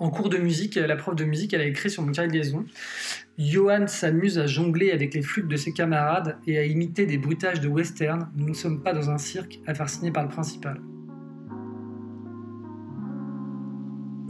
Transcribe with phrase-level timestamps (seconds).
[0.00, 2.38] En cours de musique, la prof de musique, elle a écrit sur mon carnet de
[2.38, 2.64] liaison
[3.36, 7.60] Johan s'amuse à jongler avec les flûtes de ses camarades et à imiter des bruitages
[7.60, 8.30] de western.
[8.34, 10.80] Nous ne sommes pas dans un cirque à faire signer par le principal.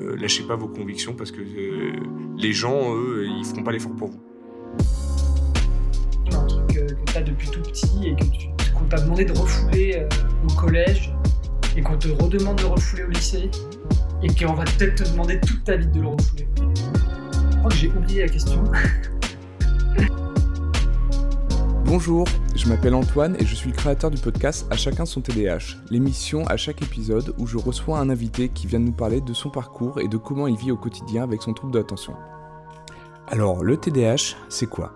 [0.00, 1.92] Euh, lâchez pas vos convictions parce que euh,
[2.36, 4.20] les gens, eux, ils feront pas l'effort pour vous.
[6.32, 8.16] Un truc euh, que tu as depuis tout petit et
[8.72, 10.04] qu'on t'a demandé de refouler
[10.42, 11.12] au collège
[11.76, 13.48] et qu'on te redemande de refouler au lycée
[14.22, 16.48] et qu'on va peut-être te demander toute ta vie de le refouler.
[16.56, 18.62] Je crois que j'ai oublié la question.
[21.84, 25.76] Bonjour, je m'appelle Antoine et je suis le créateur du podcast À chacun son TDAH,
[25.90, 29.50] l'émission à chaque épisode où je reçois un invité qui vient nous parler de son
[29.50, 32.14] parcours et de comment il vit au quotidien avec son trouble de l'attention.
[33.28, 34.92] Alors, le TDAH, c'est quoi?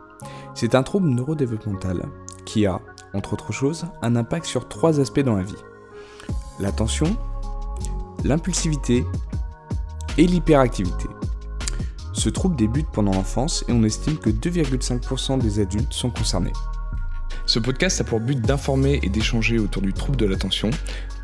[0.55, 2.05] C'est un trouble neurodéveloppemental
[2.45, 2.81] qui a,
[3.13, 5.55] entre autres choses, un impact sur trois aspects dans la vie.
[6.61, 7.17] L'attention,
[8.25, 9.05] l'impulsivité
[10.19, 11.07] et l'hyperactivité.
[12.13, 16.53] Ce trouble débute pendant l'enfance et on estime que 2,5% des adultes sont concernés.
[17.47, 20.71] Ce podcast a pour but d'informer et d'échanger autour du trouble de l'attention.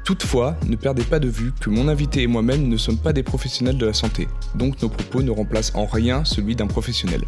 [0.05, 3.23] Toutefois, ne perdez pas de vue que mon invité et moi-même ne sommes pas des
[3.23, 7.23] professionnels de la santé, donc nos propos ne remplacent en rien celui d'un professionnel.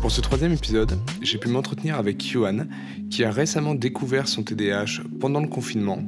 [0.00, 2.66] Pour ce troisième épisode, j'ai pu m'entretenir avec Johan,
[3.10, 5.98] qui a récemment découvert son TDAH pendant le confinement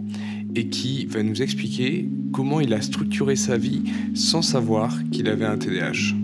[0.54, 3.82] et qui va nous expliquer comment il a structuré sa vie
[4.14, 6.14] sans savoir qu'il avait un TDAH.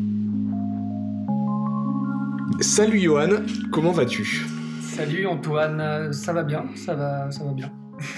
[2.61, 4.45] Salut Johan, comment vas-tu?
[4.83, 7.73] Salut Antoine, ça va bien, ça va, ça va bien.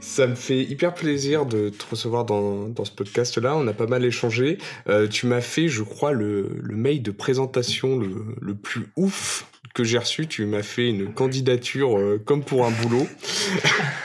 [0.00, 3.56] Ça me fait hyper plaisir de te recevoir dans, dans ce podcast-là.
[3.56, 4.58] On a pas mal échangé.
[4.88, 9.46] Euh, tu m'as fait, je crois, le, le mail de présentation le, le plus ouf
[9.74, 13.06] que j'ai reçu, tu m'as fait une candidature euh, comme pour un boulot.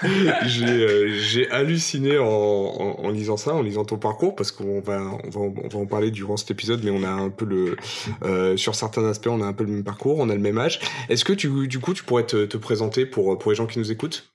[0.03, 5.29] Euh, j'ai halluciné en, en, lisant ça, en lisant ton parcours, parce qu'on va, on
[5.29, 7.75] va, on va en parler durant cet épisode, mais on a un peu le,
[8.23, 10.59] euh, sur certains aspects, on a un peu le même parcours, on a le même
[10.59, 10.79] âge.
[11.09, 13.79] Est-ce que tu, du coup, tu pourrais te, te présenter pour, pour les gens qui
[13.79, 14.31] nous écoutent?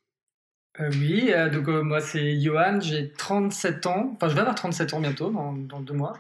[0.81, 5.31] Oui, donc moi c'est Johan, j'ai 37 ans, enfin je vais avoir 37 ans bientôt,
[5.31, 6.15] dans, dans deux mois.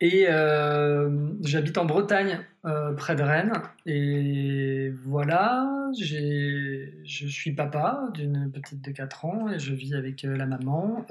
[0.00, 3.52] Et euh, j'habite en Bretagne, euh, près de Rennes.
[3.84, 10.36] Et voilà, je suis papa d'une petite de 4 ans et je vis avec euh,
[10.36, 11.04] la maman.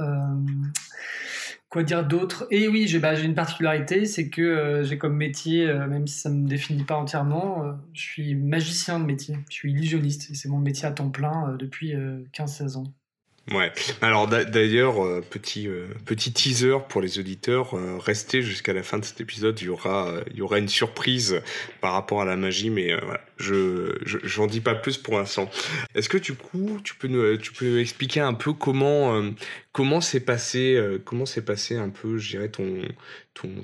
[1.69, 2.47] quoi dire d'autre?
[2.49, 6.41] Et oui, bah, j'ai une particularité, c'est que j'ai comme métier, même si ça ne
[6.41, 9.37] me définit pas entièrement, je suis magicien de métier.
[9.49, 11.93] Je suis illusionniste c'est mon métier à temps plein depuis
[12.33, 12.93] 15-16 ans.
[13.51, 13.71] Ouais.
[14.01, 18.99] Alors d'ailleurs, euh, petit euh, petit teaser pour les auditeurs, euh, restez jusqu'à la fin
[18.99, 19.59] de cet épisode.
[19.61, 21.41] Il y aura il y aura une surprise
[21.81, 25.49] par rapport à la magie, mais voilà, je j'en dis pas plus pour l'instant.
[25.95, 29.21] Est-ce que du coup, tu peux nous tu peux expliquer un peu comment
[29.71, 32.81] comment s'est passé comment s'est passé un peu, je dirais ton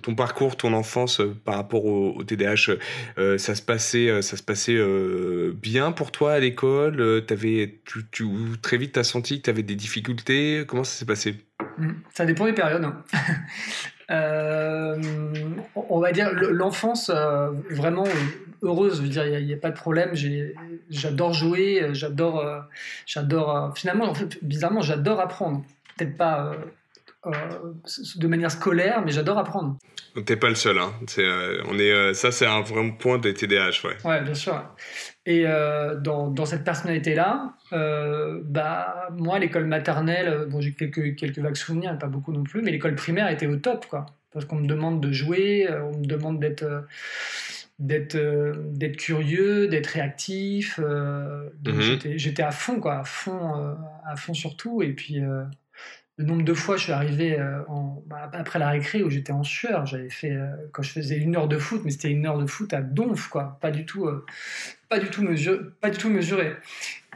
[0.01, 2.71] ton, parcours, ton enfance euh, par rapport au, TDAH,
[3.17, 4.79] euh, ça se passait, euh, ça se passait
[5.53, 8.27] bien pour toi à l'école T'avais, tu, tu,
[8.61, 11.35] très vite, tu as senti que tu avais des difficultés Comment ça s'est passé?
[11.77, 11.91] Mmh.
[12.13, 12.83] Ça dépend des périodes.
[12.83, 13.03] Hein.
[14.09, 17.09] On va dire l'enfance
[17.71, 18.05] vraiment
[18.61, 18.97] heureuse.
[18.97, 20.11] Je veux dire, il n'y a, pas de problème.
[20.89, 22.65] J'adore jouer, j'adore,
[23.05, 23.73] j'adore.
[23.75, 25.63] finalement, bizarrement, j'adore apprendre.
[25.97, 26.51] Peut-être pas
[27.25, 27.73] euh,
[28.17, 29.77] de manière scolaire, mais j'adore apprendre.
[30.25, 30.93] T'es pas le seul, hein.
[31.17, 33.97] Euh, on est, euh, ça, c'est un vrai point des TDAH, ouais.
[34.03, 34.63] Ouais, bien sûr.
[35.25, 41.97] Et dans, dans, cette personnalité-là, bah, moi, l'école maternelle, bon, j'ai quelques, quelques vagues souvenirs,
[41.97, 44.05] pas beaucoup non plus, mais l'école primaire était au top, quoi.
[44.31, 46.65] Parce qu'on me demande de jouer, on me demande d'être
[47.79, 48.17] d'être
[48.71, 50.77] d'être curieux, d'être réactif.
[50.77, 51.99] Mhm.
[52.17, 53.75] J'étais à fond, quoi, à fond,
[54.05, 54.83] à fond sur tout.
[54.83, 55.21] Et puis,
[56.17, 57.59] le nombre de fois je suis arrivé euh,
[58.07, 59.85] bah, après la récré où j'étais en sueur.
[59.85, 62.45] J'avais fait euh, quand je faisais une heure de foot, mais c'était une heure de
[62.45, 63.57] foot à donf, quoi.
[63.61, 64.25] Pas du tout, euh,
[64.89, 65.23] pas du tout
[66.09, 66.55] mesuré.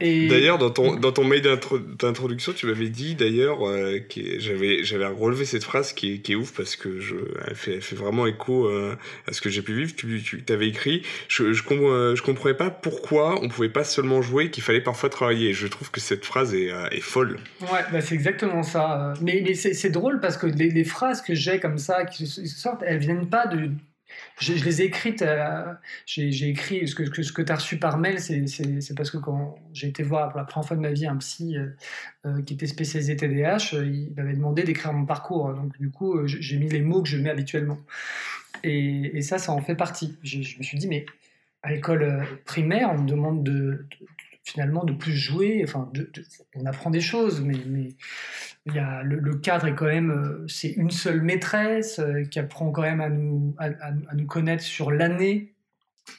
[0.00, 5.06] D'ailleurs, dans ton, dans ton mail d'introduction, tu m'avais dit d'ailleurs euh, que j'avais j'avais
[5.06, 7.16] relevé cette phrase qui est, qui est ouf parce que je,
[7.46, 8.96] elle, fait, elle fait vraiment écho euh,
[9.28, 9.94] à ce que j'ai pu vivre.
[9.94, 14.22] Tu, tu avais écrit je, je, euh, je, comprenais pas pourquoi on pouvait pas seulement
[14.22, 15.52] jouer, qu'il fallait parfois travailler.
[15.52, 17.38] Je trouve que cette phrase est, est folle.
[17.60, 19.14] Ouais, bah c'est exactement ça.
[19.20, 22.82] Mais, mais c'est drôle parce que les, les phrases que j'ai comme ça qui sortent,
[22.86, 23.70] elles viennent pas de
[24.38, 25.72] je, les ai écrites, euh,
[26.06, 30.02] j'ai écrit ce que, tu as reçu par mail, c'est parce que quand j'ai été
[30.02, 31.68] voir pour la première fois de ma vie un psy euh,
[32.26, 35.52] euh, qui était spécialisé TDAH, il m'avait demandé d'écrire mon parcours.
[35.54, 37.78] Donc du coup, j'ai mis les mots que je mets habituellement.
[38.62, 40.18] Et, ça, ça en fait partie.
[40.22, 41.06] Je, me suis dit, mais
[41.62, 43.86] à l'école primaire, on me demande de,
[44.42, 45.62] finalement de plus jouer.
[45.64, 45.90] Enfin,
[46.54, 47.88] on apprend des choses, mais
[48.66, 52.38] il y a, le, cadre est quand même, euh, c'est une seule maîtresse euh, qui
[52.38, 55.54] apprend quand même à nous, à, nous connaître sur l'année.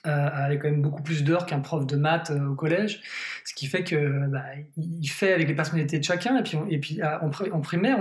[0.06, 3.02] Euh, avec quand même beaucoup plus d'heures qu'un prof de maths au collège,
[3.44, 4.46] ce qui fait que bah,
[4.78, 8.00] il fait avec les personnalités de chacun et puis et puis en, primaire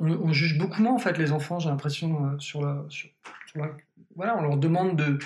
[0.00, 2.86] on, juge beaucoup moins en fait les enfants j'ai l'impression sur, la,
[4.14, 5.18] voilà on leur demande de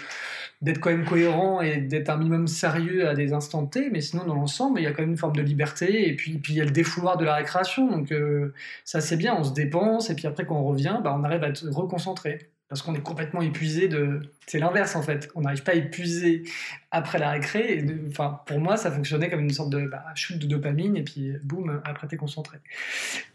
[0.62, 4.24] d'être quand même cohérent et d'être un minimum sérieux à des instants T, mais sinon
[4.24, 6.56] dans l'ensemble, il y a quand même une forme de liberté, et puis, puis il
[6.56, 8.52] y a le défouloir de la récréation, donc euh,
[8.84, 11.42] ça c'est bien, on se dépense, et puis après quand on revient, bah, on arrive
[11.44, 14.20] à être reconcentré, parce qu'on est complètement épuisé de...
[14.46, 16.42] C'est l'inverse en fait, on n'arrive pas à épuiser
[16.90, 20.46] après la récré, enfin pour moi ça fonctionnait comme une sorte de bah, shoot de
[20.46, 22.58] dopamine, et puis boum, après t'es concentré.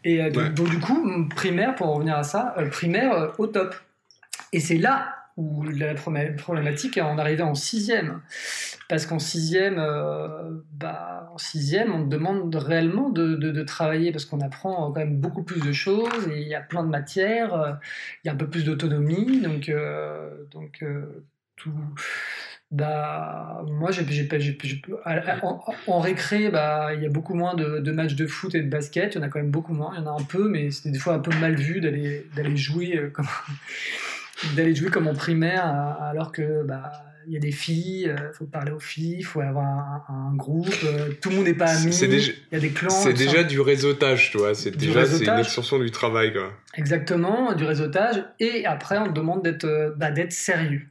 [0.04, 3.74] Et euh, donc, du coup, primaire, pour revenir à ça, euh, primaire au top.
[4.52, 8.22] Et c'est là où la problématique est en arrivant en sixième.
[8.88, 14.40] Parce qu'en sixième, euh, bah, en sixième, on demande réellement de, de, travailler parce qu'on
[14.40, 17.72] apprend quand même beaucoup plus de choses et il y a plein de matières, euh,
[18.24, 19.40] il y a un peu plus d'autonomie.
[19.40, 20.82] Donc, euh, donc
[21.56, 21.72] tout.
[22.72, 24.04] Bah, moi, j'ai,
[25.42, 28.62] en, en, récré, bah, il y a beaucoup moins de, de, matchs de foot et
[28.62, 29.14] de basket.
[29.14, 29.92] Il y en a quand même beaucoup moins.
[29.94, 32.26] Il y en a un peu, mais c'était des fois un peu mal vu d'aller,
[32.34, 33.26] d'aller jouer comme
[34.54, 35.64] d'aller jouer comme en primaire
[36.00, 36.92] alors que bah
[37.26, 40.34] il y a des filles, il euh, faut parler aux filles, il faut avoir un,
[40.34, 42.90] groupe, euh, tout le monde n'est pas ami, il y a des clans.
[42.90, 46.32] C'est déjà du réseautage, tu vois, c'est déjà une extension du travail.
[46.32, 46.52] Quoi.
[46.74, 50.82] Exactement, du réseautage, et après on te demande d'être euh, bah, d'être sérieux.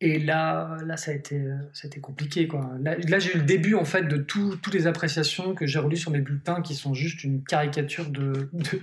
[0.00, 1.40] Et là, là ça, a été,
[1.72, 2.46] ça a été compliqué.
[2.46, 2.70] Quoi.
[2.82, 5.96] Là, là j'ai eu le début en fait de toutes les appréciations que j'ai relues
[5.96, 8.80] sur mes bulletins qui sont juste une caricature de, de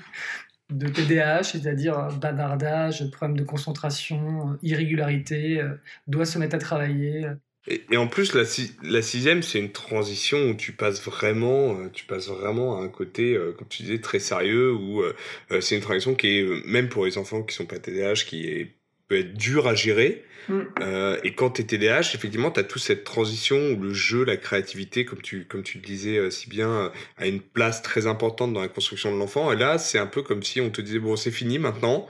[0.89, 5.75] TDAH, c'est-à-dire euh, bavardage, problème de concentration, euh, irrégularité, euh,
[6.07, 7.25] doit se mettre à travailler.
[7.67, 8.43] Et, en plus, la,
[8.83, 13.39] la sixième, c'est une transition où tu passes vraiment, tu passes vraiment à un côté,
[13.57, 15.01] comme tu disais, très sérieux, où
[15.61, 18.75] c'est une transition qui est, même pour les enfants qui sont pas TDAH, qui est,
[19.13, 20.61] peut être dure à gérer, Mm.
[20.81, 24.23] Euh, et quand tu es TDAH, effectivement, tu as toute cette transition où le jeu,
[24.23, 27.81] la créativité, comme tu, comme tu le disais euh, si bien, euh, a une place
[27.81, 29.51] très importante dans la construction de l'enfant.
[29.51, 32.07] Et là, c'est un peu comme si on te disait, bon, c'est fini maintenant.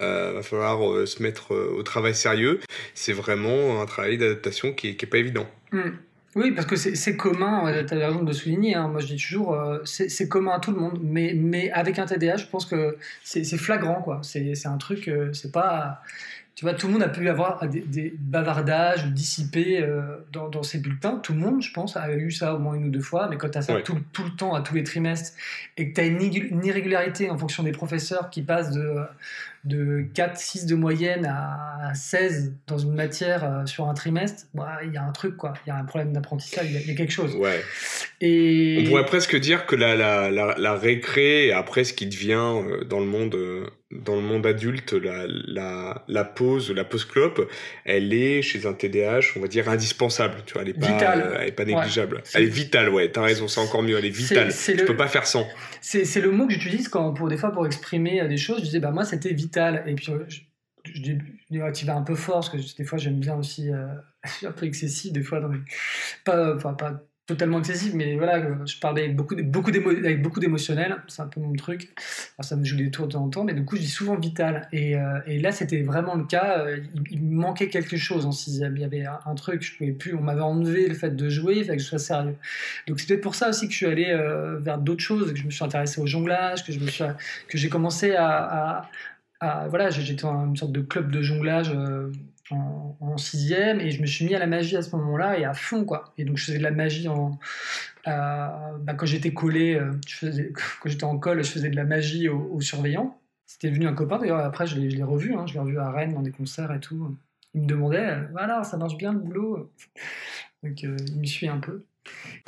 [0.00, 2.58] Euh, va falloir se mettre au travail sérieux.
[2.94, 5.46] C'est vraiment un travail d'adaptation qui n'est qui est pas évident.
[5.70, 5.90] Mm.
[6.36, 8.88] Oui, parce que c'est commun, tu as raison de souligner, hein.
[8.88, 12.38] moi je dis toujours, c'est commun à tout le monde, mais, mais avec un TDAH,
[12.38, 14.18] je pense que c'est flagrant, quoi.
[14.24, 16.02] C'est un truc, c'est pas
[16.54, 20.78] tu vois, tout le monde a pu avoir des, bavardages dissipés euh, dans, dans, ses
[20.78, 21.16] bulletins.
[21.16, 23.26] Tout le monde, je pense, a eu ça au moins une ou deux fois.
[23.28, 25.32] Mais quand tu as ça tout, tout, le temps, à tous les trimestres,
[25.76, 29.02] et que tu as une, irrégularité en fonction des professeurs qui passent de,
[29.64, 34.78] de 4, 6 de moyenne à 16 dans une matière euh, sur un trimestre, bah,
[34.84, 35.54] il y a un truc, quoi.
[35.66, 37.34] Il y a un problème d'apprentissage, il y, a quelque chose.
[37.34, 37.64] Ouais.
[38.20, 38.84] Et...
[38.86, 42.84] On pourrait presque dire que la, la, la, la récré, après ce qui devient euh,
[42.84, 43.34] dans le monde
[43.94, 47.48] dans le monde adulte, la, la, la pause, la pause clope,
[47.84, 50.42] elle est chez un TDAH, on va dire indispensable.
[50.46, 51.36] Tu vois, elle est pas, vitale.
[51.40, 52.22] elle est pas négligeable.
[52.34, 53.10] Elle est vitale, ouais.
[53.16, 53.96] As raison, c'est encore mieux.
[53.96, 54.52] Elle est vitale.
[54.52, 55.46] tu peux pas faire sans.
[55.80, 58.58] C'est le mot que j'utilise quand, pour des fois, pour exprimer euh, des choses.
[58.58, 59.84] Je disais, bah moi, c'était vital.
[59.86, 60.40] Et puis, euh, je,
[60.84, 61.18] je, dis,
[61.74, 63.70] tu vas un peu fort parce que des fois, j'aime bien aussi.
[63.70, 63.86] Euh,
[64.44, 65.40] un peu excessif des fois.
[65.40, 65.52] Dans
[66.24, 69.34] pas, enfin, pas totalement excessif, mais voilà, je parlais avec beaucoup,
[70.40, 71.88] d'émotionnel, c'est un peu mon truc.
[72.36, 73.88] Alors, ça me joue des tours de temps en temps, mais du coup, je dis
[73.88, 74.68] souvent vital.
[74.72, 76.58] Et, euh, là, c'était vraiment le cas.
[76.58, 78.76] Euh, il, me manquait quelque chose en sixième.
[78.76, 80.14] Il y avait un, truc, je pouvais plus.
[80.14, 82.36] On m'avait enlevé le fait de jouer, il fallait que je sois sérieux.
[82.86, 85.38] Donc, c'est peut-être pour ça aussi que je suis allé euh, vers d'autres choses, que
[85.38, 86.78] je me suis intéressé au jonglage, que je
[87.48, 88.90] que j'ai commencé à,
[89.68, 91.70] voilà, j'étais dans une sorte de club de jonglage
[92.50, 95.54] en, sixième et je me suis mis à la magie à ce moment-là et à
[95.54, 96.12] fond quoi.
[96.18, 97.38] Et donc je faisais de la magie en
[98.06, 99.92] bah, quand j'étais collé, euh,
[100.80, 103.18] quand j'étais en colle, je faisais de la magie aux, surveillants.
[103.46, 104.40] C'était venu un copain d'ailleurs.
[104.40, 107.16] Après je l'ai revu, hein, je l'ai revu à Rennes dans des concerts et tout.
[107.54, 109.70] Il me demandait, voilà, ça marche bien le boulot?
[110.62, 111.84] Donc euh, il me suit un peu.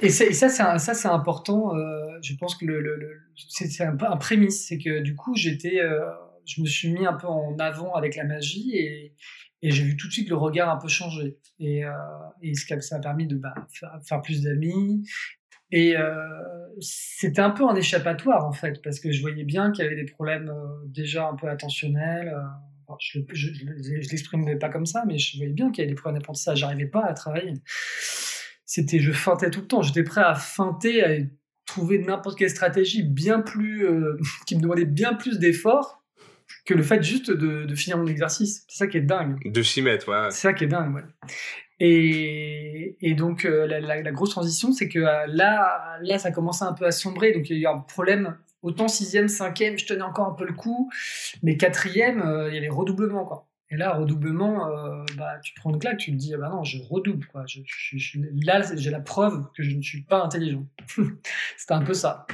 [0.02, 1.74] Et, ça, c'est ça, c'est important.
[1.74, 5.80] Euh, je pense que le, c'est un un prémisse, c'est que du coup, j'étais,
[6.44, 9.14] je me suis mis un peu en avant avec la magie et,
[9.62, 11.38] et j'ai vu tout de suite le regard un peu changer.
[11.58, 11.92] Et, euh,
[12.42, 13.54] et ça a permis de bah,
[14.04, 15.02] faire, plus d'amis.
[15.72, 16.12] Et euh,
[16.80, 19.96] c'était un peu un échappatoire en fait, parce que je voyais bien qu'il y avait
[19.96, 22.28] des problèmes euh, déjà un peu attentionnels.
[22.28, 26.00] Euh, je ne l'exprimais pas comme ça, mais je voyais bien qu'il y avait des
[26.00, 26.58] problèmes d'apprentissage.
[26.58, 27.54] J'arrivais pas à travailler.
[28.64, 29.82] C'était, je feintais tout le temps.
[29.82, 31.18] J'étais prêt à feinter, à
[31.64, 33.88] trouver n'importe quelle stratégie bien plus,
[34.46, 36.05] qui me demandait bien plus d'efforts
[36.64, 38.64] que le fait juste de, de finir mon exercice.
[38.68, 39.38] C'est ça qui est dingue.
[39.44, 40.30] De s'y mettre, ouais.
[40.30, 41.02] C'est ça qui est dingue, ouais.
[41.80, 46.30] Et, et donc, euh, la, la- la grosse transition, c'est que euh, là, là, ça
[46.30, 47.32] commençait un peu à sombrer.
[47.32, 48.36] Donc, il y a eu un problème.
[48.62, 50.90] Autant sixième, cinquième, je tenais encore un peu le coup.
[51.42, 53.46] Mais quatrième, euh, il y avait redoublement, quoi.
[53.70, 54.68] Et là, redoublement,
[55.16, 57.44] bah, tu prends une claque, tu te dis, ah bah non, je redouble, quoi.
[57.48, 60.64] Je, je- je- là, j'ai la preuve que je ne suis pas intelligent.
[61.56, 62.26] C'était un peu ça.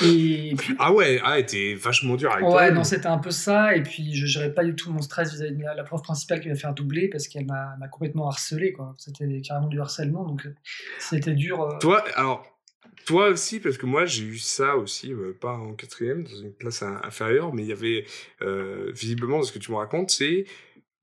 [0.00, 2.70] Et puis, Ah ouais, ah, ouais, t'es vachement dur avec Ouais, toi.
[2.70, 3.76] non, c'était un peu ça.
[3.76, 6.40] Et puis, je gérais pas du tout mon stress vis-à-vis de la, la prof principale
[6.40, 8.94] qui m'a fait doubler parce qu'elle m'a m'a complètement harcelé, quoi.
[8.98, 10.54] C'était carrément du harcèlement, donc euh,
[10.98, 11.62] c'était dur.
[11.62, 11.78] euh.
[11.78, 12.42] Toi, alors,
[13.04, 16.54] toi aussi, parce que moi j'ai eu ça aussi, euh, pas en quatrième, dans une
[16.54, 18.06] classe in- inférieure, mais il y avait,
[18.40, 20.44] euh, visiblement, dans ce que tu me racontes, c'est,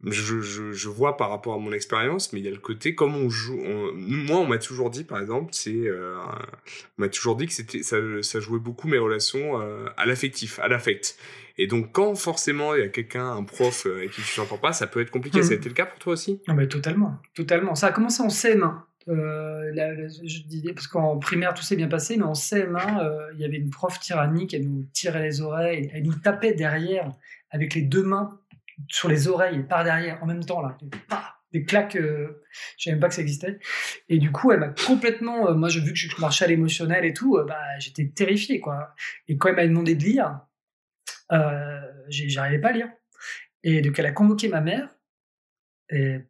[0.06, 2.96] je, je, je vois par rapport à mon expérience, mais il y a le côté,
[2.96, 6.16] comme on joue, on- moi on m'a toujours dit, par exemple, c'est, euh,
[6.98, 10.60] on m'a toujours dit que c'était, ça, ça jouait beaucoup mes relations euh, à l'affectif,
[10.60, 11.18] à l'affect.
[11.58, 14.58] Et donc quand forcément il y a quelqu'un, un prof euh, avec qui tu t'entends
[14.58, 15.40] pas, ça peut être compliqué.
[15.40, 15.44] Mhm.
[15.44, 16.42] Ça a été le cas pour toi aussi?
[16.48, 17.76] Non, mais totalement, totalement.
[17.76, 18.84] Ça a commencé en CM1.
[19.10, 23.00] Euh, la- la- je disais, parce qu'en primaire tout s'est bien passé, mais en CM1,
[23.04, 26.54] euh, il y avait une prof tyrannique, elle nous tirait les oreilles, elle nous tapait
[26.54, 27.12] derrière
[27.52, 28.40] avec les deux mains
[28.88, 30.78] sur les oreilles par derrière en même temps là,
[31.52, 32.44] Des- claques, euh,
[32.78, 33.58] je savais même pas que ça existait.
[34.08, 37.06] Et du coup, elle m'a complètement, euh, moi, j'ai vu que je marchais à l'émotionnel
[37.06, 38.94] et tout, euh, bah, j'étais terrifié quoi.
[39.28, 40.42] Et quand elle m'a demandé de lire,
[42.10, 42.90] j'arrivais pas à lire.
[43.64, 44.99] Et donc elle a convoqué ma mère et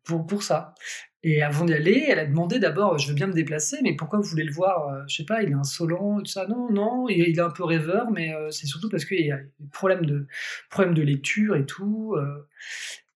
[0.03, 0.73] pour, pour ça.
[1.21, 4.19] Et avant d'y aller, elle a demandé d'abord, je veux bien me déplacer, mais pourquoi
[4.19, 6.47] vous voulez le voir Euh, Je sais pas, il est insolent, tout ça.
[6.47, 9.37] Non, non, il, est un peu rêveur, mais euh, c'est surtout parce qu'il y a
[9.37, 10.27] des problèmes de,
[10.69, 12.15] problèmes de lecture et tout.
[12.17, 12.47] euh.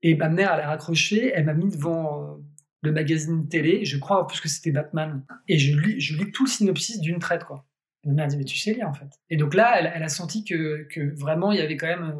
[0.02, 2.40] et ma mère, elle a raccroché, elle m'a mis devant
[2.82, 6.30] le magazine télé, je crois en plus que c'était Batman, et je lis, je lis
[6.34, 7.66] tout le synopsis d'une traite, quoi.
[8.04, 9.08] Ma mère dit, mais tu sais lire, en fait.
[9.30, 12.16] Et donc là, elle, elle a senti que, que vraiment, il y avait quand même...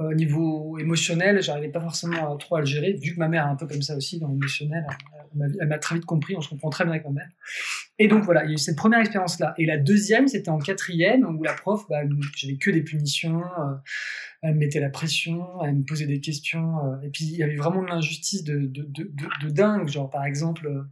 [0.00, 3.28] euh, au niveau émotionnel, j'arrivais pas forcément à trop à le gérer, vu que ma
[3.28, 4.84] mère est un peu comme ça aussi dans l'émotionnel.
[5.60, 7.28] Elle m'a- très vite compris, on se comprend très bien avec ma mère.
[7.98, 9.54] Et donc voilà, il y a eu cette première expérience-là.
[9.58, 12.00] Et la deuxième, c'était en quatrième, où la prof, bah,
[12.36, 13.74] j'avais que des punitions, euh,
[14.42, 16.78] elle me mettait la pression, elle me posait des questions.
[16.86, 19.10] euh, et puis il y avait vraiment de l'injustice de, de, de,
[19.42, 19.88] de- dingue.
[19.88, 20.82] Genre par exemple, euh,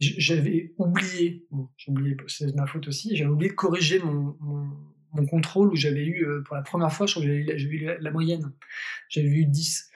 [0.00, 4.70] j'avais oublié, bon, j'ai oublié, c'est ma faute aussi, j'avais oublié de corriger mon, mon,
[5.12, 7.84] mon contrôle où j'avais eu, euh, pour la première fois, je crois que j'avais eu
[7.84, 8.52] la- la, moyenne.
[9.08, 9.90] J'avais eu 10.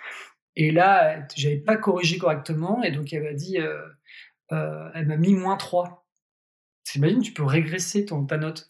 [0.57, 3.79] Et là, j'avais pas corrigé correctement, et donc elle m'a dit, euh,
[4.53, 6.07] euh, elle m'a mis moins 3.
[6.85, 8.69] T'imagines, tu peux régresser ton, ta note.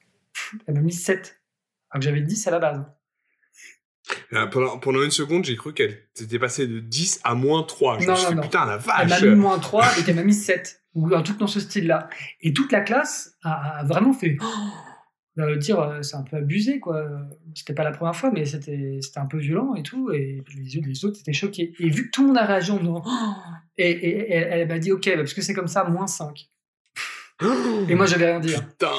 [0.67, 1.43] Elle m'a mis 7.
[1.91, 2.85] Alors que j'avais 10 à la base.
[4.35, 7.99] Euh, pendant, pendant une seconde, j'ai cru qu'elle s'était passée de 10 à moins 3.
[8.01, 8.43] Je Non, me suis non, dit, non.
[8.43, 10.83] putain, la Elle m'a vache mis moins 3 et elle m'a mis 7.
[10.95, 12.09] Ou un truc dans ce style-là.
[12.41, 14.37] Et toute la classe a, a vraiment fait.
[14.41, 14.47] Oh,
[15.39, 17.05] euh, dire, euh, c'est un peu abusé, quoi.
[17.55, 20.11] C'était pas la première fois, mais c'était c'était un peu violent et tout.
[20.13, 21.73] Et les, autres- étaient choqués.
[21.81, 23.03] Et vu que tout le monde a réagi en disant.
[23.05, 23.11] Oh
[23.77, 26.07] et, et- et elle, elle m'a dit, ok, bah, parce que c'est comme ça, moins
[26.07, 26.49] 5.
[27.89, 28.55] Et moi, j'avais rien dit.
[28.55, 28.61] hein.
[28.69, 28.93] Putain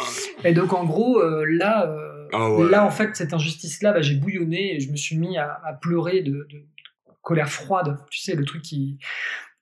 [0.44, 2.70] Et donc, en gros, euh, là, euh, Ah ouais.
[2.70, 5.72] là, en fait, cette injustice-là, bah, j'ai bouillonné et je me suis mis à, à
[5.74, 6.66] pleurer de, de
[7.22, 7.98] colère froide.
[8.12, 9.00] Tu sais, le truc qui.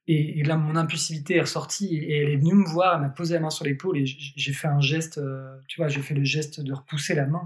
[0.08, 3.36] Et, là, mon impulsivité est ressortie et elle est venue me voir, elle m'a posé
[3.36, 6.26] la main sur l'épaule et j'ai fait un geste, euh, tu vois, j'ai fait le
[6.26, 7.46] geste de repousser la main.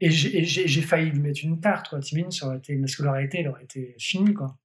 [0.00, 2.00] Et j'ai failli lui mettre une tarte, quoi.
[2.00, 4.58] T'imagines, ça aurait été, parce elle aurait été finie, quoi.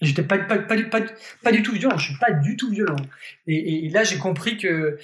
[0.00, 2.96] J'étais pas, pas, du- tout violent, je suis pas du tout violent.
[3.48, 4.98] Et, là, j'ai compris que,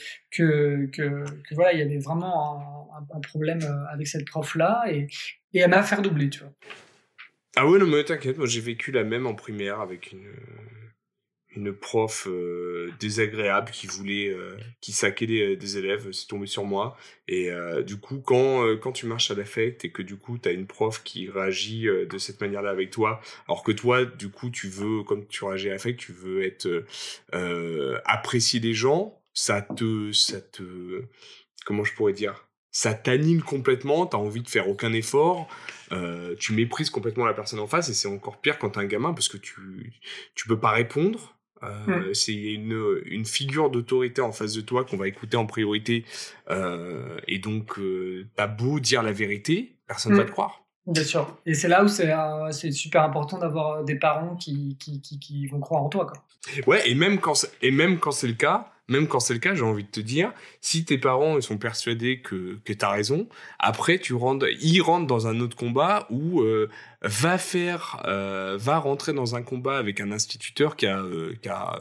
[1.50, 5.08] voilà, il y avait vraiment un, problème euh, avec cette prof-là et,
[5.52, 6.52] et elle m'a fait doubler, tu vois.
[7.56, 10.26] Ah ouais, non, mais t'inquiète, moi j'ai vécu la même en primaire avec une,
[11.56, 16.64] une prof euh, désagréable qui voulait, euh, qui saquait des, des élèves, c'est tombé sur
[16.64, 16.96] moi.
[17.28, 20.38] Et euh, du coup, quand, euh, quand tu marches à l'affect et que du coup
[20.38, 24.28] t'as une prof qui réagit euh, de cette manière-là avec toi, alors que toi, du
[24.28, 26.86] coup, tu veux, comme tu réagis à l'affect, tu veux être euh,
[27.34, 31.02] euh, apprécier des gens, ça te, ça te,
[31.64, 35.48] comment je pourrais dire, ça t'anime complètement, t'as envie de faire aucun effort,
[35.92, 38.86] euh, tu méprises complètement la personne en face et c'est encore pire quand t'es un
[38.86, 39.92] gamin parce que tu
[40.34, 41.36] tu peux pas répondre.
[41.88, 46.04] Euh, C'est une, une figure d'autorité en face de toi qu'on va écouter en priorité
[46.50, 50.16] euh, et donc euh, t'as beau dire la vérité, personne Mm.
[50.18, 50.60] va te croire.
[50.86, 51.38] Bien sûr.
[51.46, 55.46] Et c'est là où c'est euh, super important d'avoir des parents qui, qui, qui, qui
[55.46, 56.22] vont croire en toi, quoi.
[56.66, 59.40] Ouais, et même quand c'est- et même quand c'est le cas, même quand c'est le
[59.40, 62.84] cas, j'ai envie de te dire, si tes parents ils sont persuadés que, que tu
[62.84, 66.68] as raison, après tu rentres, ils rentrent dans un autre combat où euh,
[67.02, 71.48] va faire, euh, va rentrer dans un combat avec un instituteur qui a, euh, qui
[71.48, 71.80] a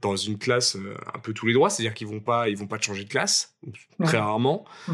[0.00, 0.76] dans une classe
[1.14, 3.08] un peu tous les droits, c'est-à-dire qu'ils vont pas, ils vont pas te changer de
[3.08, 3.54] classe
[4.04, 4.64] très rarement.
[4.88, 4.92] Mm.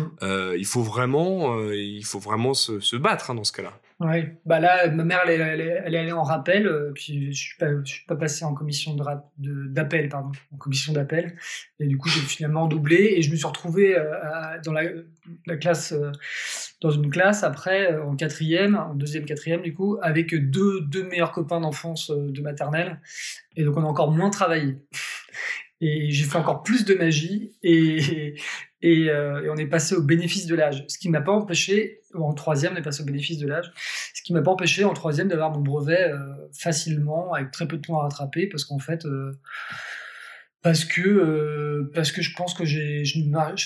[0.59, 3.79] il faut vraiment, il faut vraiment se, se battre hein, dans ce cas-là.
[4.01, 7.69] Oui, bah là, ma mère, elle, est allée en rappel, euh, puis je suis pas,
[7.85, 8.97] suis pas passé en commission
[9.39, 11.37] d'appel, pardon, en commission d'appel,
[11.79, 14.03] et du coup j'ai finalement doublé et je me suis retrouvé euh,
[14.65, 14.83] dans la,
[15.47, 16.11] la classe, euh,
[16.81, 21.31] dans une classe après en quatrième, en deuxième quatrième du coup, avec deux deux meilleurs
[21.31, 23.01] copains d'enfance de maternelle,
[23.55, 24.77] et donc on a encore moins travaillé.
[25.81, 28.35] Et j'ai fait encore plus de magie et,
[28.87, 30.85] et, et on est passé au bénéfice de l'âge.
[30.89, 33.73] Ce qui m'a pas empêché, en troisième, on au bénéfice de l'âge,
[34.15, 36.19] ce qui m'a pas empêché en troisième d'avoir mon brevet euh,
[36.53, 39.33] facilement, avec très peu de temps à rattraper, parce qu'en fait, euh,
[40.63, 43.05] parce que euh, parce que je pense que je,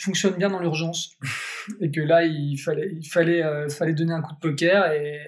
[0.02, 1.16] fonctionne bien dans l'urgence
[1.80, 5.20] et que là il fallait il fallait fallait donner un coup de poker et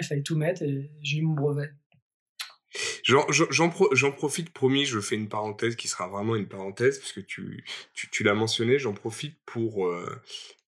[0.00, 1.70] il fallait tout mettre et j'ai eu mon brevet.
[3.06, 7.64] J'en profite, promis, je fais une parenthèse qui sera vraiment une parenthèse, parce que tu,
[7.94, 10.20] tu, tu l'as mentionné, j'en profite pour euh,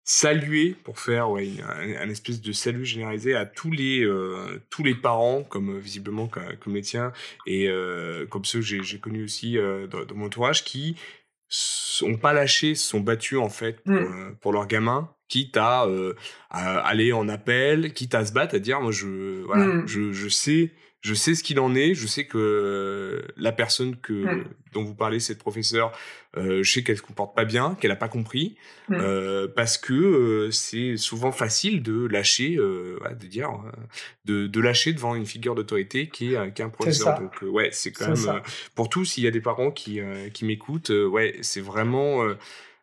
[0.04, 4.94] saluer, pour faire ouais, un, espèce de salut généralisé à tous les, euh, tous les
[4.94, 7.12] parents, comme euh, visiblement comme, les tiens,
[7.48, 7.70] et
[8.30, 9.58] comme ceux que j'ai connus aussi
[9.90, 10.96] dans, dans, mon entourage, qui
[11.50, 14.36] sont pas lâchés, se sont battus en fait pour, mmh.
[14.42, 15.86] pour leurs gamins quitte à,
[16.50, 19.88] à, aller en appel, quitte à se battre, à dire moi je voilà, mmh.
[19.88, 20.72] je, je sais
[21.08, 24.44] je sais ce qu'il en est, je sais que la personne que mmh.
[24.74, 25.94] dont vous parlez, cette professeure,
[26.36, 28.58] euh, je sais qu'elle se comporte pas bien, qu'elle a pas compris,
[28.90, 28.96] mmh.
[28.96, 33.72] euh, parce que euh, c'est souvent facile de lâcher, euh, de dire, euh,
[34.26, 37.18] de, de, lâcher devant une figure d'autorité qui est, qui est un professeur.
[37.18, 38.42] Donc ouais, c'est quand même
[38.76, 40.02] pour tous, s'il y a des parents qui
[40.34, 42.36] qui m'écoutent, ouais, c'est vraiment euh,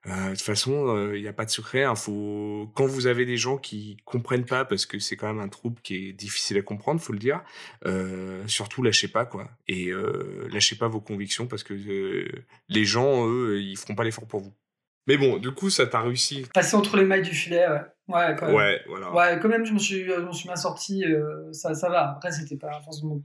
[0.07, 1.85] de toute façon, il n'y a pas de secret.
[1.85, 2.71] Hein, faut...
[2.75, 5.81] Quand vous avez des gens qui comprennent pas, parce que c'est quand même un trouble
[5.83, 7.43] qui est difficile à comprendre, faut le dire,
[7.87, 9.49] euh, surtout lâchez pas, quoi.
[9.69, 12.29] Et euh, lâchez pas vos convictions, parce que euh,
[12.69, 14.53] les gens, eux, ils feront pas l'effort pour vous.
[15.07, 16.47] Mais bon, du coup, ça t'a réussi.
[16.55, 17.83] Passer entre les mailles du filet, ouais.
[18.07, 18.55] Ouais, quand même.
[18.55, 19.13] Ouais, voilà.
[19.13, 22.11] Ouais, quand même, je me suis, je me suis bien sorti, euh, ça, ça va.
[22.11, 23.21] Après, c'était pas forcément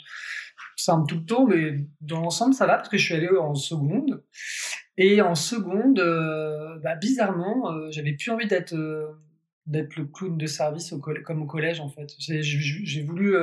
[0.77, 3.55] simple tout le temps, mais dans l'ensemble, ça va, parce que je suis allé en
[3.55, 4.23] seconde.
[5.01, 9.07] Et en seconde, euh, bah, bizarrement, euh, j'avais plus envie d'être euh,
[9.65, 12.13] d'être le clown de service comme au collège en fait.
[12.17, 13.35] J'ai voulu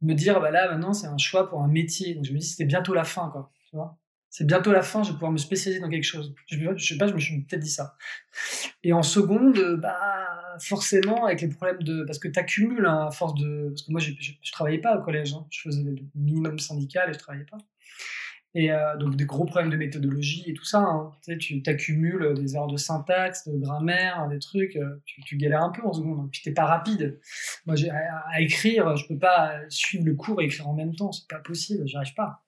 [0.00, 2.14] me dire bah là maintenant c'est un choix pour un métier.
[2.14, 3.52] Donc je me dis c'était bientôt la fin quoi.
[4.30, 6.34] C'est bientôt la fin, je vais pouvoir me spécialiser dans quelque chose.
[6.46, 7.96] Je, je sais pas, je me suis peut-être dit ça.
[8.82, 9.98] Et en seconde, bah
[10.60, 13.92] forcément avec les problèmes de parce que tu accumules hein, à force de parce que
[13.92, 15.46] moi je, je, travaillais pas au collège, hein.
[15.50, 17.58] je faisais le minimum syndical et je travaillais pas.
[18.54, 20.80] Et euh, donc des gros problèmes de méthodologie et tout ça.
[20.80, 21.12] Hein.
[21.22, 24.76] Tu sais, tu t'accumules des erreurs de syntaxe, de grammaire, des trucs.
[24.76, 26.18] Euh, tu, tu galères un peu en seconde.
[26.20, 26.28] Hein.
[26.32, 27.20] Puis t'es pas rapide.
[27.66, 31.12] Moi, à, à, écrire, je peux pas suivre le cours et écrire en même temps.
[31.12, 31.86] C'est pas possible.
[31.86, 32.42] J'arrive pas.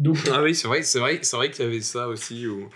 [0.00, 2.46] Donc, ah oui, c'est vrai, c'est vrai, c'est vrai qu'il y avait ça aussi.
[2.46, 2.70] Où,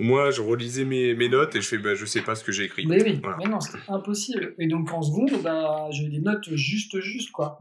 [0.00, 2.50] moi, je relisais mes, mes, notes et je fais, bah, je sais pas ce que
[2.50, 2.84] j'ai écrit.
[2.84, 4.56] Mais oui, mais non, c'était impossible.
[4.58, 7.60] Et donc en seconde, bah, j'ai des notes juste, juste quoi.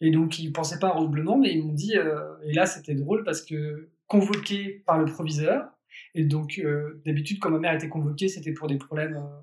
[0.00, 1.96] Et donc ils pensaient pas à redoublement, mais ils m'ont dit.
[1.96, 5.70] Euh, et là, c'était drôle parce que convoqué par le proviseur.
[6.14, 9.40] Et donc, euh, d'habitude, quand ma mère était convoquée, c'était pour des problèmes euh,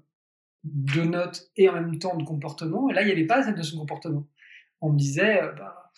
[0.63, 2.87] de notes et en même temps de comportement.
[2.89, 4.27] Et là, il n'y avait pas de comportement.
[4.79, 5.91] On me disait, euh, bah,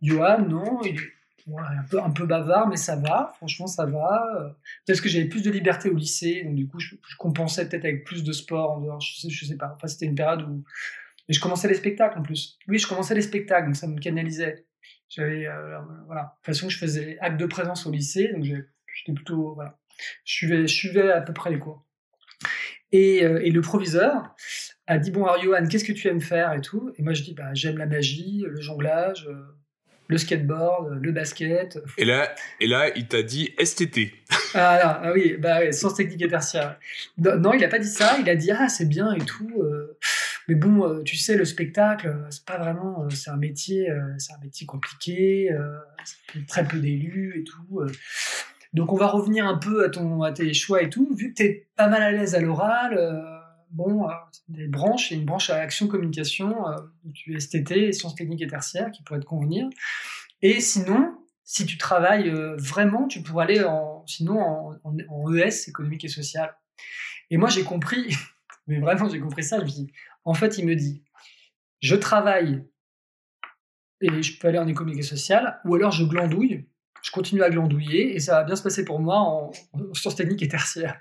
[0.00, 4.56] Johan, non, il est un, peu, bavard, mais ça va, franchement, ça va.
[4.86, 8.04] Peut-être que j'avais plus de liberté au lycée, donc du coup, je, compensais peut-être avec
[8.04, 9.72] plus de sport en dehors, je sais, sais pas.
[9.74, 10.62] Enfin, c'était une période où.
[11.28, 12.58] Et je commençais les spectacles en plus.
[12.68, 14.66] Oui, je commençais les spectacles, donc ça me canalisait.
[15.14, 16.22] J'avais, euh, voilà.
[16.22, 19.78] De toute façon, je faisais acte de présence au lycée, donc j'étais plutôt, voilà.
[20.24, 21.84] Je suivais, je suivais à peu près les cours.
[22.92, 24.34] Et, euh, et le proviseur
[24.86, 26.92] a dit Bon, Johan, qu'est-ce que tu aimes faire et tout?
[26.96, 29.34] Et moi, je dis bah, J'aime la magie, le jonglage, euh,
[30.08, 31.78] le skateboard, le basket.
[31.98, 34.14] Et là, et là il t'a dit STT.
[34.54, 36.78] Ah, ah, oui, bah, sciences techniques et tertiaires.
[37.18, 39.62] Non, il n'a pas dit ça, il a dit Ah, c'est bien et tout.
[40.48, 43.88] Mais bon, euh, tu sais, le spectacle, euh, c'est pas vraiment, euh, c'est un métier,
[44.18, 45.56] c'est un métier compliqué,
[46.48, 47.82] très peu d'élus et tout.
[48.72, 51.14] Donc on va revenir un peu à, ton, à tes choix et tout.
[51.14, 52.98] Vu que tu es pas mal à l'aise à l'oral,
[53.70, 54.08] bon,
[54.48, 56.56] des branches, il y a une branche à action communication,
[57.04, 59.68] du STT, sciences techniques et tertiaires, qui pourrait te convenir.
[60.40, 65.68] Et sinon, si tu travailles vraiment, tu pourrais aller en, sinon en, en, en ES,
[65.68, 66.54] économique et social.
[67.30, 68.14] Et moi j'ai compris,
[68.66, 69.92] mais vraiment j'ai compris ça, je me dis,
[70.24, 71.02] en fait, il me dit,
[71.80, 72.64] je travaille
[74.00, 76.66] et je peux aller en économie sociale, ou alors je glandouille
[77.02, 80.14] je continue à glandouiller et ça va bien se passer pour moi en, en sciences
[80.14, 81.00] techniques et tertiaires.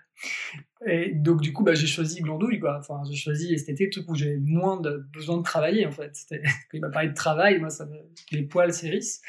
[0.88, 2.80] Et donc, du coup, bah, j'ai choisi glandouille, quoi.
[2.80, 4.82] Enfin, j'ai choisi STT, le truc où j'ai moins
[5.14, 6.18] besoin de travailler, en fait.
[6.74, 7.98] Il m'a parlé de travail, moi, ça me,
[8.32, 9.22] les poils s'hérissent.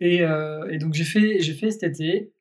[0.00, 2.32] Et, euh, et donc, j'ai fait, j'ai fait STT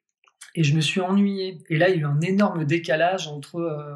[0.55, 1.59] et je me suis ennuyé.
[1.69, 3.93] Et là, il y a eu un énorme décalage entre, euh,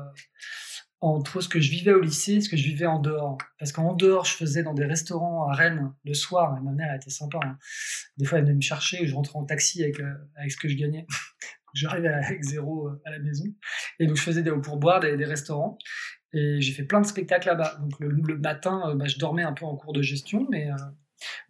[0.99, 3.37] entre ce que je vivais au lycée et ce que je vivais en dehors.
[3.59, 6.93] Parce qu'en dehors, je faisais dans des restaurants à Rennes le soir, et ma mère
[6.95, 7.39] était sympa.
[7.43, 7.57] Hein.
[8.17, 10.67] Des fois, elle venait me chercher, je rentrais en taxi avec, euh, avec ce que
[10.67, 11.05] je gagnais.
[11.73, 13.45] J'arrivais avec zéro euh, à la maison.
[13.99, 15.77] Et donc, je faisais des pourboires, des, des restaurants.
[16.33, 17.77] Et j'ai fait plein de spectacles là-bas.
[17.79, 20.69] Donc, le, matin, euh, bah, je dormais un peu en cours de gestion, mais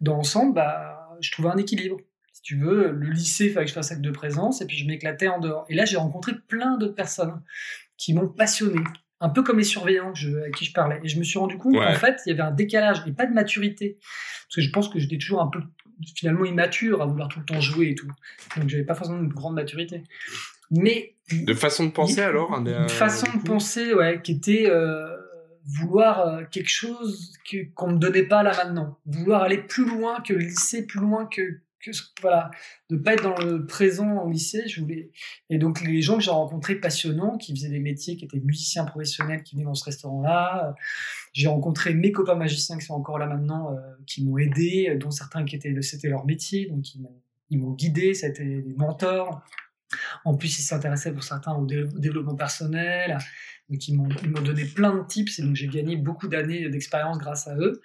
[0.00, 1.96] dans l'ensemble, bah, je trouvais un équilibre.
[2.32, 4.76] Si tu veux, le lycée, il fallait que je fasse acte de présence, et puis
[4.76, 5.64] je m'éclatais en dehors.
[5.68, 7.42] Et là, j'ai rencontré plein d'autres personnes
[7.96, 8.80] qui m'ont passionné,
[9.20, 11.00] un peu comme les surveillants que je, à qui je parlais.
[11.02, 11.84] Et je me suis rendu compte Ouais.
[11.84, 13.98] qu'en fait, il y avait un décalage et pas de maturité.
[14.46, 15.60] Parce que je pense que j'étais toujours un peu
[16.14, 18.06] finalement immature à vouloir tout le temps jouer et tout.
[18.56, 20.04] Donc j'avais pas forcément une grande maturité.
[20.70, 24.32] Mais De façon de penser alors un, une euh, façon de coup penser ouais, qui
[24.32, 25.08] était euh,
[25.66, 27.32] vouloir euh, quelque chose
[27.74, 28.98] qu'on ne donnait pas là maintenant.
[29.06, 31.42] Vouloir aller plus loin que le lycée, plus loin que,
[31.80, 32.50] que ce- voilà,
[32.90, 34.66] de pas être dans le présent au lycée.
[34.68, 35.10] Je voulais
[35.50, 38.84] et donc les gens que j'ai rencontrés passionnants, qui faisaient des métiers, qui étaient musiciens
[38.84, 40.68] professionnels, qui venaient dans ce restaurant-là.
[40.68, 40.72] euh,
[41.32, 45.10] J'ai rencontré mes copains magiciens qui sont encore là maintenant, euh, qui m'ont aidé, dont
[45.10, 49.42] certains qui étaient c'était leur métier, donc ils m'ont ils m'ont guidé, c'était des mentors.
[50.26, 53.16] En plus, ils s'intéressaient pour certains au développement personnel.
[53.68, 54.08] Donc, ils m'ont,
[54.42, 57.82] donné plein de tips et donc j'ai gagné beaucoup d'années d'expérience grâce à eux.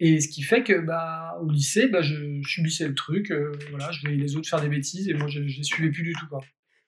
[0.00, 3.30] Et ce qui fait que, bah, au lycée, bah, je, subissais le truc.
[3.30, 5.90] euh, voilà, je voyais les autres faire des bêtises et moi, je, je les suivais
[5.90, 6.40] plus du tout, quoi.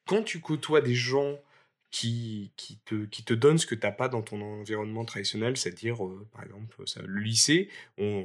[0.06, 1.38] Quand tu côtoies des gens
[1.90, 5.56] qui, qui, te, qui te donnent ce que tu n'as pas dans ton environnement traditionnel,
[5.56, 8.24] c'est-à-dire, euh, par exemple, ça, le lycée, où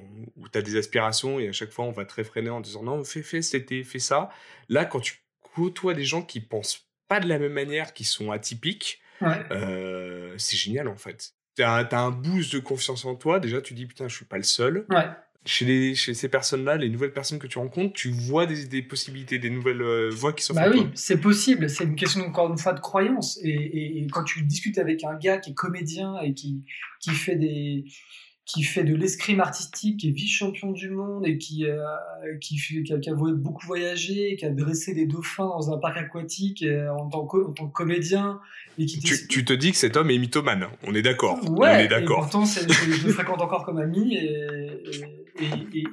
[0.52, 3.04] tu as des aspirations et à chaque fois on va te réfréner en disant non,
[3.04, 4.30] fais, fais, c'était, fais ça.
[4.70, 5.16] Là, quand tu
[5.56, 9.44] côtoies des gens qui pensent pas de la même manière, qui sont atypiques, Ouais.
[9.52, 11.34] euh, c'est génial en fait.
[11.56, 13.40] Tu as, un boost de confiance en toi.
[13.40, 14.86] Déjà, tu dis putain, je suis pas le seul.
[14.90, 15.06] Ouais.
[15.46, 18.82] Chez, les, chez ces personnes-là, les nouvelles personnes que tu rencontres, tu vois des, des
[18.82, 21.70] possibilités, des nouvelles euh, voies qui s'offrent Bah oui, c'est possible.
[21.70, 23.38] C'est une question, encore une fois, de croyance.
[23.44, 26.66] Et, et- et quand tu discutes avec un gars qui est comédien et qui,
[27.02, 27.84] qui fait des
[28.46, 31.78] qui fait de l'escrime artistique, qui est vice-champion du monde et qui, euh,
[32.42, 35.72] qui, fait- qui, a, qui a voy- beaucoup voyagé, qui a dressé des dauphins dans
[35.74, 38.42] un parc aquatique euh, en, tant que, en tant que comédien
[38.78, 40.68] et qui Tu, te dis que cet homme est mythomane.
[40.84, 41.40] On est d'accord.
[41.48, 42.20] on Ouais, est et d'accord.
[42.20, 44.46] pourtant, c'est- je, je le fréquente encore comme ami et,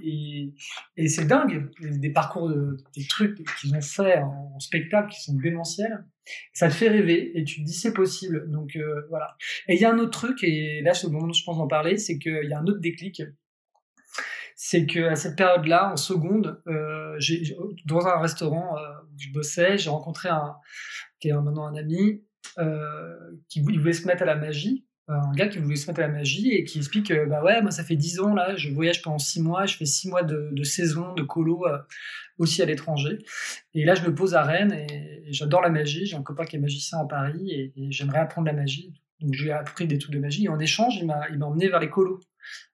[0.03, 0.53] et,
[0.97, 1.71] et, c'est dingue.
[1.81, 6.05] Des parcours, de- des trucs qu'ils ont fait en, spectacle qui sont démentiels.
[6.53, 8.51] Ça te fait rêver et tu te dis c'est possible.
[8.51, 9.37] Donc euh, voilà.
[9.69, 11.59] Et il y a un autre truc, et là, c'est le moment où je pense
[11.59, 13.23] en parler, c'est qu'il y a un autre déclic.
[14.57, 17.19] C'est que à cette période-là, en seconde, euh,
[17.87, 18.81] dans un restaurant euh,
[19.13, 20.57] où je bossais, j'ai rencontré un,
[21.19, 22.23] qui est maintenant un ami,
[22.59, 23.17] euh,
[23.49, 26.13] qui voulait se mettre à la magie un gars qui voulait se mettre à la
[26.13, 29.03] magie et qui explique que bah ouais moi ça fait 10 ans là je voyage
[29.03, 31.65] pendant 6 mois je fais 6 mois de, saison de colo
[32.41, 33.19] aussi à l'étranger.
[33.75, 36.07] Et là je me pose à Rennes et, j'adore la magie.
[36.07, 38.93] J'ai un copain qui est magicien à Paris et, j'aimerais apprendre la magie.
[39.21, 40.47] Donc je lui ai appris des trucs de magie.
[40.47, 42.21] Et en échange il m'a emmené vers les colos.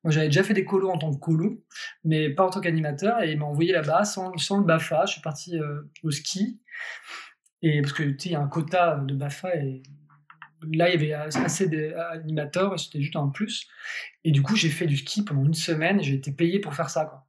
[0.05, 1.63] Moi j'avais déjà fait des colos en tant que colo
[2.05, 3.23] mais pas en tant qu'animateur.
[3.23, 5.05] Et il m'a envoyé là-bas sans, le BAFA.
[5.07, 6.61] Je suis parti euh, au ski.
[7.61, 9.83] Et parce que tu sais il y a un quota de BAFA et
[10.73, 13.69] là, il y avait assez d'animateurs et c'était juste un plus.
[14.25, 16.75] Et du coup, j'ai fait du ski pendant une semaine et j'ai été payé pour
[16.75, 17.26] faire ça.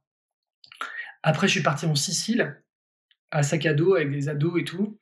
[1.22, 2.62] Après, je suis parti en Sicile,
[3.30, 4.98] à sac à dos, avec des ados et tout.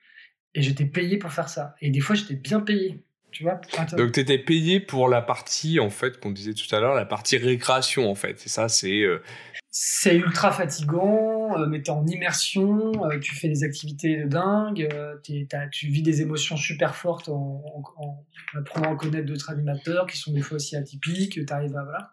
[0.55, 1.75] Et j'étais payé pour faire ça.
[1.83, 3.05] Et des fois, j'étais bien payé.
[3.31, 3.61] Tu vois
[3.99, 7.05] Donc, tu étais payé pour la partie, en fait, qu'on disait tout à l'heure, la
[7.05, 8.43] partie récréation, en fait.
[8.47, 9.03] Et ça, c'est.
[9.03, 9.23] euh,
[9.71, 14.89] C'est ultra fatigant, euh, mais t'es en immersion, euh, tu fais des activités de dingue,
[14.95, 15.17] euh,
[15.71, 17.63] tu vis des émotions super fortes en,
[17.99, 18.25] en- en
[18.59, 22.13] apprenant à connaître d'autres animateurs qui sont des fois aussi atypiques, t'arrives à voilà.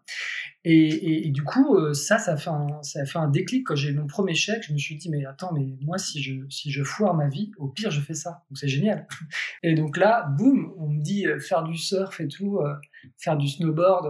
[0.65, 3.89] Et, du coup, euh, ça, ça fait un, ça a fait un déclic quand j'ai
[3.89, 4.63] eu mon premier chèque.
[4.63, 7.51] Je me suis dit, mais attends, mais moi, si je, si je foire ma vie,
[7.57, 8.43] au pire, je fais ça.
[8.49, 9.05] Donc c'est génial.
[9.63, 12.75] Et donc là, boum, on me dit euh, faire du surf et tout, euh,
[13.17, 14.07] faire du snowboard,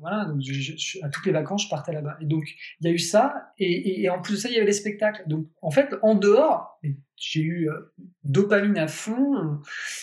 [0.00, 0.26] voilà.
[0.26, 0.42] Donc
[1.02, 2.18] à toutes les vacances, je partais là-bas.
[2.20, 2.44] Et donc
[2.80, 5.22] il y a eu ça, et, en plus de ça, il y avait les spectacles.
[5.26, 6.78] Donc en fait, en dehors,
[7.16, 7.92] j'ai eu euh,
[8.24, 9.60] dopamine à fond.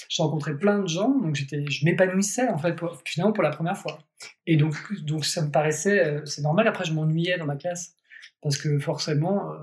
[0.10, 3.78] J'ai rencontré plein de gens, donc j'étais, je m'épanouissais en fait finalement pour la première
[3.78, 4.00] fois.
[4.48, 6.68] Et donc, donc ça me paraissait, euh, c'est normal.
[6.68, 7.96] Après, je m'ennuyais dans ma classe
[8.42, 9.58] parce que forcément, euh,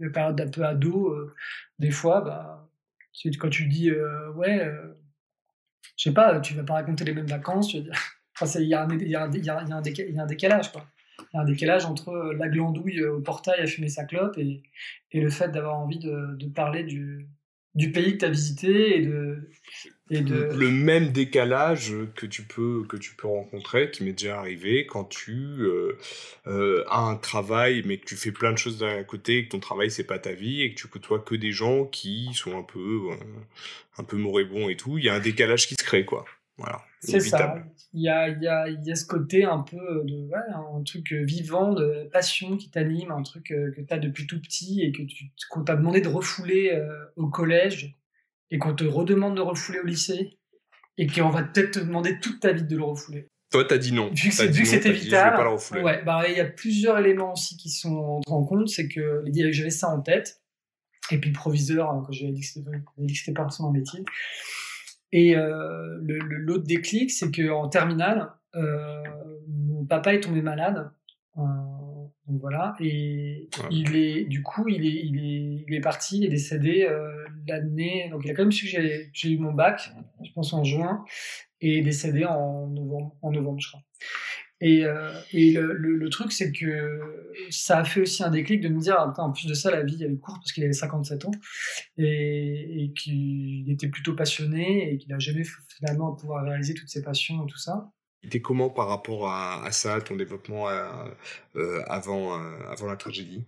[0.00, 1.34] des périodes d'un peu ado, euh,
[1.78, 2.68] des fois, bah,
[3.40, 3.90] quand tu dis
[4.36, 4.70] ouais,
[5.96, 7.72] je sais pas, tu vas pas raconter les mêmes vacances.
[7.74, 7.92] dire-
[8.40, 9.44] Enfin, il y, il y il y il il
[10.14, 10.86] y a un décalage quoi.
[11.20, 14.62] Il y a un décalage entre la glandouille au portail à fumer sa clope et,
[15.12, 17.28] le fait d'avoir envie de, parler du,
[17.92, 19.50] pays que tu as visité et de.
[20.10, 25.04] Le même décalage que tu peux, que tu peux rencontrer, qui m'est déjà arrivé, quand
[25.04, 25.98] tu euh,
[26.46, 29.50] euh, as un travail, mais que tu fais plein de choses d'un côté, et que
[29.50, 32.56] ton travail, c'est pas ta vie, et que tu côtoies que des gens qui sont
[32.58, 33.16] un peu, euh,
[33.98, 36.24] un peu moribonds et tout, il y a un décalage qui se crée, quoi.
[36.58, 36.82] Voilà.
[37.00, 37.64] C'est ça.
[37.92, 40.38] Il y a, il, y a, il y a ce côté un peu de ouais,
[40.52, 44.82] un truc vivant, de passion qui t'anime, un truc que tu as depuis tout petit
[44.82, 46.78] et que tu qu'on t'a demandé de refouler
[47.16, 47.96] au collège
[48.50, 50.38] et qu'on te redemande de refouler au lycée
[50.96, 53.28] et qu'on va peut-être te demander toute ta vie de le refouler.
[53.50, 54.10] Toi, t'as dit non.
[54.12, 55.34] Vu que, c'était vital,
[55.82, 58.68] ouais, bah, il y a plusieurs éléments aussi qui sont en compte.
[58.68, 60.42] C'est que j'avais ça en tête.
[61.10, 64.00] Et puis le proviseur, hein, quand j'avais dit que c'était pas forcément un métier.
[65.12, 69.02] Et euh, l'autre déclic, c'est qu'en terminale, euh,
[69.48, 70.90] mon papa est tombé malade.
[71.36, 71.40] Euh,
[72.26, 76.26] donc voilà, et il est, du coup, il est, il est, il est parti, il
[76.26, 78.08] est décédé euh, l'année.
[78.10, 79.90] Donc il a quand même su que j'ai eu mon bac,
[80.22, 81.04] je pense en juin,
[81.62, 83.80] et décédé en novembre, en novembre, je crois.
[84.60, 87.00] Et, euh, et le, le, truc, c'est que
[87.50, 89.84] ça a fait aussi un déclic de me dire, ah, en plus de ça, la
[89.84, 91.30] vie, elle est courte parce qu'il avait 57 ans.
[91.96, 97.02] Et, et qu'il était plutôt passionné et qu'il n'a jamais finalement pouvoir réaliser toutes ses
[97.02, 97.92] passions et tout ça.
[98.22, 100.84] Il était comment par rapport à, ça, ton développement euh,
[101.56, 103.46] euh, avant, euh, avant la tragédie?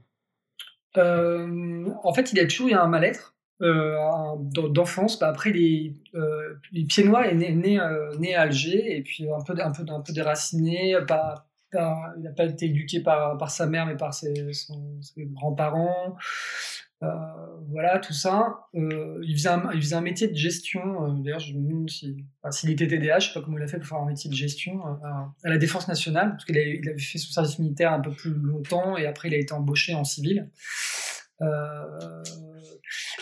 [0.97, 5.19] En fait, il a toujours eu un mal-être d'enfance.
[5.19, 5.95] Bah, après, les,
[6.73, 10.91] les pieds noirs est né, né, à Alger et puis un peu, déraciné.
[10.91, 14.33] Il n'a pas été éduqué par, sa mère mais par ses,
[15.19, 16.17] grands-parents.
[17.03, 17.09] Euh,
[17.71, 18.67] voilà, tout ça.
[18.75, 19.49] Euh, il, faisait
[19.95, 21.07] un, métier de gestion.
[21.07, 23.79] Euh, d'ailleurs, je me demande s'il était TDA, je sais pas comment il a fait
[23.79, 27.19] pour faire un métier de gestion à la Défense nationale, parce qu'il avait, avait fait
[27.19, 30.51] son service militaire un peu plus longtemps et après il a été embauché en civil.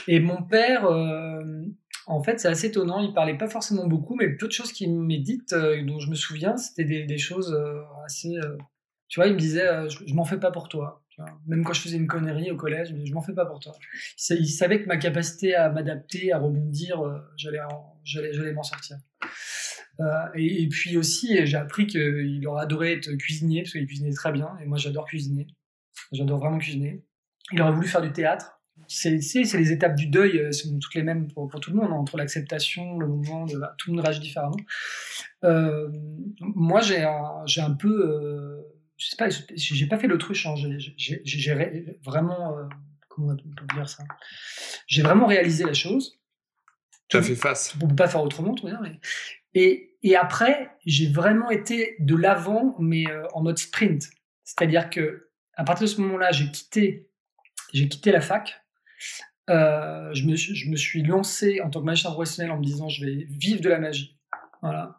[0.09, 0.89] Et mon père,
[2.07, 3.01] en fait, c'est assez étonnant.
[3.01, 6.15] Il parlait pas forcément beaucoup, mais peu de choses qu'il m'est dites, dont je me
[6.15, 7.57] souviens, c'était des, choses
[8.05, 8.35] assez.
[9.09, 11.05] tu vois, il me disait, je, je m'en fais pas pour toi.
[11.47, 13.73] Même quand je faisais une connerie au collège, je m'en fais pas pour toi.
[14.31, 17.59] Il savait que ma capacité à m'adapter, à rebondir, euh, j'allais,
[18.05, 18.99] j'allais, m'en sortir.
[20.01, 24.33] Euh, et, puis aussi, j'ai appris qu'il aurait adoré être cuisinier parce qu'il cuisinait très
[24.33, 24.57] bien.
[24.63, 25.49] Et moi, j'adore cuisiner.
[26.13, 27.03] J'adore vraiment cuisiner.
[27.53, 28.58] Il aurait voulu faire du théâtre.
[28.89, 31.91] C'est, c'est, les étapes du deuil, euh, sont toutes les mêmes pour, tout le monde,
[31.93, 34.57] hein, entre l'acceptation, le moment, de, tout le monde réagit différemment.
[36.41, 38.65] moi, j'ai un, j'ai un peu
[38.99, 40.55] je sais pas, j'ai pas fait l'autruche, hein,
[40.97, 41.55] j'ai
[42.03, 42.65] vraiment, euh,
[43.09, 44.03] comment on peut dire ça?
[44.89, 46.19] J'ai vraiment réalisé la chose.
[47.09, 47.75] Tu as fait face.
[47.81, 48.99] On peut pas faire autrement, tout dire, mais...
[49.55, 54.11] et, et après, j'ai vraiment été de l'avant, mais euh, en mode sprint.
[54.43, 57.09] C'est-à-dire que à partir de ce moment-là, j'ai quitté,
[57.73, 58.65] j'ai quitté la fac.
[59.51, 63.27] Euh, je, me, suis lancé en tant que magicien professionnel en me disant je vais
[63.31, 64.19] vivre de la magie.
[64.61, 64.99] Voilà.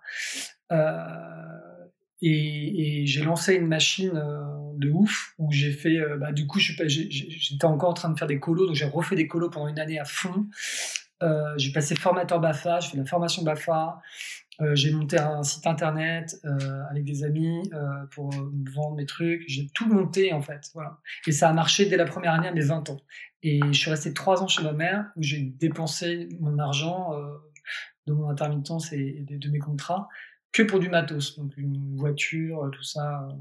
[2.22, 4.42] Et, et j'ai lancé une machine euh,
[4.76, 8.28] de ouf où j'ai fait, euh, bah, du coup, j'étais encore en train de faire
[8.28, 10.48] des colos, donc j'ai refait des colos pendant une année à fond.
[11.24, 14.02] Euh, j'ai passé formateur BAFA, j'ai fait la formation BAFA,
[14.62, 17.70] euh, j'ai monté un site internet euh, avec des amis
[18.12, 20.70] pour vendre mes trucs, j'ai tout monté en fait.
[20.74, 21.00] Voilà.
[21.28, 23.00] Et ça a marché dès la première année à mes 20 ans.
[23.42, 27.14] Et je suis resté trois ans chez ma mère où j'ai dépensé mon argent
[28.10, 30.10] de mon intermittence et de, mes contrats
[30.52, 33.28] que pour du matos, donc une voiture, euh, tout ça.
[33.30, 33.34] Euh,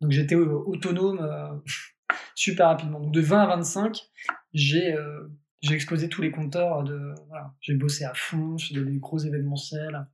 [0.00, 1.62] donc j'étais euh, autonome
[2.34, 3.00] super rapidement.
[3.00, 3.98] Donc de 20 à 25,
[4.54, 4.96] j'ai
[5.70, 6.84] explosé tous les compteurs.
[7.60, 10.06] J'ai bossé à fond, j'ai des gros événementiels.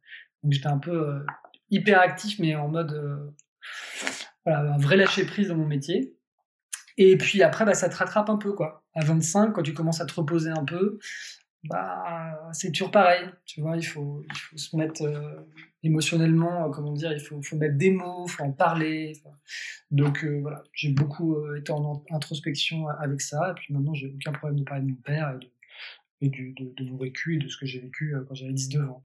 [0.47, 1.25] Donc j'étais un peu
[1.71, 3.35] hyper actif, mais en mode
[4.45, 6.15] voilà, un vrai lâcher prise dans mon métier.
[6.99, 8.85] Et puis après, bah, ça te rattrape un peu, quoi.
[8.95, 11.01] À 25, quand tu commences à te reposer un peu,
[11.65, 13.29] bah, c'est toujours pareil.
[13.45, 14.23] Tu vois, il faut,
[14.55, 15.03] se mettre
[15.87, 19.13] émotionnellement, euh, comment dire, il faut, mettre des mots, il faut en parler.
[19.91, 23.51] Donc euh, voilà, j'ai beaucoup euh, été en introspection avec ça.
[23.51, 25.39] Et puis maintenant, j'ai aucun problème de parler de mon père
[26.23, 28.89] et du, de, de, mon vécu et de ce que j'ai vécu quand j'avais 19
[28.89, 29.03] ans.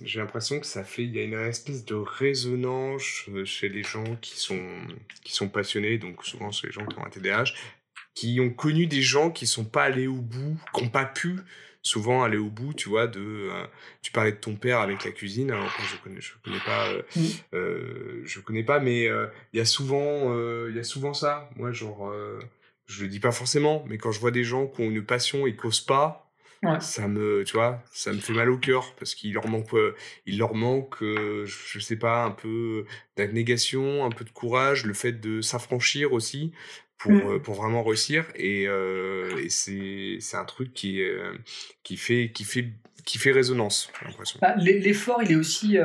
[0.00, 4.16] j'ai l'impression que ça fait, il y a une espèce de résonance chez les gens
[4.16, 4.66] qui sont,
[5.22, 7.52] qui sont passionnés, donc souvent c'est les gens qui ont un TDAH,
[8.14, 11.36] qui ont connu des gens qui sont pas allés au bout, qui n'ont pas pu
[11.82, 13.20] souvent aller au bout, tu vois, de...
[13.20, 13.66] Euh,
[14.02, 17.02] tu parlais de ton père avec la cuisine, alors je connais, je connais pas, euh,
[17.54, 20.34] euh, je connais pas, mais il y a souvent,
[20.68, 21.50] il y a souvent ça.
[21.56, 22.12] Moi, genre,
[22.86, 25.46] je le dis pas forcément, mais quand je vois des gens qui ont une passion
[25.46, 26.27] et qui n'osent pas,
[26.80, 29.94] ça me, tu vois, ça me fait mal au cœur parce qu'il leur manque, euh,
[30.26, 32.84] il leur manque, euh, je sais pas, un peu
[33.16, 36.52] d'abnégation, un peu de courage, le fait de s'affranchir aussi
[36.98, 37.42] pour, mmh.
[37.42, 38.26] pour vraiment réussir.
[38.34, 41.00] Et, et c'est, c'est un truc qui,
[41.82, 42.72] qui fait, qui fait
[43.04, 43.90] qui fait résonance,
[44.42, 45.78] bah, l'effort, il est aussi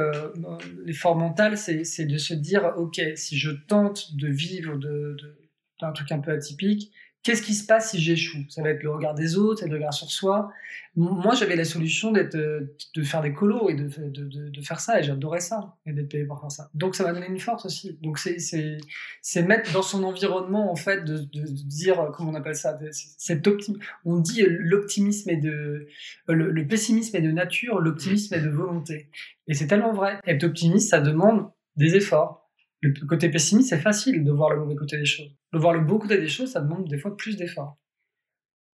[0.83, 5.37] l'effort mental, c'est de se dire, ok, si je tente de vivre de, de,
[5.79, 6.91] d'un truc un peu atypique,
[7.23, 8.43] Qu'est-ce qui se passe si j'échoue?
[8.49, 10.51] Ça va être le regard des autres, le regard sur soi.
[10.97, 14.99] Moi, j'avais la solution d'être, euh, de faire des colos et de, de, faire ça,
[14.99, 16.69] et j'adorais ça, et d'être payé pour faire ça.
[16.73, 17.97] Donc, ça m'a donné une force aussi.
[18.01, 18.77] Donc, c'est, c'est,
[19.21, 23.75] c'est mettre dans son environnement, en fait, de, dire, comment on appelle ça, cet optim...
[24.03, 25.87] On dit l'optimisme est de,
[26.27, 29.09] le pessimisme est de nature, l'optimisme est de volonté.
[29.47, 30.19] Et c'est tellement vrai.
[30.27, 32.42] Être optimiste, ça demande des efforts
[32.83, 35.35] le côté pessimiste, c'est facile de voir le mauvais côté des choses.
[35.53, 37.77] De voir le beau côté des choses, ça demande des fois plus d'efforts.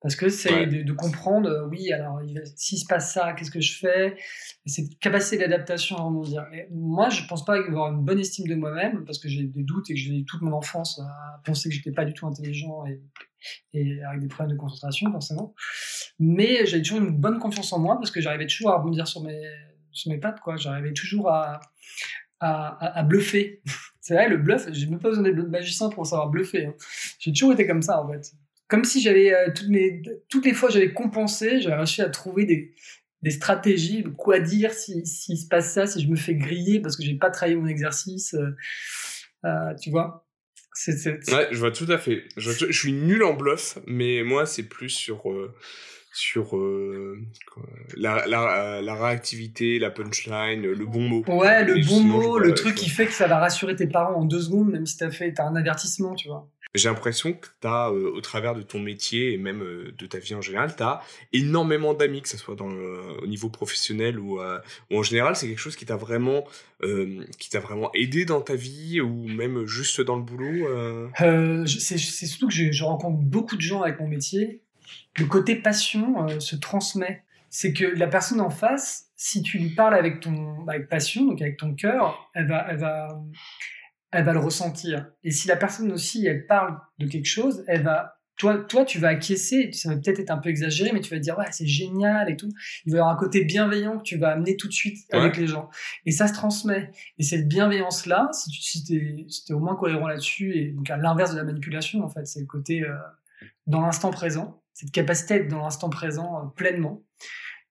[0.02, 2.22] Parce que c'est de, comprendre, euh, oui, alors
[2.56, 4.16] s'il se passe ça, qu'est-ce que je fais?
[4.66, 6.46] Cette capacité d'adaptation à rebondir.
[6.72, 9.90] moi, je pense pas avoir une bonne estime de moi-même, parce que j'ai des doutes
[9.90, 13.02] et que j'ai toute mon enfance à penser que j'étais pas du tout intelligent et,
[13.74, 15.54] et, avec des problèmes de concentration, forcément.
[16.18, 19.22] Mais j'ai toujours une bonne confiance en moi, parce que j'arrivais toujours à rebondir sur
[19.22, 19.42] mes,
[19.92, 20.56] sur mes pattes, quoi.
[20.56, 21.60] J'arrivais toujours à,
[22.40, 23.62] à, à bluffer.
[24.10, 26.66] C'est vrai, le bluff, j'ai même pas besoin d'être magicien pour savoir bluffer.
[26.66, 26.74] Hein.
[27.20, 28.34] J'ai toujours été comme ça, en fait.
[28.68, 32.46] Comme si j'avais, euh, toutes, mes, toutes les fois j'avais compensé, j'avais réussi à trouver
[32.46, 32.74] des,
[33.22, 36.98] des stratégies, quoi dire s'il si, se passe ça, si je me fais griller parce
[36.98, 38.34] que j'ai pas travaillé mon exercice.
[38.34, 38.56] Euh,
[39.46, 40.28] euh tu vois
[40.74, 42.24] c'est, Ouais, je vois tout à fait.
[42.36, 45.30] Je, suis nul en bluff, mais moi, c'est plus sur.
[46.10, 47.18] Euh, sur euh,
[47.96, 51.24] la, la, la, réactivité, la punchline, le bon mot.
[51.28, 54.26] Ouais, le bon mot, le truc qui fait que ça va rassurer tes parents en
[54.26, 56.48] deux secondes, même si t'as fait, un avertissement, tu vois.
[56.76, 60.06] J'ai l'impression que tu as, euh, au travers de ton métier et même euh, de
[60.06, 61.02] ta vie en général, tu as
[61.34, 65.36] énormément d'amis, que ce soit dans au niveau professionnel ou, ou en général.
[65.36, 66.44] C'est quelque chose qui t'a vraiment,
[67.40, 70.68] qui t'a vraiment aidé dans ta vie ou même juste dans le boulot
[71.66, 74.62] C'est surtout que je, je, rencontre beaucoup de gens avec mon métier
[75.18, 77.24] le côté passion euh, se transmet.
[77.50, 81.42] C'est que la personne en face, si tu lui parles avec ton avec passion, donc
[81.42, 83.20] avec ton cœur, elle va, elle va,
[84.12, 85.08] elle va le ressentir.
[85.24, 89.00] Et si la personne aussi, elle parle de quelque chose, elle va toi, toi, tu
[89.00, 91.68] vas acquiescer, ça va peut-être être un peu exagéré, mais tu vas dire, ouais, c'est
[91.68, 92.50] génial et tout.
[92.86, 95.36] Il va y avoir un côté bienveillant que tu vas amener tout de suite avec
[95.36, 95.70] les gens.
[96.06, 96.90] Et ça se transmet.
[97.18, 101.34] Et cette bienveillance-là, si tu si es, au moins cohérent là-dessus, et donc à l'inverse
[101.34, 102.96] de la manipulation, en fait, c'est le côté euh,
[103.68, 107.04] dans l'instant présent, cette capacité à être dans l'instant présent euh, pleinement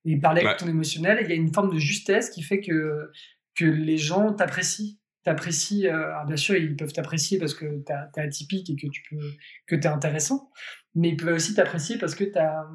[0.04, 1.20] et parler avec ton émotionnel.
[1.22, 3.10] Il y a une forme de justesse qui fait que,
[3.54, 4.96] que les gens t'apprécient.
[5.24, 9.02] T'apprécient, euh, bien sûr, ils peuvent t'apprécier parce que tu es atypique et que tu
[9.08, 9.20] peux,
[9.66, 10.50] que es intéressant,
[10.94, 12.66] mais ils peuvent aussi t'apprécier parce que tu as,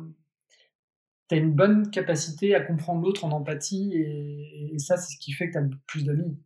[1.31, 5.47] as, une bonne capacité à comprendre l'autre en empathie et, ça, c'est ce qui fait
[5.47, 6.39] que tu as plus d'amis.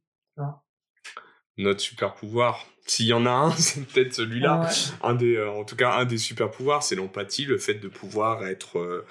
[1.58, 4.70] Notre super pouvoir, s'il y en a un, c'est peut-être celui-là.
[5.02, 7.88] Un des, euh, en tout cas, un des super pouvoirs, c'est l'empathie, le fait de
[7.88, 9.06] pouvoir être, euh,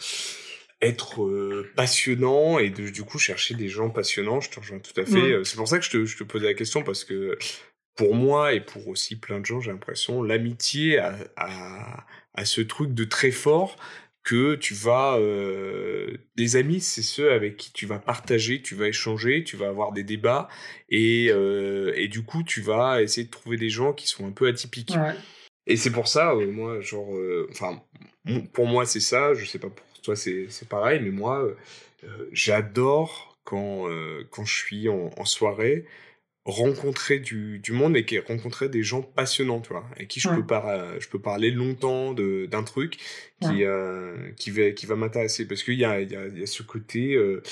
[0.80, 4.40] être euh, passionnant et de, du coup chercher des gens passionnants.
[4.40, 5.44] Je te rejoins tout à fait.
[5.44, 7.38] C'est pour ça que je te, je te posais la question parce que
[7.96, 12.04] pour moi et pour aussi plein de gens, j'ai l'impression, l'amitié a, a,
[12.34, 13.76] a, ce truc de très fort
[14.26, 18.88] que tu vas euh, des amis c'est ceux avec qui tu vas partager tu vas
[18.88, 20.48] échanger tu vas avoir des débats
[20.88, 24.32] et, euh, et du coup tu vas essayer de trouver des gens qui sont un
[24.32, 24.96] peu atypiques.
[25.68, 27.14] Et c'est pour ça euh, moi genre
[27.50, 27.80] enfin
[28.52, 31.48] pour moi c'est ça je sais pas pour toi c'est pareil mais moi
[32.32, 33.86] j'adore quand
[34.30, 35.84] quand je suis en, en soirée
[36.46, 40.28] rencontrer du, du monde et qui rencontrer des gens passionnants tu vois avec qui je
[40.28, 42.98] peux pas je peux parler longtemps de d'un truc
[43.42, 46.42] qui euh, qui va qui va m'intéresser parce qu'il y a il y a, y
[46.42, 47.42] a ce côté euh,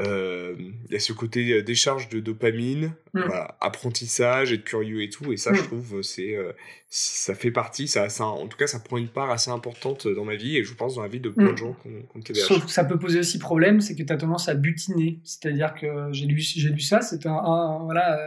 [0.00, 0.56] euh,
[0.90, 3.20] y a ce côté euh, décharge de dopamine, mmh.
[3.20, 5.32] voilà, apprentissage, être curieux et tout.
[5.32, 5.64] Et ça, je mmh.
[5.66, 6.52] trouve, c'est euh,
[6.90, 10.24] ça fait partie, ça, ça, en tout cas, ça prend une part assez importante dans
[10.24, 11.56] ma vie et je pense dans la vie de plein de mmh.
[11.56, 11.76] gens
[12.14, 12.40] ont, TDAH.
[12.40, 15.20] Sauf que ça peut poser aussi problème, c'est que tu as tendance à butiner.
[15.22, 18.18] C'est-à-dire que j'ai lu, j'ai lu ça, c'est un, voilà,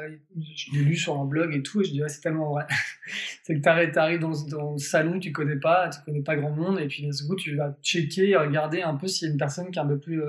[0.55, 2.65] je l'ai lu sur un blog et tout, et je dis, ouais, c'est tellement vrai.
[3.43, 6.51] c'est que tu arrives dans, dans le salon, tu connais pas, tu connais pas grand
[6.51, 9.39] monde, et puis d'un coup, tu vas checker, regarder un peu s'il y a une
[9.39, 10.21] personne qui est un peu plus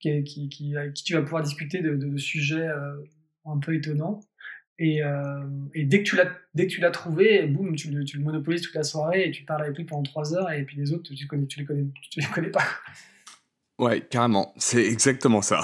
[0.00, 2.96] qui, qui, qui, avec qui tu vas pouvoir discuter de, de, sujets euh,
[3.44, 4.20] un peu étonnants.
[4.78, 5.44] Et, euh,
[5.74, 8.62] et, dès que tu l'as dès que tu l'as trouvé, boum, tu, tu, le monopolises
[8.62, 11.12] toute la soirée et tu parles avec lui pendant trois heures et puis les autres,
[11.12, 12.64] tu connais, tu les connais, tu les connais pas.
[13.78, 15.62] Ouais, carrément, c'est exactement ça.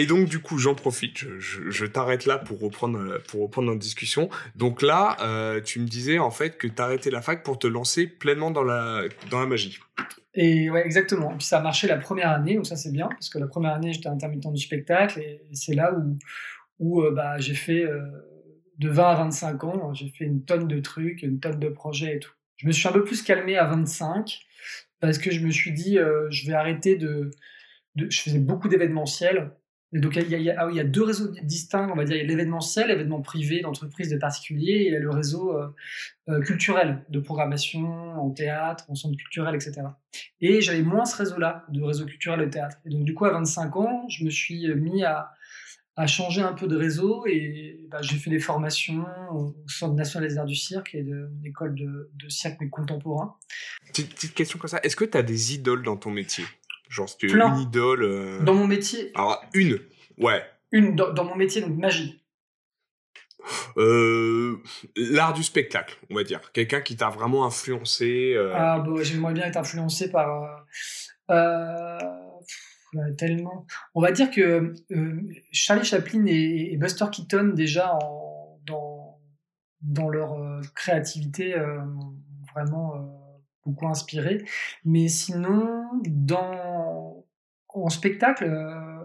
[0.00, 4.30] Et donc du coup, j'en profite, je, t'arrête là pour reprendre pour reprendre notre discussion.
[4.54, 7.66] Donc là, euh, tu me disais en fait que tu arrêté la fac pour te
[7.66, 9.80] lancer pleinement dans la dans la magie.
[10.34, 11.32] Et ouais, exactement.
[11.32, 13.48] Et puis ça a marché la première année, donc ça c'est bien parce que la
[13.48, 16.16] première année j'étais intermittent du spectacle et, c'est là où
[16.78, 18.00] où euh, bah, j'ai fait euh,
[18.78, 22.14] de 20 à 25 ans, j'ai fait une tonne de trucs, une tonne de projets
[22.14, 22.30] et tout.
[22.56, 24.38] Je me suis un peu plus calmé à 25
[25.00, 25.98] parce que je me suis dit
[26.30, 27.32] je vais arrêter de,
[27.96, 29.50] de je faisais beaucoup d'événementiels
[29.92, 32.16] donc il y, a, deux réseaux distincts, on va dire.
[32.16, 35.56] Il y a l'événementiel, l'événement privé d'entreprises, de particuliers, et il y a le réseau
[35.56, 35.68] euh,
[36.28, 37.88] euh, culturel, de programmation,
[38.20, 39.80] en théâtre, en centre culturel, etc.
[40.42, 42.76] Et j'avais moins ce réseau-là, de réseau culturel et théâtre.
[42.84, 45.32] Et donc du coup, à 25 ans, je me suis mis à,
[46.06, 50.38] changer un peu de réseau et bah, j'ai fait des formations au Centre national des
[50.38, 53.34] arts du cirque et de l'école de, de cirque contemporain.
[53.88, 56.44] Petite, petite question comme ça, est-ce que tu as des idoles dans ton métier?
[56.88, 58.02] Genre, c'était une idole.
[58.02, 59.12] Euh, dans mon métier.
[59.14, 59.78] Alors, une,
[60.18, 60.42] ouais.
[60.72, 62.24] Une, dans, mon métier, donc magie.
[63.76, 64.62] Euh,
[64.96, 66.52] l'art du spectacle, on va dire.
[66.52, 68.34] Quelqu'un qui t'a vraiment influencé.
[68.34, 68.52] Euh...
[68.54, 70.64] Ah, bah, j'aimerais bien être influencé par.
[73.18, 73.66] Tellement.
[73.94, 74.72] On va dire que
[75.52, 79.20] Charlie Chaplin et, Buster Keaton, déjà, en, dans,
[79.82, 80.36] dans leur
[80.74, 81.54] créativité,
[82.54, 83.17] vraiment
[83.68, 84.44] beaucoup inspiré.
[84.84, 87.24] Mais sinon, dans
[87.68, 89.04] en spectacle, euh,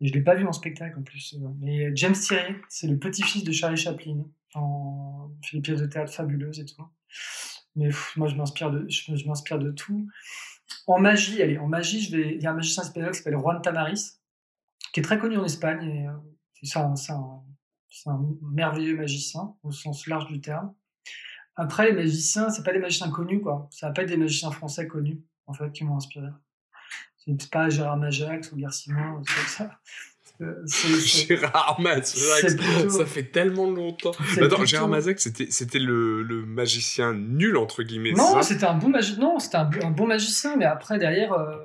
[0.00, 3.44] je l'ai pas vu en spectacle en plus, euh, mais James Thierry, c'est le petit-fils
[3.44, 4.24] de Charlie Chaplin.
[4.54, 6.82] En, fait des pièces de théâtre fabuleuses et tout.
[7.76, 10.08] Mais moi, je m'inspire de, je, m'inspire de tout.
[10.86, 13.38] En magie, allez, en magie, je vais, il y a un magicien espagnol qui s'appelle
[13.38, 14.20] Juan Tamaris,
[14.92, 15.82] qui est très connu en Espagne.
[15.88, 16.12] Et, euh,
[16.62, 16.94] c'est un,
[18.06, 20.74] un, merveilleux magicien au sens large du terme.
[21.60, 23.68] Après, les magiciens, c'est pas des magiciens connus, quoi.
[23.72, 26.28] Ça va pas être des magiciens français connus, en fait, qui m'ont inspiré.
[27.16, 29.70] C'est pas Gérard Majax ou Garcimon, c'est comme ça.
[31.04, 32.56] Gérard Majax,
[32.90, 34.12] ça fait tellement longtemps.
[34.40, 38.12] Attends, Gérard Majax, c'était, c'était le, le, magicien nul, entre guillemets.
[38.12, 39.20] Non, c'était un bon magicien.
[39.20, 41.56] Non, c'était un, un, bon magicien, mais après, derrière, euh,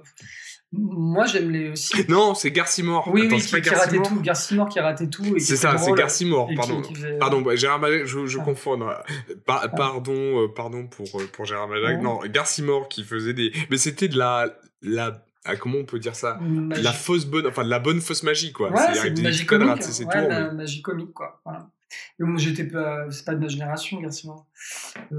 [0.75, 1.93] moi, j'aime les aussi.
[2.09, 3.07] Non, c'est Garcimore.
[3.11, 4.19] Oui, oui, qui, qui ratait tout.
[4.21, 5.23] Garcimore qui ratait tout.
[5.37, 6.49] C'est ça, c'est Garcimore.
[6.55, 6.81] Pardon,
[7.19, 8.43] pardon, bah, Gérard Malac, je, je ah.
[8.43, 8.79] confonds.
[8.81, 9.03] Ah.
[9.45, 12.01] Pardon, euh, pardon pour euh, pour Gérard Malac.
[12.01, 13.51] Non, Garcimore qui faisait des.
[13.69, 14.47] Mais c'était de la
[14.81, 16.39] la ah, comment on peut dire ça?
[16.81, 18.71] La fausse bonne, enfin de la bonne fausse magie quoi.
[18.71, 19.83] Ouais, c'est magie comique.
[19.83, 21.41] C'est ouais, la magie comique quoi.
[21.45, 21.67] Voilà.
[22.19, 24.45] Moi, j'étais pas, c'est pas de ma génération, Garcimore.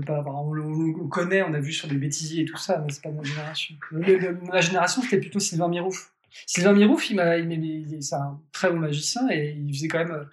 [0.07, 3.03] Pas, on, on, connaît, on a vu sur des bêtisiers et tout ça, mais c'est
[3.03, 3.75] pas de ma génération.
[3.91, 6.13] ma génération, c'était plutôt Sylvain Mirouf.
[6.47, 10.13] Sylvain Mirouf, il m'a, il, c'est un très bon magicien et il faisait quand même,
[10.13, 10.25] euh,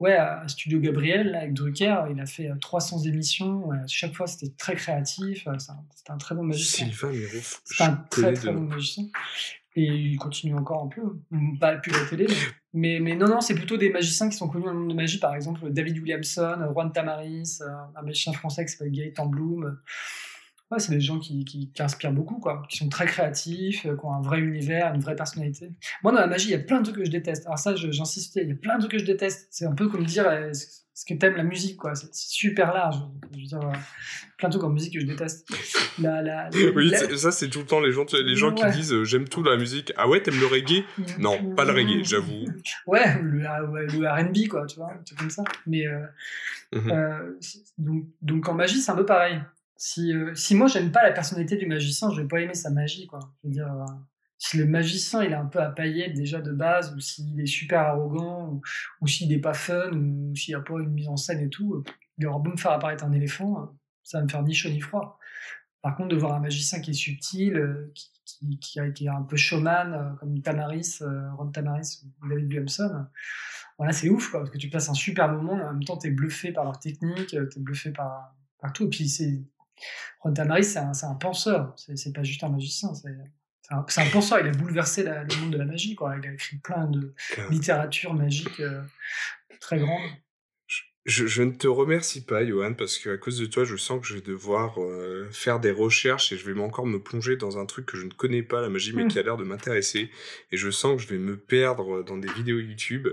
[0.00, 3.70] ouais, à Studio Gabriel, avec Drucker, il a fait 300 euh, émissions.
[3.86, 5.46] chaque fois, c'était très créatif.
[5.46, 5.52] Euh,
[5.94, 6.86] c'était un, très bon magicien.
[6.86, 7.62] Sylvain Mirouf.
[7.64, 9.04] C'est un très très bon magicien.
[9.76, 11.20] Et il continue encore un peu.
[11.60, 12.34] Pas plus la télé, mais,
[12.72, 15.18] mais, non, non, c'est plutôt des magiciens qui sont connus dans le monde de magie.
[15.18, 19.78] Par exemple, David Williamson, Juan Tamaris, euh, un magicien français qui s'appelle Gaëtan Bloom.
[20.70, 24.04] Ouais, c'est des gens qui, qui, inspirent beaucoup, quoi, qui sont très créatifs, euh, qui
[24.04, 25.72] ont un vrai univers, une vraie personnalité.
[26.04, 27.44] Moi, dans la magie, il y a plein de trucs que je déteste.
[27.46, 29.48] Alors ça, j'insiste, il y a plein de trucs que je déteste.
[29.50, 31.96] C'est un peu comme dire, euh, ce que t'aimes la musique, quoi.
[31.96, 32.98] C'est super large.
[33.32, 33.72] Je veux dire,
[34.38, 35.48] plein de trucs en musique que je déteste.
[35.98, 39.02] La, la, oui, ça, c'est tout le temps les gens, les gens qui disent euh,
[39.02, 39.92] j'aime tout la musique.
[39.96, 40.84] Ah ouais, t'aimes le reggae?
[41.18, 42.44] Non, pas le reggae, j'avoue.
[42.86, 45.42] Ouais, le, le RB, quoi, tu vois, c'est comme ça.
[45.66, 45.84] Mais,
[46.72, 46.92] mmh
[47.78, 49.40] donc, donc en magie, c'est un peu pareil
[49.80, 52.68] si, euh, si moi j'aime pas la personnalité du magicien, je vais pas aimer sa
[52.68, 53.18] magie, quoi.
[53.42, 53.86] Je veux dire, euh,
[54.36, 57.46] si le magicien il est un peu à paillettes déjà de base, ou s'il est
[57.46, 58.60] super arrogant,
[59.00, 61.48] ou, s'il est pas fun, ou s'il y a pas une mise en scène et
[61.48, 61.82] tout, euh,
[62.18, 64.82] il aura beau me faire apparaître un éléphant, ça va me faire ni chaud ni
[64.82, 65.18] froid.
[65.80, 67.90] Par contre, de voir un magicien qui est subtil,
[68.26, 70.98] qui, qui, un peu showman, comme Tamaris,
[71.38, 73.06] Ron Tamaris ou David Williamson,
[73.78, 75.96] voilà, c'est ouf, quoi, parce que tu passes un super moment, et en même temps,
[75.96, 79.40] tu es bluffé par leur technique, tu es bluffé par, par tout, et puis c'est
[80.20, 83.08] Ron Tamaris, c'est un, un, penseur, c'est pas juste un magicien, c'est
[83.70, 86.16] un, un, penseur, il a bouleversé le monde de la magie, quoi.
[86.20, 87.14] il a écrit plein de
[87.50, 88.82] littérature magique euh,
[89.60, 90.10] très grande.
[91.06, 94.14] Je, ne te remercie pas, Johan, parce qu'à cause de toi, je sens que je
[94.14, 97.86] vais devoir euh, faire des recherches et je vais encore me plonger dans un truc
[97.86, 99.08] que je ne connais pas, la magie, mais hmm.
[99.08, 100.10] qui a l'air de m'intéresser.
[100.52, 103.08] Et je sens que je vais me perdre dans des vidéos YouTube.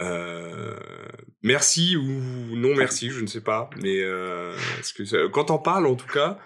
[0.00, 0.76] Euh,
[1.42, 3.70] merci ou non merci, je ne sais pas.
[3.80, 4.54] Mais euh,
[4.94, 6.38] que quand on parle, en tout cas,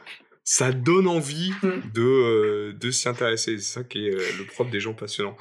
[0.45, 1.91] ça donne envie hmm.
[1.95, 3.59] de, de s'y intéresser.
[3.59, 5.37] C'est ça qui est le propre des gens passionnants.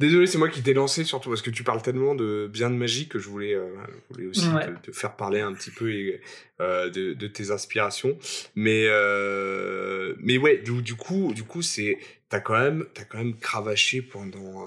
[0.00, 2.74] Désolé, c'est moi qui t'ai lancé, surtout parce que tu parles tellement de bien de
[2.74, 3.68] magie que je voulais, euh,
[4.10, 4.48] voulais aussi
[4.82, 5.92] te, faire parler un petit peu
[6.60, 8.18] euh, de, de, tes inspirations.
[8.56, 11.98] Mais, euh, mais ouais, du, du coup, du coup, c'est
[12.30, 14.66] t'as quand même t'as quand même cravaché pendant,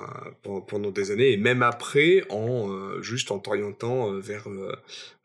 [0.67, 4.47] pendant, des années et même après en juste en t'orientant vers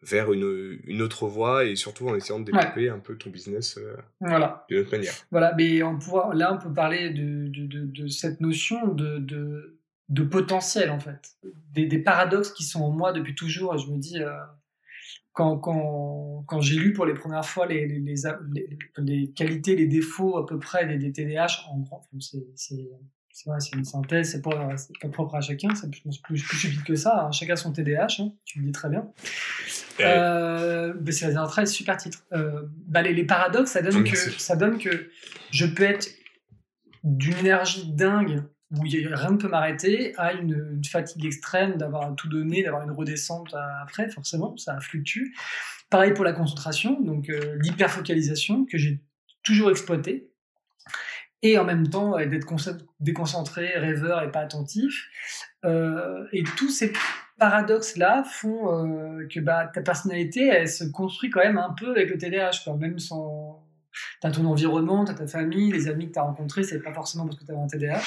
[0.02, 3.78] vers une, une autre voie et surtout en essayant de développer un peu ton business
[4.20, 4.64] voilà.
[4.70, 5.12] d'une autre manière.
[5.30, 9.76] Voilà, mais on pouvoir, là on peut parler de, de, de, cette notion de, de,
[10.08, 11.36] de, potentiel en fait,
[11.72, 14.20] des, des, paradoxes qui sont en moi depuis toujours je me dis
[15.38, 18.16] quand, quand, quand j'ai lu pour les premières fois les, les, les,
[18.96, 22.88] les, qualités, les défauts à peu près des, des TDAH, en gros, c'est
[23.30, 27.26] c'est une synthèse, c'est pas, pas propre à chacun, c'est plus, plus, stupide que ça.
[27.26, 27.30] Hein.
[27.30, 29.12] Chacun son TDAH, hein, tu le dis très bien.
[30.00, 32.24] Euh, c'est un très super titre.
[32.32, 35.08] Euh, bah, les, les, paradoxes, ça donne, que, ça donne que
[35.52, 36.08] je peux être
[37.04, 42.62] d'une énergie dingue où rien ne peut m'arrêter, à une, fatigue extrême d'avoir tout donné,
[42.62, 45.32] d'avoir une redescente après, forcément, ça fluctue.
[45.90, 49.00] Pareil pour la concentration, donc euh, l'hyperfocalisation que j'ai
[49.42, 50.30] toujours exploité,
[51.42, 52.46] et en même temps d'être
[53.00, 55.06] déconcentré, rêveur et pas attentif.
[55.64, 56.92] Euh, et tous ces
[57.38, 62.10] paradoxes-là font euh, que bah, ta personnalité, elle se construit quand même un peu avec
[62.10, 63.64] le TDAH, quoi, même sans...
[64.20, 67.38] T'as ton environnement, t'as ta famille, les amis que t'as rencontrés, c'est pas forcément parce
[67.38, 68.02] que t'avais un TDAH.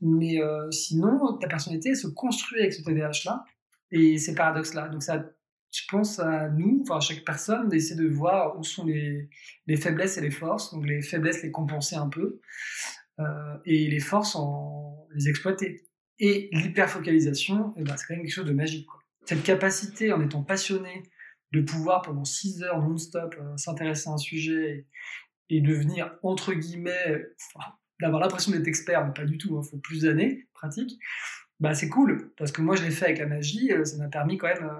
[0.00, 3.44] Mais euh, sinon, ta personnalité se construit avec ce TDAH-là
[3.90, 4.88] et ces paradoxes-là.
[4.88, 5.24] Donc ça,
[5.72, 9.28] je pense à nous, enfin à chaque personne, d'essayer de voir où sont les,
[9.66, 10.72] les, faiblesses et les forces.
[10.72, 12.40] Donc les faiblesses, les compenser un peu
[13.18, 14.36] euh, et les forces,
[15.14, 15.84] les exploiter.
[16.20, 18.86] Et l'hyperfocalisation, eh ben, c'est quand même quelque chose de magique.
[19.24, 21.02] Cette capacité, en étant passionné,
[21.52, 24.86] de pouvoir pendant 6 heures non-stop euh, s'intéresser à un sujet
[25.50, 27.24] et, et devenir, entre guillemets,
[28.00, 30.98] d'avoir l'impression d'être expert, mais pas du tout, il hein, faut plus d'années pratique,
[31.60, 34.08] bah c'est cool, parce que moi je l'ai fait avec la magie, euh, ça m'a
[34.08, 34.70] permis quand même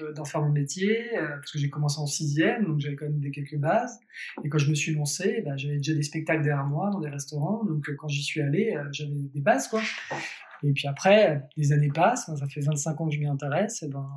[0.00, 3.06] euh, d'en faire mon métier, euh, parce que j'ai commencé en sixième, donc j'avais quand
[3.06, 3.98] même des quelques bases,
[4.42, 7.10] et quand je me suis lancé, bah, j'avais déjà des spectacles derrière moi dans des
[7.10, 9.82] restaurants, donc quand j'y suis allé, j'avais des bases, quoi.
[10.62, 13.88] Et puis après, les années passent, ça fait 25 ans que je m'y intéresse, et
[13.88, 14.08] ben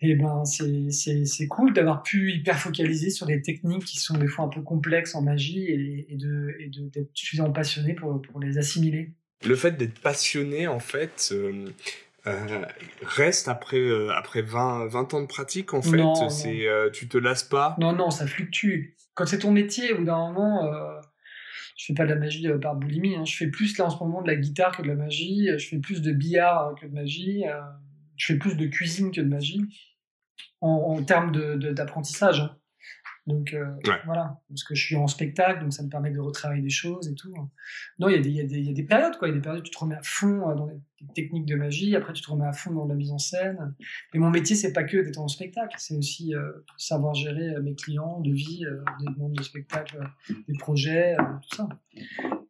[0.00, 4.44] et ben c'est cool d'avoir pu hyper focaliser sur des techniques qui sont des fois
[4.44, 8.58] un peu complexes en magie et, et de et d'être suffisamment passionné pour, pour les
[8.58, 9.12] assimiler.
[9.44, 11.66] Le fait d'être passionné, en fait, euh,
[12.26, 12.64] euh
[13.02, 16.02] reste après, euh, après 20, 20 ans de pratique, en fait.
[16.30, 18.94] c'est tu te lasses pas Non, non, ça fluctue.
[19.14, 20.70] Quand c'est ton métier, au bout d'un moment,
[21.76, 23.16] je fais pas de la magie par boulimie.
[23.16, 23.24] Hein.
[23.24, 25.48] Je fais plus là en ce moment de la guitare que de la magie.
[25.56, 27.44] Je fais plus de billard que de magie.
[28.18, 29.62] Je fais plus de cuisine que de magie
[30.60, 31.32] en, termes
[31.72, 32.40] d'apprentissage.
[32.40, 32.56] De, hein.
[33.28, 33.66] Donc euh,
[34.06, 37.08] voilà, parce que je suis en spectacle, donc ça me permet de retravailler des choses
[37.08, 37.30] et tout.
[37.98, 39.28] Non, il y, y, y, a des périodes, quoi.
[39.28, 40.80] Il y a des périodes où tu te remets à fond euh, dans les
[41.14, 43.74] techniques de magie, après tu te remets à fond dans la mise en scène.
[44.14, 47.74] Mais mon métier, c'est pas que d'être en spectacle, c'est aussi euh, savoir gérer mes
[47.74, 48.64] clients de vie,
[48.98, 50.00] des demandes de spectacle,
[50.30, 51.68] des projets, tout ça.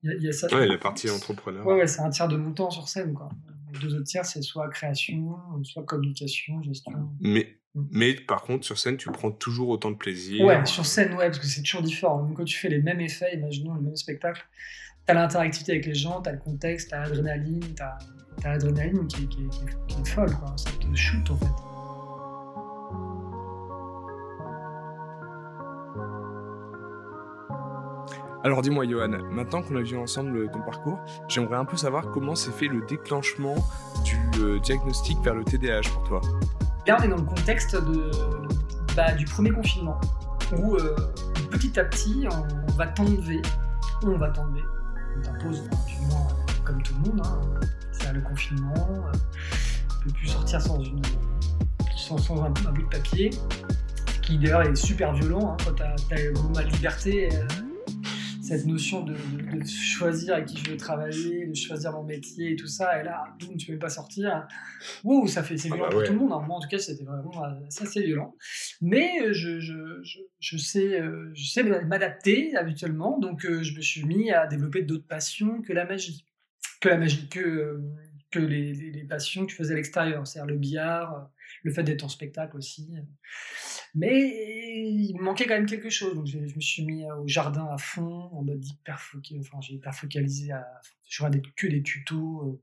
[0.04, 0.46] Il y, a ça.
[0.54, 1.66] Ouais, la partie entrepreneur.
[1.66, 3.30] Ouais, ouais c'est un tiers de mon temps sur scène, quoi.
[3.72, 6.92] Les deux autres tiers, c'est soit création, soit communication, gestion.
[7.20, 7.86] Mais Mm.
[7.92, 10.44] Mais par contre, sur scène, tu prends toujours autant de plaisir.
[10.44, 12.22] Ouais, sur scène, ouais, parce que c'est toujours différent.
[12.22, 14.44] Même quand tu fais les mêmes effets, imaginons le même spectacle,
[15.06, 17.98] t'as l'interactivité avec les gens, t'as le contexte, t'as l'adrénaline, t'as
[18.44, 19.48] l'adrénaline qui, qui,
[19.88, 20.54] qui, est folle, quoi.
[20.56, 21.67] Ça te shoot en fait.
[28.45, 32.34] Alors dis-moi Johan, maintenant qu'on a vu ensemble ton parcours, j'aimerais un peu savoir comment
[32.34, 33.57] s'est fait le déclenchement
[34.05, 36.20] du euh, diagnostic vers le TDAH pour toi
[36.89, 38.11] là, on est dans le contexte de,
[38.97, 40.01] bah, du premier confinement,
[40.57, 40.97] où euh,
[41.51, 43.43] petit à petit, on, va t'enlever,
[44.03, 44.62] on va t'enlever,
[45.16, 47.41] on t'impose un comme tout le monde, hein.
[47.93, 49.12] c'est le confinement, euh,
[49.91, 51.03] on ne peut plus sortir sans, une,
[51.95, 53.30] sans, un, bout de papier,
[54.22, 57.28] qui d'ailleurs est super violent, hein, quand tu as, ma liberté.
[57.34, 57.47] Euh,
[58.49, 59.14] cette notion de,
[59.66, 63.24] choisir avec qui je veux travailler, de choisir mon métier et tout ça, et là,
[63.38, 64.46] boum, tu peux pas sortir.
[65.05, 66.32] Wow, ça fait, c'est ah violent bah pour tout le monde.
[66.32, 66.44] Hein.
[66.46, 68.34] Moi, en tout cas, c'était vraiment assez, assez violent.
[68.80, 73.76] Mais euh, je, je, je, je sais, euh, je sais m'adapter habituellement, donc euh, je
[73.76, 76.24] me suis mis à développer d'autres passions que la magie.
[76.81, 77.81] Que la magie, que,
[78.31, 81.31] que les, les, passions que je faisais à l'extérieur, c'est-à-dire le billard,
[81.62, 82.89] le fait d'être en spectacle aussi.
[83.95, 84.29] Mais
[84.76, 86.14] il me manquait quand même quelque chose.
[86.14, 89.49] Donc je, me suis mis au jardin à fond, en mode hyper focalisé.
[89.49, 90.53] Enfin, j'ai hyper focalisé.
[90.53, 90.66] À,
[91.07, 92.61] je regardais que des tutos.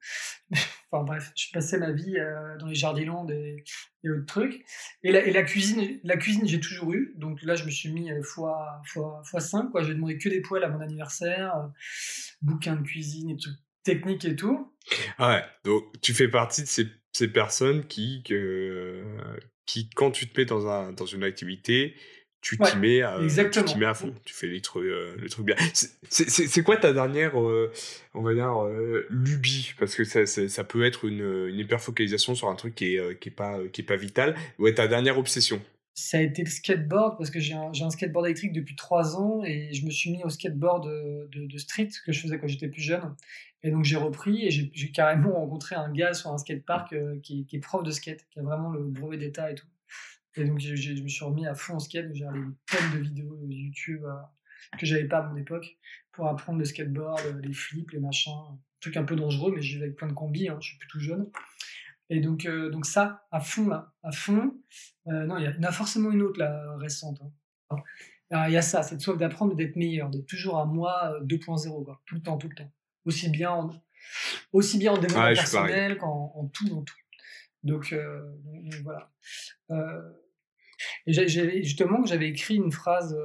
[0.52, 0.56] Euh.
[0.92, 3.64] enfin bref, je passais ma vie euh, dans les jardins et,
[4.04, 4.64] et autres trucs.
[5.04, 7.14] Et la, cuisine, la cuisine j'ai toujours eu.
[7.18, 9.72] Donc là, je me suis mis fois, fois, fois 5.
[9.72, 9.84] Quoi.
[9.84, 11.68] J'ai demandé que des poêles à mon anniversaire, euh,
[12.42, 13.56] bouquins de cuisine et trucs
[13.86, 14.70] techniques et tout.
[15.20, 19.04] Ouais, donc tu fais partie de ces, ces personnes qui, que,
[19.66, 21.96] qui, quand tu te mets dans, un, dans une activité,
[22.42, 23.20] tu t'y mets, à,
[23.52, 24.14] tu t'y mets à fond.
[24.24, 24.86] Tu fais les trucs,
[25.20, 25.56] les trucs bien.
[26.10, 28.54] C'est quoi ta dernière, on va dire,
[29.10, 29.74] lubie?
[29.80, 33.30] Parce que ça, ça peut être une, une hyperfocalisation sur un truc qui est, qui
[33.30, 34.36] est pas, qui est pas vital.
[34.60, 35.60] Ouais, ta dernière obsession
[35.98, 39.44] ça a été le skateboard parce que j'ai un, un, skateboard électrique depuis trois ans
[39.46, 42.68] et je me suis mis au skateboard de, de, street que je faisais quand j'étais
[42.68, 43.16] plus jeune.
[43.66, 47.48] Et donc j'ai repris et j'ai carrément rencontré un gars sur un skatepark euh, qui,
[47.52, 49.68] est prof de skate, qui a vraiment le brevet d'état et tout.
[50.36, 53.38] Et donc je me suis remis à fond en skate, j'ai regardé tonne de vidéos
[53.50, 54.14] YouTube euh,
[54.78, 55.78] que j'avais pas à mon époque
[56.12, 59.62] pour apprendre le skateboard, euh, les flips, les machins, un truc un peu dangereux, mais
[59.62, 61.28] j'y vais avec plein de combis, hein, je suis plus tout jeune.
[62.10, 64.56] Et donc, euh, donc ça, à fond, là, à fond.
[65.08, 67.20] Euh, non, il y, en a forcément une autre, là, récente.
[67.70, 67.78] Hein.
[68.48, 71.84] Il y a ça, cette soif d'apprendre d'être meilleur, d'être toujours à moi 2.0, euh,
[71.84, 72.02] quoi.
[72.06, 72.72] Tout le temps, tout le temps.
[73.06, 73.70] Aussi bien en,
[74.52, 76.96] aussi bien en développement personnel qu'en en tout, en tout.
[77.64, 79.12] Donc, donc voilà.
[81.08, 83.16] et justement, j'avais écrit une phrase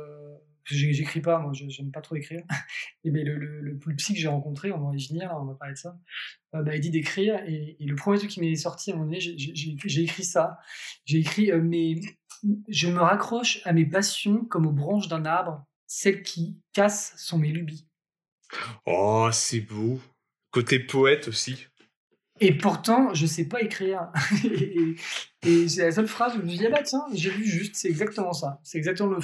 [0.77, 2.43] j'écris pas, moi, j'aime pas trop écrire.
[3.05, 5.55] Et ben, le, le, le, psy que j'ai rencontré, on va y venir, on va
[5.55, 5.99] parler de ça,
[6.55, 7.43] euh, bah, il dit d'écrire.
[7.47, 10.59] Et, le premier truc qui m'est sorti à un moment donné, j'ai écrit ça.
[11.05, 11.97] J'ai écrit euh, mais
[12.69, 17.39] Je me raccroche à mes passions comme aux branches d'un arbre, celles qui cassent sont
[17.39, 17.87] mes lubies.
[18.87, 20.01] Oh, c'est beau.
[20.51, 21.67] Côté poète aussi.
[22.41, 24.09] Et pourtant, je sais pas écrire.
[25.43, 27.77] et, c'est la seule phrase où je me dis, ah bah tiens, j'ai vu juste,
[27.77, 28.61] c'est exactement ça.
[28.65, 29.19] C'est exactement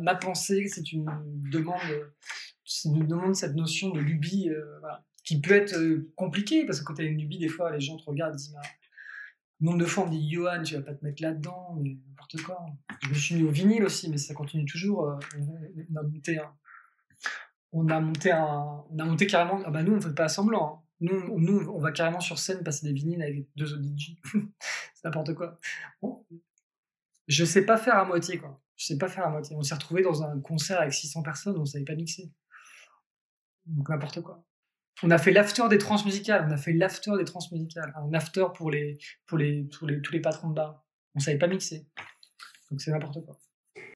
[0.00, 1.04] ma, pensée, c'est une
[1.50, 1.80] demande,
[2.84, 4.62] une demande cette notion de lubie, euh,
[5.24, 7.80] qui peut être euh, compliquée, parce que quand tu as une lubie, des fois, les
[7.80, 8.54] gens te regardent et disent,
[9.60, 12.64] nombre de fois on dit, Johan, tu vas pas te mettre là-dedans, mais n'importe quoi.
[13.02, 15.08] Je me suis mis au vinyle aussi, mais ça continue toujours.
[15.08, 15.16] Euh,
[15.96, 16.04] un,
[17.72, 20.74] on a monté un, on a monté carrément, ah bah nous on fait pas semblant.
[20.74, 20.86] Hein.
[21.00, 24.16] Nous, nous, on va carrément sur scène passer des vinyles avec deux autres DJ.
[24.94, 25.56] c'est n'importe quoi.
[27.26, 28.60] Je sais pas faire à moitié, quoi.
[28.76, 29.56] Je sais pas faire à moitié.
[29.56, 32.30] On s'est retrouvé dans un concert avec 600 personnes, on savait pas mixer.
[33.66, 34.44] Donc n'importe quoi.
[35.02, 36.46] On a fait l'after des transmusicales.
[36.48, 37.94] On a fait l'after des transmusicales.
[37.96, 40.84] Un after pour les, pour les, tous les, tous les patrons de bar.
[41.14, 41.86] On savait pas mixer.
[42.70, 43.38] Donc c'est n'importe quoi.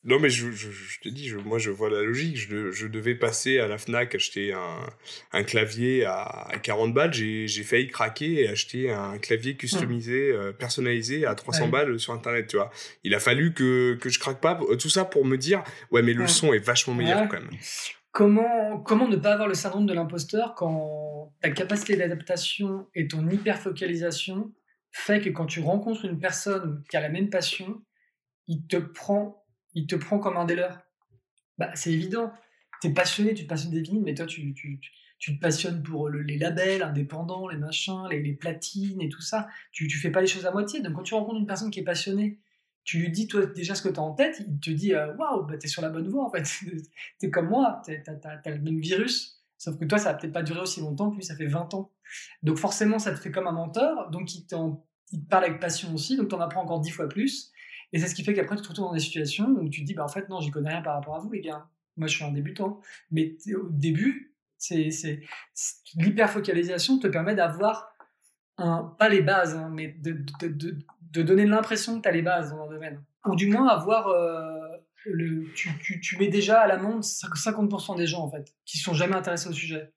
[0.07, 2.37] Non, mais je, je, te dis, je, moi je vois la logique.
[2.37, 4.87] Je, je, devais passer à la Fnac acheter un,
[5.33, 7.15] un clavier à, 40 balles.
[7.15, 12.49] J'ai failli craquer et acheter un clavier customisé, euh, personnalisé à 300 balles sur Internet,
[12.49, 12.71] tu vois.
[13.03, 14.61] Il a fallu que, que je craque pas.
[14.79, 17.51] Tout ça pour me dire, ouais, mais le son est vachement meilleur quand même.
[18.13, 23.29] Comment, comment ne pas avoir le syndrome de l'imposteur quand ta capacité d'adaptation et ton
[23.29, 24.53] hyper-focalisation
[24.93, 27.83] fait que quand tu rencontres une personne qui a la même passion,
[28.47, 29.44] il te prend
[29.75, 30.79] il te prend comme un des leurs.
[31.59, 32.33] Bah, c'est évident.
[32.81, 34.81] Tu es passionné, tu te passionnes des vinyles, mais toi, tu, tu,
[35.19, 39.49] tu te passionnes pour les labels indépendants, les machins, les, les platines et tout ça.
[39.73, 40.81] Tu, tu fais pas les choses à moitié.
[40.81, 42.41] Donc, quand tu rencontres une personne qui est passionnée,
[42.85, 45.15] tu lui dis toi déjà ce que tu as en tête, il te dit euh,
[45.17, 46.43] waouh, bah, tu es sur la bonne voie en fait.
[47.19, 49.41] tu es comme moi, tu as, le même virus.
[49.57, 51.73] Sauf que toi, ça va peut-être pas durer aussi longtemps que lui, ça fait 20
[51.73, 51.91] ans.
[52.43, 54.11] Donc, forcément, ça te fait comme un mentor.
[54.11, 54.47] Donc, il,
[55.13, 56.19] il te parle avec passion aussi.
[56.19, 57.51] Donc, tu en apprends encore 10 fois plus.
[57.95, 59.87] Et c'est ce qui fait qu'après, tu te retrouves dans des situations où tu te
[59.87, 61.69] dis, bah, en fait, non, j'y connais rien par rapport à vous, les gars.
[61.97, 62.81] Moi, je suis un débutant.
[63.13, 64.91] Mais au début, c'est,
[65.95, 67.95] l'hyperfocalisation te permet d'avoir
[68.57, 70.79] pas les bases, hein, mais de, de, de,
[71.13, 73.01] de, donner l'impression que tu as les bases dans un domaine.
[73.27, 74.09] Ou du moins avoir.
[74.09, 74.59] Euh,
[75.07, 78.95] le, tu, tu, tu, mets déjà à l'amende 50% des gens, en fait, qui sont
[78.95, 79.93] jamais intéressés au sujet.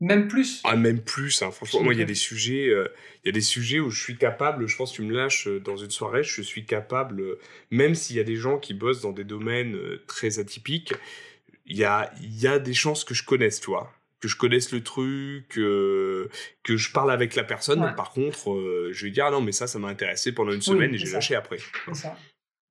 [0.00, 0.62] Même plus.
[0.64, 1.42] Ah, même plus.
[1.42, 1.50] Hein.
[1.50, 2.88] Franchement, moi, il y a des sujets, euh,
[3.22, 4.66] il y a des sujets où je suis capable.
[4.66, 7.38] Je pense que tu me lâches euh, dans une soirée, je suis capable, euh,
[7.70, 9.76] même s'il y a des gens qui bossent dans des domaines
[10.06, 10.94] très atypiques,
[11.66, 14.72] il y a, y a des chances que je connaisse, tu vois, que je connaisse
[14.72, 16.28] le truc, que
[16.66, 17.94] je parle avec la personne.
[17.94, 20.94] Par contre, je vais dire ah non, mais ça, ça m'a intéressé pendant une semaine
[20.94, 21.58] et j'ai lâché après.
[21.86, 22.16] C'est ça.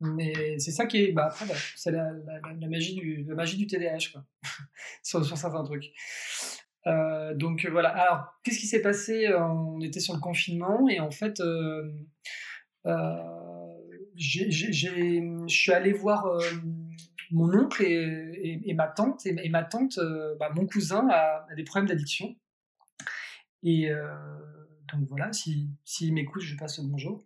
[0.02, 2.12] Mais c'est ça qui est, bah, après, bah, c'est la,
[2.60, 4.24] la, magie du, la magie du TDAH, quoi,
[5.04, 5.92] sur, sur certains trucs.
[6.88, 7.90] Euh, donc voilà.
[7.90, 11.92] Alors, qu'est-ce qui s'est passé On était sur le confinement et en fait, euh,
[12.86, 13.16] euh,
[14.16, 16.28] je suis allé voir
[17.32, 19.26] mon oncle et, ma tante.
[19.26, 20.00] Et, ma tante,
[20.40, 22.36] bah, mon cousin, a, des problèmes d'addiction.
[23.64, 23.90] Et
[24.92, 27.26] donc voilà, s'il si, m'écoute, je passe le bonjour.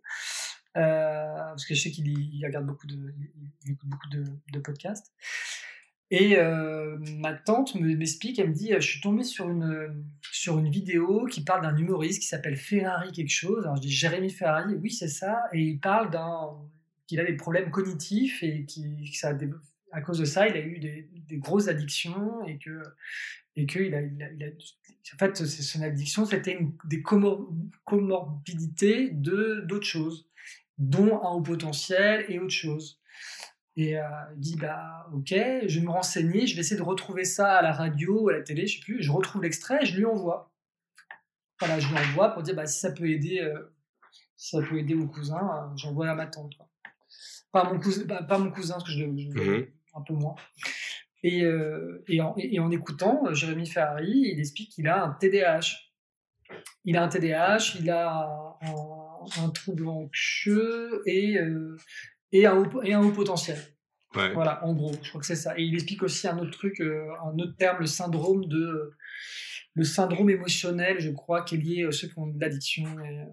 [0.74, 3.14] parce que je sais qu'il regarde beaucoup de,
[3.66, 5.12] écoute beaucoup de podcasts.
[6.16, 10.70] Et euh, ma tante m'explique, elle me dit, je suis tombée sur une, sur une
[10.70, 13.64] vidéo qui parle d'un humoriste qui s'appelle Ferrari quelque chose.
[13.64, 16.10] Alors je dis Jérémy Ferrari, oui c'est ça, et il parle
[17.08, 19.36] qu'il a des problèmes cognitifs et qui ça,
[19.90, 22.80] à cause de ça il a eu des, des grosses addictions et que
[23.56, 30.28] et que il a, en fait son addiction c'était des comorbidités de d'autres choses,
[30.78, 33.00] dont un haut potentiel et autre chose.
[33.76, 34.02] Et euh,
[34.36, 35.28] il dit bah ok,
[35.66, 38.42] je vais me renseigner, je vais essayer de retrouver ça à la radio à la
[38.42, 39.02] télé, je sais plus.
[39.02, 40.52] Je retrouve l'extrait et je lui envoie.
[41.58, 43.74] Voilà, je lui envoie pour dire bah si ça peut aider, euh,
[44.36, 46.56] si ça peut aider mon cousin, euh, j'envoie à ma tante.
[46.56, 46.68] Quoi.
[47.50, 49.04] Pas mon cousin, pas, pas mon cousin parce que je, je
[49.40, 49.66] Mhm.
[49.94, 50.34] un peu moins.
[51.24, 55.78] Et, euh, et, en, et en écoutant Jérémy Ferrari, il explique qu'il a un TDAH.
[56.84, 58.28] Il a un TDAH, il a
[58.60, 61.38] un, un trouble anxieux et,
[62.34, 63.58] et, un haut, et un haut potentiel.
[64.14, 64.32] Ouais.
[64.32, 65.58] Voilà, en gros, je crois que c'est ça.
[65.58, 68.92] Et il explique aussi un autre truc, euh, un autre terme, le syndrome de
[69.76, 72.84] le syndrome émotionnel, je crois, qui est lié à ceux qui ont de l'addiction.
[73.00, 73.24] Et, euh,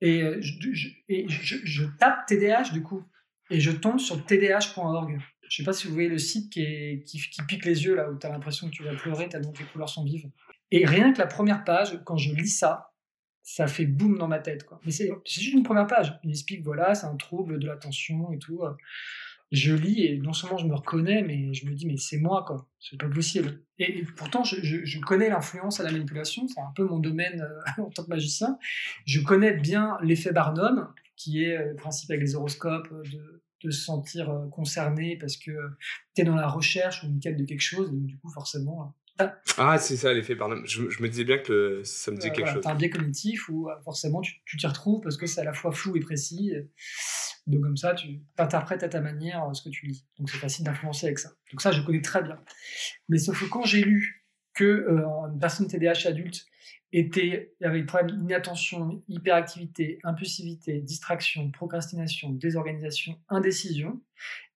[0.00, 3.02] et, euh, je, je- et je- je tape TDAH du coup,
[3.50, 5.18] et je tombe sur tdh.org.
[5.48, 7.94] Je sais pas si vous voyez le site qui, est, qui, qui pique les yeux
[7.96, 10.28] là, où tu as l'impression que tu vas pleurer tellement que les couleurs sont vives.
[10.70, 12.90] Et rien que la première page, quand je lis ça,
[13.48, 14.64] ça fait boum dans ma tête.
[14.64, 14.80] Quoi.
[14.84, 16.18] Mais c'est juste une première page.
[16.24, 18.60] Il explique, voilà, c'est un trouble de l'attention et tout.
[19.52, 22.44] Je lis et non seulement je me reconnais, mais je me dis, mais c'est moi,
[22.44, 22.68] quoi.
[22.80, 23.62] C'est pas possible.
[23.78, 26.48] Et, pourtant, je, connais l'influence à la manipulation.
[26.48, 28.58] C'est un peu mon domaine euh, en tant que magicien.
[29.04, 33.42] Je connais bien l'effet Barnum, qui est euh, le principe avec les horoscopes euh, de,
[33.62, 35.52] de se sentir euh, concerné parce que
[36.14, 37.92] tu es dans la recherche ou une quête de quelque chose.
[37.92, 38.94] Donc, du coup, forcément,
[39.58, 40.62] Ah, c'est ça l'effet Barnum.
[40.66, 42.62] Je, je me disais bien que le- ça me disait Euh, quelque voilà, chose.
[42.64, 45.52] t'as un biais cognitif où euh, forcément tu t'y retrouves parce que c'est à la
[45.54, 46.52] fois flou et précis.
[47.46, 50.04] Donc comme ça, tu interprètes à ta manière euh, ce que tu lis.
[50.18, 51.30] Donc c'est facile d'influencer avec ça.
[51.52, 52.38] Donc ça, je connais très bien.
[53.08, 56.44] Mais sauf que quand j'ai lu que euh, une personne TDAH adulte
[56.92, 64.00] était avait des problèmes d'inattention, hyperactivité, impulsivité, distraction, procrastination, désorganisation, indécision,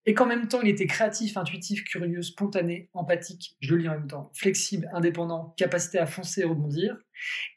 [0.07, 3.92] et qu'en même temps il était créatif, intuitif, curieux, spontané, empathique, je le lis en
[3.92, 6.96] même temps, flexible, indépendant, capacité à foncer et rebondir,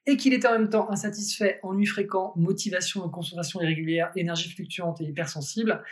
[0.06, 5.02] et qu'il était en même temps insatisfait, ennui fréquent, motivation et concentration irrégulière, énergie fluctuante
[5.02, 5.84] et hypersensible,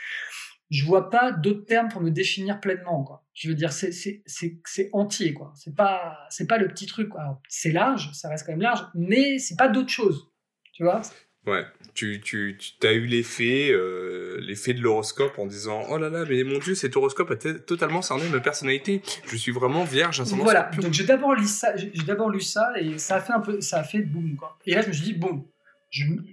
[0.71, 3.03] je vois pas d'autres termes pour me définir pleinement.
[3.03, 3.25] Quoi.
[3.33, 5.33] Je veux dire, c'est, c'est, c'est, c'est entier.
[5.33, 5.51] Quoi.
[5.55, 7.11] C'est, pas, c'est pas le petit truc.
[7.49, 10.31] C'est large, ça reste quand même large, mais c'est pas d'autre chose.
[10.71, 11.01] Tu vois
[11.47, 11.65] Ouais.
[11.93, 16.23] Tu, tu, tu as eu l'effet, euh, l'effet de l'horoscope en disant Oh là là,
[16.29, 19.01] mais mon Dieu, cet horoscope a totalement cerné ma personnalité.
[19.27, 22.97] Je suis vraiment vierge, Voilà, donc j'ai d'abord lu ça, j'ai d'abord lu ça et
[22.97, 24.57] ça a fait un peu, ça a fait boum quoi.
[24.65, 25.45] Et là je me suis dit bon,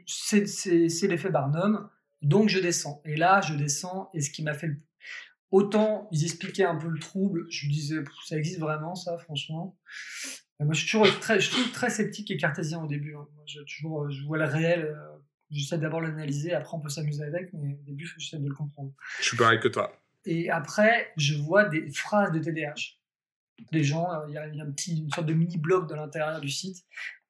[0.07, 1.89] c'est l'effet Barnum,
[2.23, 3.01] donc je descends.
[3.05, 4.77] Et là je descends et ce qui m'a fait le
[5.51, 7.97] autant ils expliquaient un peu le trouble, je me disais
[8.27, 9.77] ça existe vraiment ça franchement.
[10.61, 13.15] Moi je suis toujours très, je suis très sceptique et cartésien au début.
[13.15, 13.27] hein.
[13.35, 14.97] Moi, je, toujours, euh, je vois le réel, euh,
[15.51, 18.93] j'essaie d'abord l'analyser, après on peut s'amuser avec, mais au début j'essaie de le comprendre.
[19.21, 19.93] Je suis pareil que toi.
[20.25, 22.97] Et après, je vois des phrases de TDAH.
[23.73, 25.89] Des gens, euh, il y a, il y a un petit, une sorte de mini-blog
[25.89, 26.85] de l'intérieur du site,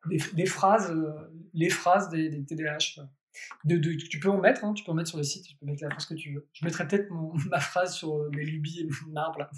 [0.09, 1.12] des, des phrases, euh,
[1.55, 2.95] les phrases des, des TDAH.
[2.97, 3.09] quoi.
[3.64, 5.55] De, de- tu peux en mettre, hein, tu peux en mettre sur le site, tu
[5.57, 6.49] peux mettre la phrase que tu veux.
[6.55, 7.09] Je mettrai peut-être
[7.51, 9.39] ma phrase sur mes lubies et mon arbre.
[9.39, 9.51] là.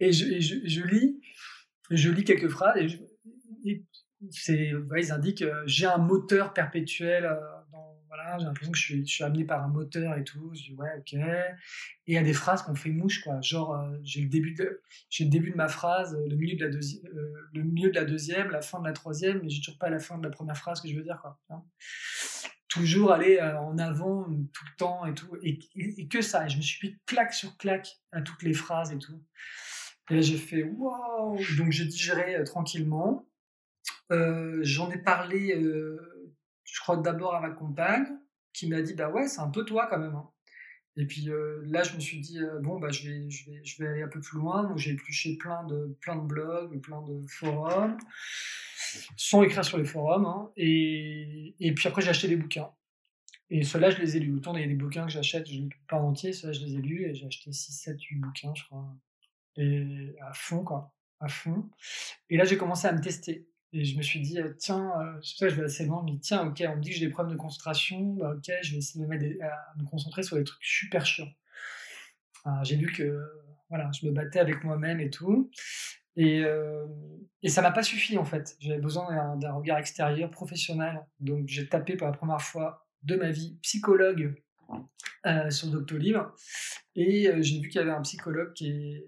[0.00, 1.20] Et, je, et je, je lis,
[1.90, 2.76] je lis quelques phrases
[3.64, 3.84] et,
[4.20, 7.24] ils indiquent euh, j'ai un moteur perpétuel.
[7.24, 7.36] euh,
[8.08, 10.50] voilà, j'ai l'impression que je suis, amené par un moteur et tout.
[10.54, 11.12] Je dis ouais, ok.
[11.12, 11.22] Et
[12.06, 13.40] il y a des phrases qu'on fait mouche, quoi.
[13.42, 14.80] Genre, euh, j'ai le début de,
[15.20, 17.02] le début de ma phrase, le milieu de la deuxième,
[17.52, 19.98] le milieu de la deuxième, la fin de la troisième, mais j'ai toujours pas la
[19.98, 21.38] fin de la première phrase que je veux dire, quoi.
[21.50, 21.62] hein.
[22.68, 26.46] Toujours aller en avant tout le temps et tout, et que ça.
[26.46, 29.22] Et je me suis pris claque sur claque à toutes les phrases et tout.
[30.10, 31.38] Et là, j'ai fait waouh.
[31.56, 33.28] Donc j'ai digéré euh, tranquillement.
[34.10, 36.34] Euh, J'en ai parlé, euh,
[36.64, 38.06] je crois d'abord à ma compagne,
[38.52, 40.14] qui m'a dit bah ouais, c'est un peu toi quand même.
[40.14, 40.30] hein.
[40.96, 41.28] Et puis
[41.66, 44.08] là, je me suis dit, bon, bah, je, vais, je, vais, je vais aller un
[44.08, 44.64] peu plus loin.
[44.64, 47.96] Donc, j'ai épluché plein de, plein de blogs, plein de forums,
[49.16, 50.26] sans écrire sur les forums.
[50.26, 50.50] hein.
[50.56, 52.70] et, et puis après, j'ai acheté des bouquins.
[53.48, 54.34] Et ceux-là, je les ai lus.
[54.34, 56.32] Autant il y a des bouquins que j'achète, je ne lis pas en entier.
[56.32, 58.92] Ceux-là, je les ai lus et j'ai acheté 6, 7, 8 bouquins, je crois.
[60.20, 60.94] À fond, quoi.
[61.20, 61.68] À fond.
[62.30, 63.48] Et là, j'ai commencé à me tester.
[63.72, 66.18] Et je me suis dit, euh, tiens, euh, c'est ça je vais assez loin, mais
[66.20, 68.78] tiens, ok, on me dit que j'ai des problèmes de concentration, bah, ok, je vais
[68.78, 71.28] essayer de me, des- à me concentrer sur des trucs super chiants.
[72.62, 73.20] J'ai vu que
[73.68, 75.50] voilà, je me battais avec moi-même et tout.
[76.16, 76.86] Et, euh,
[77.42, 78.56] et ça m'a pas suffi en fait.
[78.60, 81.04] J'avais besoin d'un regard extérieur, professionnel.
[81.20, 84.34] Donc j'ai tapé pour la première fois de ma vie psychologue
[85.26, 86.16] euh, sur Doctolib.
[86.96, 89.06] Et euh, j'ai vu qu'il y avait un psychologue qui, est-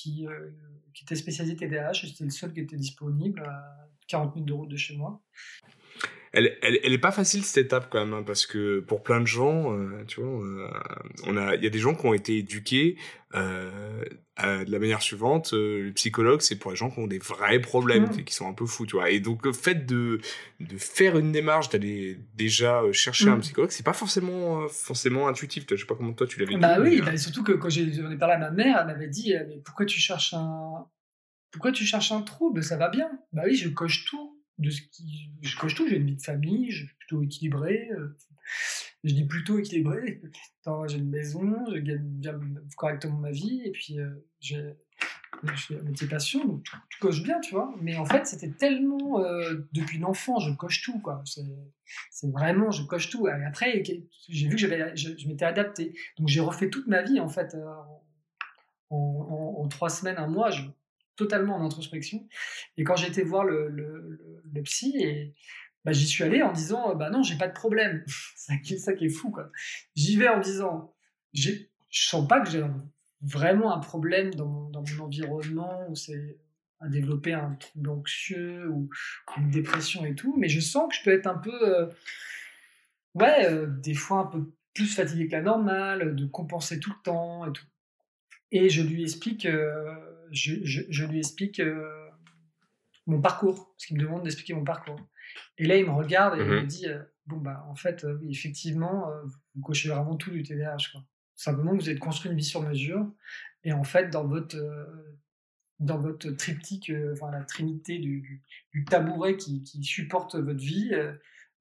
[0.00, 0.50] qui, euh,
[0.94, 1.94] qui était spécialisé TDAH.
[1.94, 5.20] C'était le seul qui était disponible à 40 minutes de route de chez moi.
[6.32, 9.20] Elle, elle, elle est pas facile cette étape quand même, hein, parce que pour plein
[9.20, 10.70] de gens, euh, tu vois,
[11.26, 12.96] on a, il y a des gens qui ont été éduqués
[13.34, 14.04] euh,
[14.38, 15.52] de la manière suivante.
[15.54, 18.24] Euh, le psychologue, c'est pour les gens qui ont des vrais problèmes, mmh.
[18.24, 19.10] qui sont un peu fous, tu vois.
[19.10, 20.20] Et donc le fait de
[20.60, 23.40] de faire une démarche, d'aller déjà chercher un mmh.
[23.40, 25.64] psychologue, c'est pas forcément forcément intuitif.
[25.68, 26.56] Je sais pas comment toi tu l'avais.
[26.56, 29.34] Bah oui, bah, surtout que quand j'en ai parlé à ma mère, elle m'avait dit,
[29.48, 30.86] mais pourquoi tu cherches un
[31.50, 32.62] pourquoi tu cherches un trouble?
[32.62, 33.10] Ça va bien.
[33.32, 36.22] Bah oui, je coche tout de ce qui, je coche tout, j'ai une vie de
[36.22, 38.16] famille, je suis plutôt équilibré, euh,
[39.04, 40.20] je dis plutôt équilibré,
[40.88, 42.38] j'ai une maison, je gagne bien
[42.76, 44.76] correctement ma vie, et puis euh, j'ai
[45.42, 47.74] un métier passion, donc tout, coche bien, tu vois.
[47.80, 51.22] Mais en fait, c'était tellement, euh, depuis l'enfant, je coche tout, quoi.
[52.10, 53.26] C'est vraiment, je coche tout.
[53.26, 53.82] Et après,
[54.28, 55.94] j'ai vu que je, je m'étais adapté.
[56.18, 57.56] Donc j'ai refait toute ma vie, en fait,
[58.90, 60.50] en, en, trois semaines, un mois.
[60.50, 60.62] Je,
[61.20, 62.26] totalement en introspection.
[62.78, 64.29] Et quand été voir le,
[64.62, 65.34] psy, et,
[65.84, 68.04] bah, j'y suis allé en disant Bah non, j'ai pas de problème.
[68.36, 69.30] c'est ça qui est fou.
[69.30, 69.50] quoi.
[69.94, 70.94] J'y vais en disant
[71.32, 71.52] Je
[71.90, 72.64] sens pas que j'ai
[73.22, 76.38] vraiment un problème dans mon, dans mon environnement où c'est
[76.80, 78.88] à développer un trouble anxieux ou
[79.36, 81.86] une dépression et tout, mais je sens que je peux être un peu, euh,
[83.14, 87.02] ouais, euh, des fois un peu plus fatigué que la normale, de compenser tout le
[87.02, 87.66] temps et tout.
[88.50, 89.94] Et je lui explique, euh,
[90.32, 91.60] je, lui explique
[93.06, 95.00] mon parcours, parce qu'il me demande d'expliquer mon parcours.
[95.58, 96.66] Et là, il me regarde et il me mhm.
[96.66, 99.08] dit euh, Bon, bah, en fait, euh, effectivement,
[99.54, 100.90] vous cochez vraiment tout du TDAH.
[100.92, 101.04] Quoi.
[101.36, 103.08] Simplement, vous êtes construit une vie sur mesure.
[103.62, 104.56] Et en fait, dans votre,
[105.78, 108.42] dans votre triptyque, enfin, la trinité du,
[108.72, 110.92] du, tabouret qui, qui, supporte votre vie,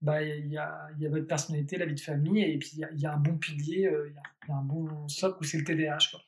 [0.01, 2.99] bah, il y, a, y, a, votre personnalité, la vie de famille, et puis il
[2.99, 4.13] y, a un bon pilier, il
[4.49, 6.09] y, a un bon socle où c'est le TDAH.
[6.11, 6.21] Quoi.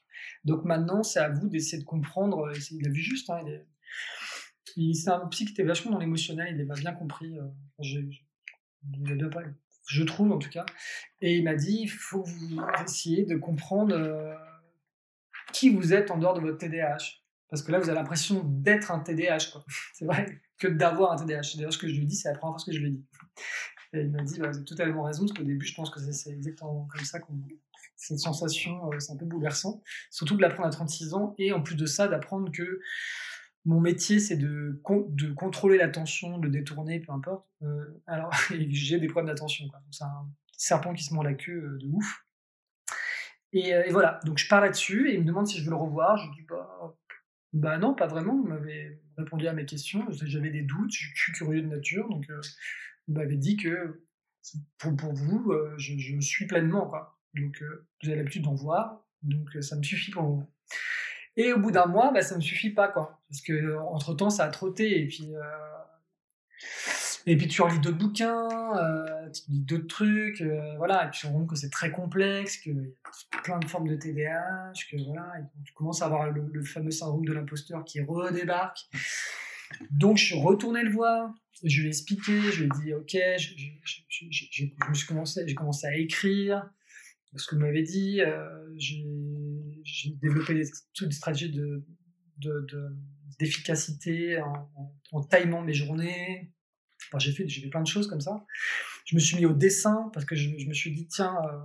[0.43, 2.47] Donc maintenant, c'est à vous d'essayer de comprendre.
[2.47, 3.29] Euh, il a vu juste.
[3.29, 3.43] Hein,
[4.93, 6.55] c'est un psy qui était vachement dans l'émotionnel.
[6.57, 7.37] Il m'a bien compris.
[7.37, 7.47] Euh,
[9.87, 10.65] je trouve en tout cas.
[11.21, 14.33] Et il m'a dit il faut vous essayer de comprendre euh,
[15.53, 17.21] qui vous êtes en dehors de votre TDAH.
[17.49, 19.57] Parce que là, vous avez l'impression d'être un TDAH.
[19.93, 21.55] C'est vrai que d'avoir un TDAH.
[21.55, 23.05] D'ailleurs ce que je lui dis, c'est la première fois que je lui dit.
[23.93, 25.99] Et il m'a dit bah, vous avez totalement raison, parce qu'au début, je pense que
[25.99, 27.33] c'est exactement comme ça qu'on
[28.01, 29.83] c'est une sensation, euh, c'est un peu bouleversant.
[30.09, 32.81] Surtout de l'apprendre à 36 ans et en plus de ça, d'apprendre que
[33.65, 34.81] mon métier, c'est de,
[35.35, 37.47] contrôler l'attention, de détourner, peu importe.
[37.61, 38.31] Euh, alors,
[38.69, 39.65] j'ai des problèmes d'attention.
[39.91, 42.25] C'est un serpent qui se mord la queue euh, de ouf.
[43.53, 46.15] Et, voilà, donc je pars là-dessus et il me demande si je veux le revoir.
[46.15, 46.95] Je dis bah,
[47.51, 48.33] bah non, pas vraiment.
[48.33, 50.05] Vous m'avez répondu à mes questions.
[50.09, 52.07] J'avais des doutes, je suis curieux de nature.
[52.07, 52.25] Donc,
[53.09, 54.05] il m'avait dit que
[54.77, 56.87] pour, vous, je, suis pleinement.
[56.87, 57.19] Quoi.
[57.33, 59.05] Donc, euh, vous avez l'habitude d'en voir.
[59.21, 60.51] Donc, euh, ça me suffit pour moment.
[61.37, 63.19] Et au bout d'un mois, bah, ça me suffit pas, quoi.
[63.29, 65.01] Parce que, euh, entre temps, ça a trotté.
[65.01, 65.29] Et puis,
[67.27, 68.47] et puis tu relis d'autres bouquins,
[69.33, 70.41] tu lis d'autres trucs,
[70.77, 71.05] voilà.
[71.05, 73.67] Et puis, tu te rends compte que c'est très complexe, qu'il y a plein de
[73.67, 75.33] formes de TDAH, que voilà.
[75.63, 78.79] Tu commences à avoir le, fameux syndrome de l'imposteur qui redébarque.
[79.91, 81.33] Donc, je suis retourné le voir.
[81.63, 86.67] Je lui ai expliqué, je lui ai dit, ok, j'ai commencé, à écrire
[87.35, 88.67] ce que vous m'avez dit, euh,
[90.21, 90.65] développé des,
[91.47, 91.85] de,
[93.39, 94.69] d'efficacité de, en,
[95.11, 96.51] en, mes journées.
[97.07, 98.45] Enfin, j'ai fait, fait plein de choses comme ça.
[99.05, 101.57] Je me suis mis au dessin parce que je, me suis dit, tiens, euh,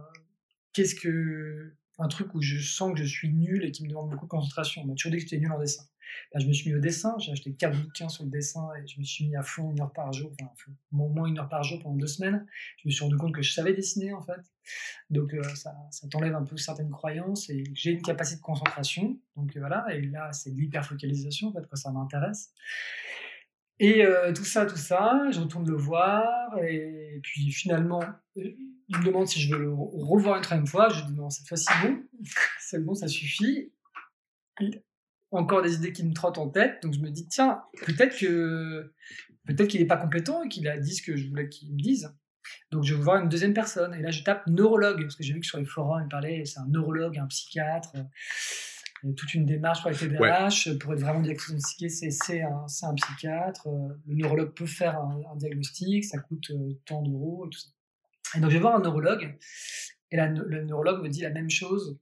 [0.72, 1.74] qu'est-ce que.
[1.98, 4.30] Un truc où je sens que je suis nul et qui me demande beaucoup de
[4.30, 4.82] concentration.
[4.82, 5.82] On m'a toujours dit que j'étais nul en dessin.
[6.34, 8.98] Je me suis mis au dessin, j'ai acheté quatre bouquins sur le dessin et je
[8.98, 11.62] me suis mis à fond une heure par jour, enfin, au moins une heure par
[11.62, 12.46] jour pendant deux semaines.
[12.78, 14.40] Je me suis rendu compte que je savais dessiner en fait.
[15.10, 15.72] Donc euh, ça,
[16.10, 19.18] t'enlève un peu certaines croyances et j'ai une capacité de concentration.
[19.36, 22.52] Donc euh, voilà, et là c'est de l'hyperfocalisation en fait, quand ça m'intéresse.
[23.78, 26.26] Et euh, tout ça, tout ça, je retourne le voir
[26.66, 28.02] et, puis finalement,
[28.34, 30.88] il me demande si je veux le revoir une troisième fois.
[30.88, 32.02] Je dis non, cette fois-ci bon,
[32.60, 33.72] c'est bon, ça suffit
[35.32, 36.82] encore des idées qui me trottent en tête.
[36.82, 38.92] Donc je me dis, tiens, peut-être que
[39.46, 41.80] peut-être qu'il n'est pas compétent et qu'il a dit ce que je voulais qu'il me
[41.80, 42.12] dise.
[42.70, 43.94] Donc je vais voir une deuxième personne.
[43.94, 46.44] Et là, je tape neurologue, parce que j'ai vu que sur les forums, il parlait,
[46.44, 47.92] c'est un neurologue, un psychiatre.
[47.96, 53.68] Euh, toute une démarche pour les TDAH, pour être vraiment diagnostiqué, c'est un, un, psychiatre.
[53.68, 57.68] Euh, le neurologue peut faire un, diagnostic, ça coûte euh, tant d'euros et tout ça.
[58.34, 59.36] Et donc je vais voir un neurologue,
[60.10, 62.00] et là, le neurologue me dit la même chose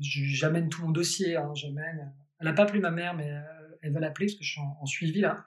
[0.00, 2.12] j'amène tout mon dossier, hein, j'amène.
[2.38, 3.40] Elle n'a pas appelé ma mère, mais euh,
[3.82, 5.44] elle va l'appeler parce que je suis en, suivi là.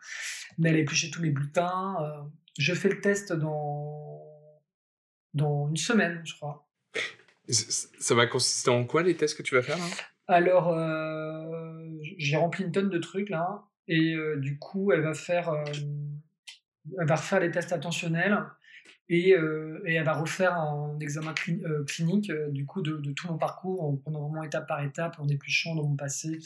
[0.57, 1.97] Mais elle a épluché tous mes bulletins.
[2.01, 4.21] Euh, je fais le test dans,
[5.33, 6.67] dans une semaine, je crois.
[7.47, 9.85] Ça va consister en quoi les tests que tu vas faire là?
[10.27, 11.87] Alors, euh,
[12.17, 13.65] j'ai rempli une tonne de trucs là.
[13.87, 15.51] Et du coup, elle va faire
[16.99, 18.37] elle va refaire les tests attentionnels
[19.09, 23.37] et, euh, et elle va refaire un examen euh, clinique du coup de, tout mon
[23.37, 26.39] parcours en prenant vraiment étape par étape, en épluchant dans mon passé,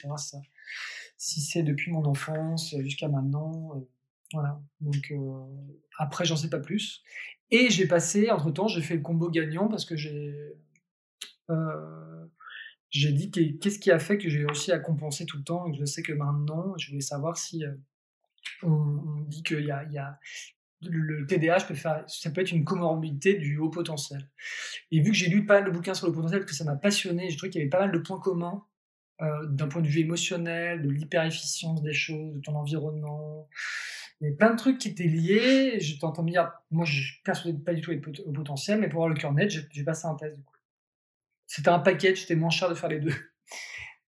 [1.17, 3.85] si c'est depuis mon enfance jusqu'à maintenant.
[4.33, 4.61] voilà.
[4.81, 5.13] Donc
[5.97, 7.03] après, j'en sais pas plus.
[7.51, 10.33] Et j'ai passé, entre temps, j'ai fait le combo gagnant parce que j'ai
[12.93, 15.67] j'ai dit qu'est-ce qui a fait que j'ai réussi à compenser tout le temps.
[15.67, 17.73] Et je sais que maintenant, je voulais savoir si euh,
[18.61, 20.19] on, dit qu'il y a
[20.89, 24.29] le TDAH peut faire, ça peut être une comorbidité du haut potentiel.
[24.91, 26.75] Et vu que j'ai lu pas mal de bouquins sur le potentiel, que ça m'a
[26.75, 28.65] passionné, j'ai trouvé qu'il y avait pas mal de points communs
[29.21, 33.47] euh, d'un point de vue émotionnel, de l'hyper-efficience des choses, de ton environnement.
[34.19, 35.77] Il y avait plein de trucs qui étaient liés.
[35.77, 38.99] De me dire, moi, je suis de pas du tout être au potentiel, mais pour
[39.01, 40.55] avoir le cœur net, j'ai passé un test du coup.
[41.45, 43.13] C'était un package, c'était moins cher de faire les deux.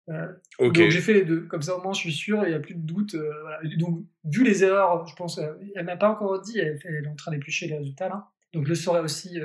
[0.09, 2.55] Euh, donc j'ai fait les deux, comme ça au moins je suis sûr, il n'y
[2.55, 3.15] a plus de doute.
[3.15, 3.31] Euh,
[3.77, 7.15] donc vu les erreurs, je pense, euh, elle m'a pas encore dit, elle, est en
[7.15, 8.27] train d'éplucher les résultats là.
[8.53, 9.37] Donc je le saurai aussi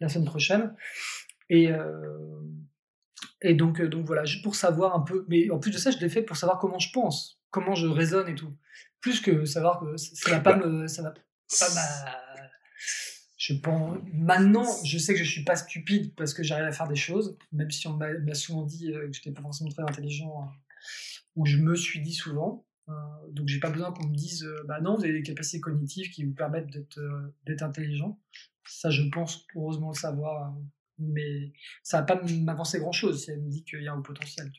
[0.00, 0.74] la semaine prochaine.
[1.50, 1.68] Et,
[3.42, 5.98] et donc, donc voilà, juste pour savoir un peu, mais en plus de ça, je
[5.98, 8.56] l'ai fait pour savoir comment je pense, comment je raisonne et tout.
[9.02, 10.86] Plus que savoir que ça va pas bah, me.
[10.86, 11.20] Ça va pas
[13.50, 16.86] je pense, maintenant, je sais que je suis pas stupide parce que j'arrive à faire
[16.86, 20.42] des choses, même si on m'a souvent dit euh, que j'étais pas forcément très intelligent,
[20.42, 20.46] euh,
[21.34, 22.64] ou je me suis dit souvent.
[22.88, 22.92] Euh,
[23.32, 26.24] donc j'ai pas besoin qu'on me dise, bah non, vous avez des capacités cognitives qui
[26.24, 28.20] vous permettent d'être intelligent.
[28.68, 30.54] Ça, je pense heureusement le savoir,
[30.98, 34.00] mais ça va pas m'avancer grand chose si elle me dit qu'il y a un
[34.00, 34.52] potentiel.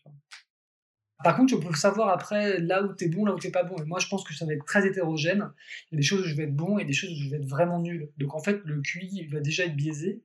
[1.23, 3.63] Par contre, tu peux savoir après là où tu es bon, là où tu pas
[3.63, 3.75] bon.
[3.77, 5.51] Et moi, je pense que ça va être très hétérogène.
[5.91, 7.29] Il y a des choses où je vais être bon et des choses où je
[7.29, 8.09] vais être vraiment nul.
[8.17, 10.21] Donc en fait, le QI va déjà être biaisé.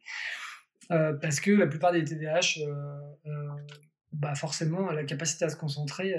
[0.90, 3.48] Euh, parce que la plupart des TDAH, euh, euh,
[4.12, 6.14] bah forcément, la capacité à se concentrer,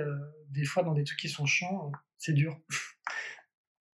[0.49, 2.59] des fois dans des trucs qui sont chiants, c'est dur.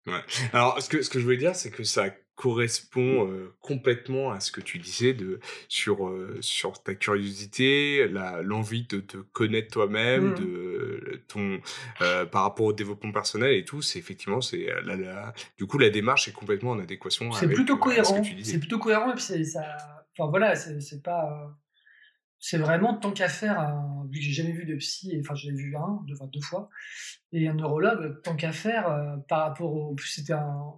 [0.06, 0.20] Ouais.
[0.52, 4.40] Alors, ce que, ce que je voulais dire, c'est que ça correspond euh, complètement à
[4.40, 5.38] ce que tu disais de
[5.68, 8.08] sur euh, sur ta curiosité,
[8.42, 10.34] l'envie de te connaître toi-même, mmh.
[10.34, 11.60] de ton
[12.00, 13.82] euh, par rapport au développement personnel et tout.
[13.82, 17.30] C'est effectivement c'est la, la, du coup la démarche est complètement en adéquation.
[17.32, 18.22] C'est plutôt cohérent.
[18.42, 19.62] C'est plutôt cohérent et puis ça.
[20.18, 21.54] Enfin voilà, c'est pas
[22.42, 23.72] c'est vraiment tant qu'à faire,
[24.10, 26.40] vu que j'ai jamais vu de psy, enfin j'en ai vu un, deux, enfin, deux
[26.40, 26.68] fois,
[27.32, 29.94] et un neurologue, tant qu'à faire, par rapport au.
[29.94, 30.74] Plus c'était un,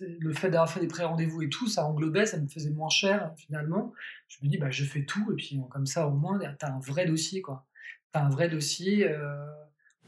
[0.00, 3.32] le fait d'avoir fait des pré-rendez-vous et tout, ça englobait, ça me faisait moins cher
[3.36, 3.92] finalement.
[4.28, 6.74] Je me dis, bah, je fais tout, et puis comme ça, au moins, tu as
[6.74, 7.42] un vrai dossier.
[7.42, 7.66] quoi.
[8.12, 9.46] Tu as un vrai dossier euh,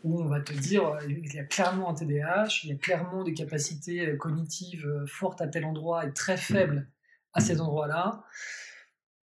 [0.03, 2.77] où on va te dire, euh, il y a clairement un TDAH, il y a
[2.77, 6.89] clairement des capacités euh, cognitives fortes à tel endroit et très faibles
[7.33, 8.25] à cet endroit-là.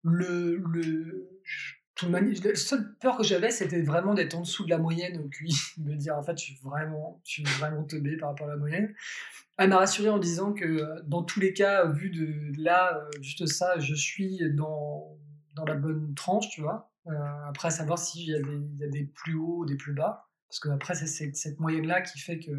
[0.04, 1.31] Le, le,
[2.10, 5.54] la seule peur que j'avais, c'était vraiment d'être en dessous de la moyenne au QI,
[5.78, 8.50] de me dire en fait, je suis vraiment, je suis vraiment teubé par rapport à
[8.50, 8.94] la moyenne.
[9.58, 13.10] Elle m'a rassuré en disant que euh, dans tous les cas, vu de là, euh,
[13.20, 15.18] juste ça, je suis dans,
[15.54, 16.90] dans la bonne tranche, tu vois.
[17.06, 17.12] Euh,
[17.48, 20.28] après, à savoir s'il y, y a des plus hauts ou des plus bas.
[20.48, 22.50] Parce que après, c'est cette moyenne-là qui fait que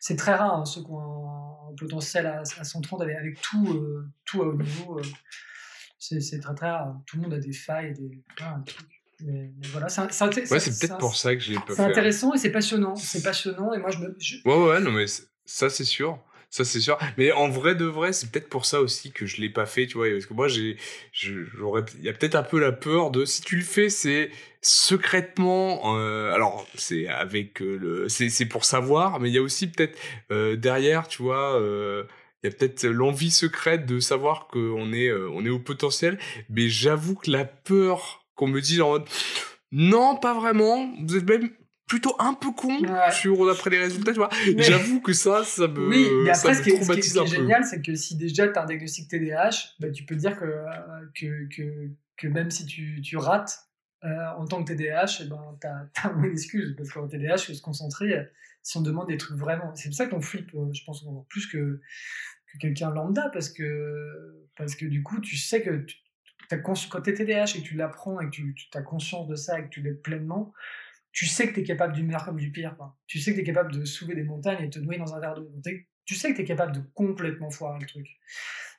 [0.00, 3.82] c'est très rare, hein, ceux qui ont un, potentiel à, à 130 avec, avec tout,
[4.24, 5.00] tout à haut niveau.
[6.20, 6.96] C'est très très rare.
[7.06, 8.10] Tout le monde a des failles, des,
[9.20, 12.96] Mais, voilà, c'est ouais, peut-être pour ça que j'ai pas C'est intéressant et c'est passionnant.
[12.96, 14.16] C'est passionnant et moi je me.
[14.44, 15.06] Ouais, ouais, non, mais
[15.44, 16.18] ça, c'est sûr.
[16.50, 16.98] Ça, c'est sûr.
[17.16, 19.86] Mais en vrai de vrai, c'est peut-être pour ça aussi que je l'ai pas fait,
[19.86, 20.10] tu vois.
[20.10, 20.76] Parce que moi, j'ai,
[21.12, 24.30] j'aurais, il y a peut-être un peu la peur de, si tu le fais, c'est
[24.60, 29.42] secrètement, euh, alors, c'est avec euh, le, c'est, c'est pour savoir, mais il y a
[29.42, 29.98] aussi peut-être,
[30.30, 31.58] euh, derrière, tu vois,
[32.42, 36.18] il y a peut-être l'envie secrète de savoir qu'on est, on est au potentiel.
[36.48, 39.08] Mais j'avoue que la peur qu'on me dise en mode,
[39.70, 40.92] non, pas vraiment.
[41.06, 41.50] Vous êtes même
[41.86, 42.78] plutôt un peu con
[43.10, 44.30] sur d'après les résultats, tu vois.
[44.56, 47.64] J'avoue que ça, ça me, oui, mais après, ce qui est, ce qui est, génial,
[47.64, 50.46] c'est que si déjà tu as un diagnostic TDAH, bah, tu peux dire que,
[51.14, 53.68] que, que, que même si tu, tu rates
[54.04, 56.74] euh, en tant que TDAH, eh ben, tu as, as moins d'excuses.
[56.76, 58.24] Parce qu'en TDAH, il faut se concentrer euh,
[58.62, 59.74] si on demande des trucs vraiment.
[59.74, 61.80] C'est pour ça qu'on flippe, euh, je pense, plus que,
[62.52, 65.96] que quelqu'un lambda, parce que, parce que du coup, tu sais que tu,
[66.62, 69.36] quand tu es TDAH et que tu l'apprends et que tu, tu as conscience de
[69.36, 70.52] ça et que tu l'aides pleinement,
[71.12, 72.76] tu sais que tu es capable du meilleur comme du pire.
[73.06, 75.20] Tu sais que tu es capable de soulever des montagnes et te noyer dans un
[75.20, 75.50] verre d'eau.
[76.04, 78.08] Tu sais que tu es capable de complètement foirer le truc.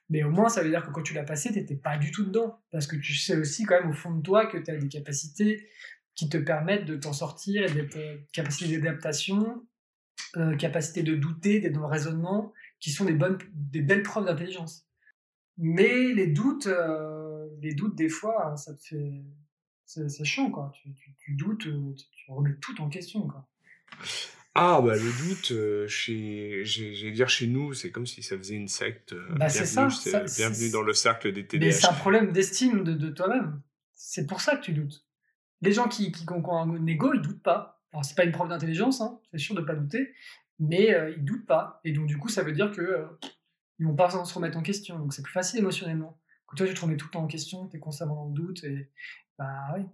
[0.10, 2.12] Mais au moins, ça veut dire que quand tu l'as passé, tu n'étais pas du
[2.12, 2.60] tout dedans.
[2.72, 4.90] Parce que tu sais aussi quand même au fond de toi que tu as des
[4.90, 5.70] capacités
[6.16, 9.66] qui te permettent de t'en sortir, et des euh, capacités d'adaptation,
[10.38, 12.54] euh, capacité de douter, d'être dans le raisonnement,
[12.84, 14.86] qui sont des, bonnes, des belles preuves d'intelligence.
[15.58, 19.24] Mais les doutes, euh, les doutes, des fois, ça te fait,
[19.86, 20.70] c'est chiant, quoi.
[20.76, 23.48] Tu, tu, doutes, euh, tu remets tout en question, quoi.
[24.56, 28.56] Ah bah le doute, euh, chez, j'allais dire chez nous, c'est comme si ça faisait
[28.56, 29.14] une secte.
[29.14, 29.88] Euh, bah c'est ça.
[30.36, 31.66] bienvenue dans le cercle des TDAH.
[31.66, 33.62] Mais c'est un problème d'estime de, de toi-même.
[33.94, 35.06] C'est pour ça que tu doutes.
[35.62, 37.82] Les gens qui, qui, ont un ego, ils doutent pas.
[37.94, 40.14] Alors c'est pas une preuve d'intelligence, hein, c'est sûr de pas douter,
[40.64, 41.80] mais euh, ils doutent pas.
[41.84, 43.06] Et donc du coup, ça veut dire que euh,
[43.80, 44.98] vont pas se remettre en question.
[44.98, 46.20] Donc c'est plus facile émotionnellement.
[46.46, 48.64] Quand toi tu te remets tout le temps en question, tu es constamment le doute
[48.64, 48.90] et
[49.38, 49.86] bah oui,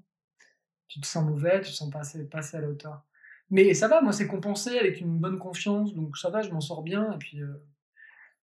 [0.88, 3.04] tu te sens mauvais, tu te sens pas assez, pas assez à la hauteur.
[3.50, 6.62] Mais ça va, moi, c'est compensé avec une bonne confiance, donc ça va, je m'en
[6.62, 7.66] sors bien, et puis euh,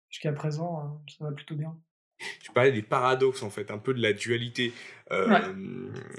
[0.09, 1.75] jusqu'à présent, euh, ça va plutôt bien.
[2.41, 4.73] Tu parlais des paradoxes, en fait, un peu de la dualité.
[5.11, 5.39] Euh,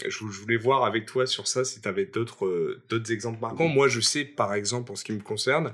[0.07, 3.68] je, voulais voir avec toi sur ça si tu avais d'autres d'autres exemples marquants.
[3.68, 5.72] Moi, je sais, par exemple, en ce qui me concerne,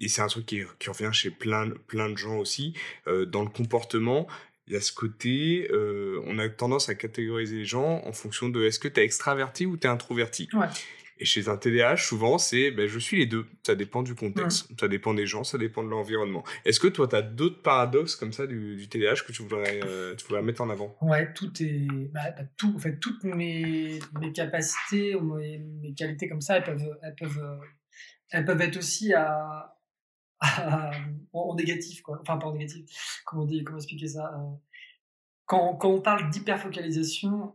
[0.00, 2.74] et c'est un truc qui, qui, revient chez plein, plein de gens aussi,
[3.06, 4.26] dans le comportement,
[4.66, 5.70] il y a ce côté,
[6.26, 9.66] on a tendance à catégoriser les gens en fonction de est-ce que tu es extraverti
[9.66, 10.48] ou tu es introverti.
[10.52, 10.66] Ouais.
[11.20, 13.46] Et chez un TDAH, souvent, c'est ben, je suis les deux.
[13.64, 16.42] Ça dépend du contexte, ça dépend des gens, ça dépend de l'environnement.
[16.64, 19.80] Est-ce que toi, tu as d'autres paradoxes comme ça du, du TDAH que tu voudrais,
[19.84, 20.96] euh, tu voudrais mettre en avant?
[21.02, 21.86] Ouais, tout est.
[22.12, 26.56] Bah, bah, tout, en fait, toutes mes, mes capacités ou mes, mes, qualités comme ça,
[26.56, 27.60] elles peuvent, elles peuvent,
[28.30, 29.76] elles peuvent être aussi à,
[31.34, 32.18] en, négatif, quoi.
[32.22, 32.86] Enfin, pas en négatif.
[33.26, 34.32] Comment, dit, comment expliquer ça?
[34.34, 34.56] Euh,
[35.44, 37.54] quand, quand on parle d'hyperfocalisation,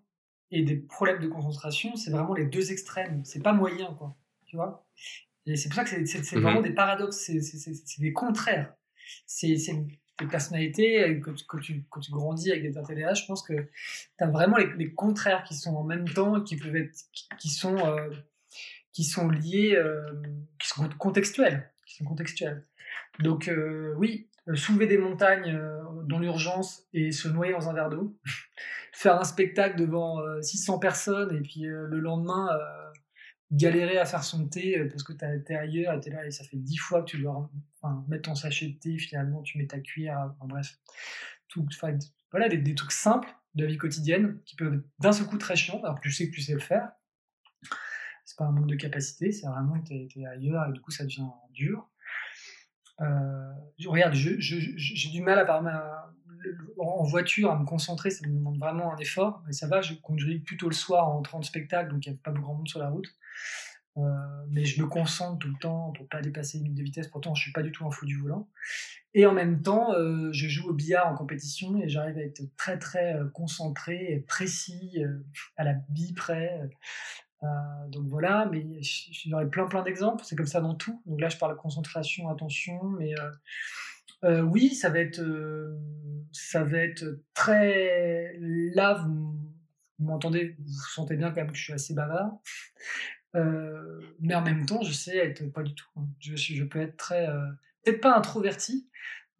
[0.55, 3.23] et des problèmes de concentration, c'est vraiment les deux extrêmes.
[3.25, 4.15] C'est pas moyen, quoi.
[4.45, 4.87] Tu vois?
[5.45, 6.67] Et c'est pour ça que c'est vraiment mhm.
[6.67, 8.73] des paradoxes, c'est des contraires.
[9.25, 13.53] C'est des personnalités, quand, quand, tu, quand tu grandis avec des TDAH, je pense que
[13.53, 16.97] tu as vraiment les, contraires qui sont en même temps, qui peuvent être,
[17.37, 18.09] qui, sont, euh,
[18.93, 20.05] qui sont liés, euh,
[20.57, 21.69] qui sont contextuels.
[21.85, 22.65] Qui sont contextuels.
[23.19, 25.59] Donc, euh, oui, soulever des montagnes
[26.07, 28.17] dans l'urgence et se noyer dans un verre d'eau
[28.95, 32.91] faire un spectacle devant 600 euh, personnes et puis euh, le lendemain euh,
[33.51, 36.43] galérer à faire son thé parce que tu été ailleurs et es là et ça
[36.43, 37.49] fait 10 fois que tu dois
[38.07, 40.79] mettre ton sachet de thé, finalement tu mets ta cuillère, en bref.
[42.31, 45.79] Voilà, des, trucs simples de la vie quotidienne qui peuvent d'un seul coup très chiants
[45.83, 46.91] alors que tu sais que tu sais le faire.
[48.25, 50.91] C'est pas un manque de capacité, c'est vraiment que tu es, ailleurs et du coup
[50.91, 51.87] ça devient dur.
[52.99, 56.11] Regarde, j'ai du mal à
[56.77, 59.41] en voiture, à me concentrer, ça me demande vraiment un effort.
[59.47, 62.15] Mais ça va, je conduis plutôt le soir en entrant de spectacle, donc il n'y
[62.15, 63.07] a pas beaucoup de monde sur la route.
[63.97, 64.01] Euh,
[64.49, 67.07] mais je me concentre tout le temps pour pas dépasser les limites de vitesse.
[67.07, 68.49] Pourtant, je suis pas du tout un fou du volant.
[69.13, 72.41] Et en même temps, euh, je joue au billard en compétition et j'arrive à être
[72.57, 74.97] très très euh, concentré, précis,
[75.55, 76.59] à la bille près.
[77.89, 80.23] Donc voilà, mais j'aurais plein plein d'exemples.
[80.25, 81.01] C'est comme ça dans tout.
[81.05, 83.13] Donc là, je parle de concentration, attention, mais
[84.25, 85.77] euh, oui, ça va être, euh,
[86.31, 88.35] ça va être très.
[88.39, 89.37] Là, vous,
[89.99, 92.31] m'entendez, vous sentez bien quand même que je suis assez bavard.
[93.35, 95.89] Euh, mais en même temps, je sais être pas du tout.
[95.97, 96.07] Hein.
[96.19, 97.27] Je, je peux être très,
[97.83, 98.89] peut-être pas introverti,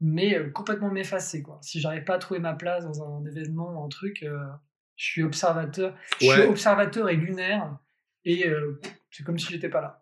[0.01, 1.41] mais complètement m'effacer.
[1.41, 1.59] Quoi.
[1.61, 4.23] Si j'arrive pas à trouver ma place dans un événement, un truc,
[4.95, 5.97] je suis observateur.
[6.21, 7.79] Je suis observateur et lunaire,
[8.25, 8.45] et
[9.11, 10.01] c'est comme si j'étais pas là.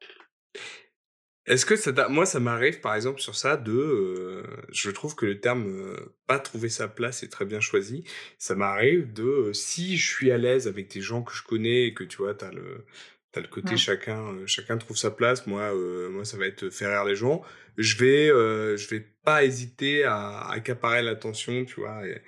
[1.45, 5.25] Est-ce que ça moi ça m'arrive par exemple sur ça de euh, je trouve que
[5.25, 8.05] le terme euh, pas trouver sa place est très bien choisi.
[8.37, 11.87] Ça m'arrive de euh, si je suis à l'aise avec des gens que je connais
[11.87, 12.85] et que tu vois tu as le
[13.33, 15.73] t'as le côté chacun chacun trouve sa place, moi
[16.09, 17.41] moi ça va être faire rire les gens,
[17.77, 18.27] je vais
[18.77, 22.21] je vais pas hésiter à accaparer l'attention, tu vois et,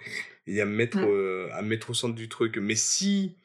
[0.48, 1.52] à me mettre mmh.
[1.54, 2.58] à me mettre au centre du truc.
[2.58, 3.36] Mais si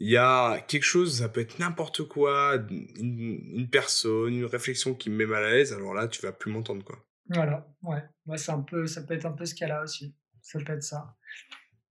[0.00, 2.56] il y a quelque chose, ça peut être n'importe quoi,
[2.98, 6.52] une, personne, une réflexion qui me met mal à l'aise, alors là, tu vas plus
[6.52, 7.04] m'entendre, quoi.
[7.30, 8.02] Voilà, ouais.
[8.26, 10.14] ouais c'est un peu, ça peut être un peu ce qu'il y a là aussi.
[10.40, 11.16] Ça peut être ça.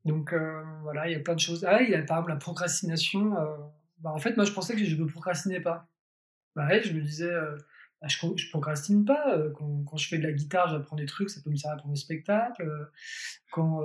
[0.05, 1.65] Donc, euh, voilà, il y a plein de choses.
[1.65, 3.37] Ah, il y a par exemple la procrastination.
[3.37, 3.57] Euh,
[3.99, 5.87] bah, en fait, moi, je pensais que je ne procrastinais pas.
[6.55, 7.57] Bah, ouais, je me disais, euh,
[8.05, 9.37] je, je procrastine pas.
[9.55, 11.89] Quand, quand, je fais de la guitare, j'apprends des trucs, ça peut me servir pour
[11.89, 12.89] mes spectacles.
[13.51, 13.81] Quand,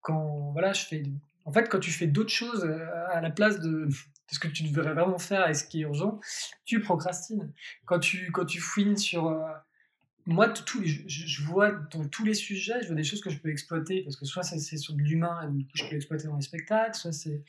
[0.00, 1.02] quand voilà, je fais
[1.44, 3.88] en fait, quand tu fais d'autres choses euh, à la place de,
[4.30, 6.20] ce que tu devrais vraiment faire et ce qui est urgent,
[6.64, 7.52] tu procrastines.
[7.84, 9.28] Quand tu, quand tu fouines sur.
[9.28, 9.42] Euh,
[10.26, 13.50] moi, tout, je, vois dans tous les sujets, je vois des choses que je peux
[13.50, 16.36] exploiter parce que soit c'est sur de l'humain et du coup je peux l'exploiter dans
[16.36, 17.44] les spectacles, soit c'est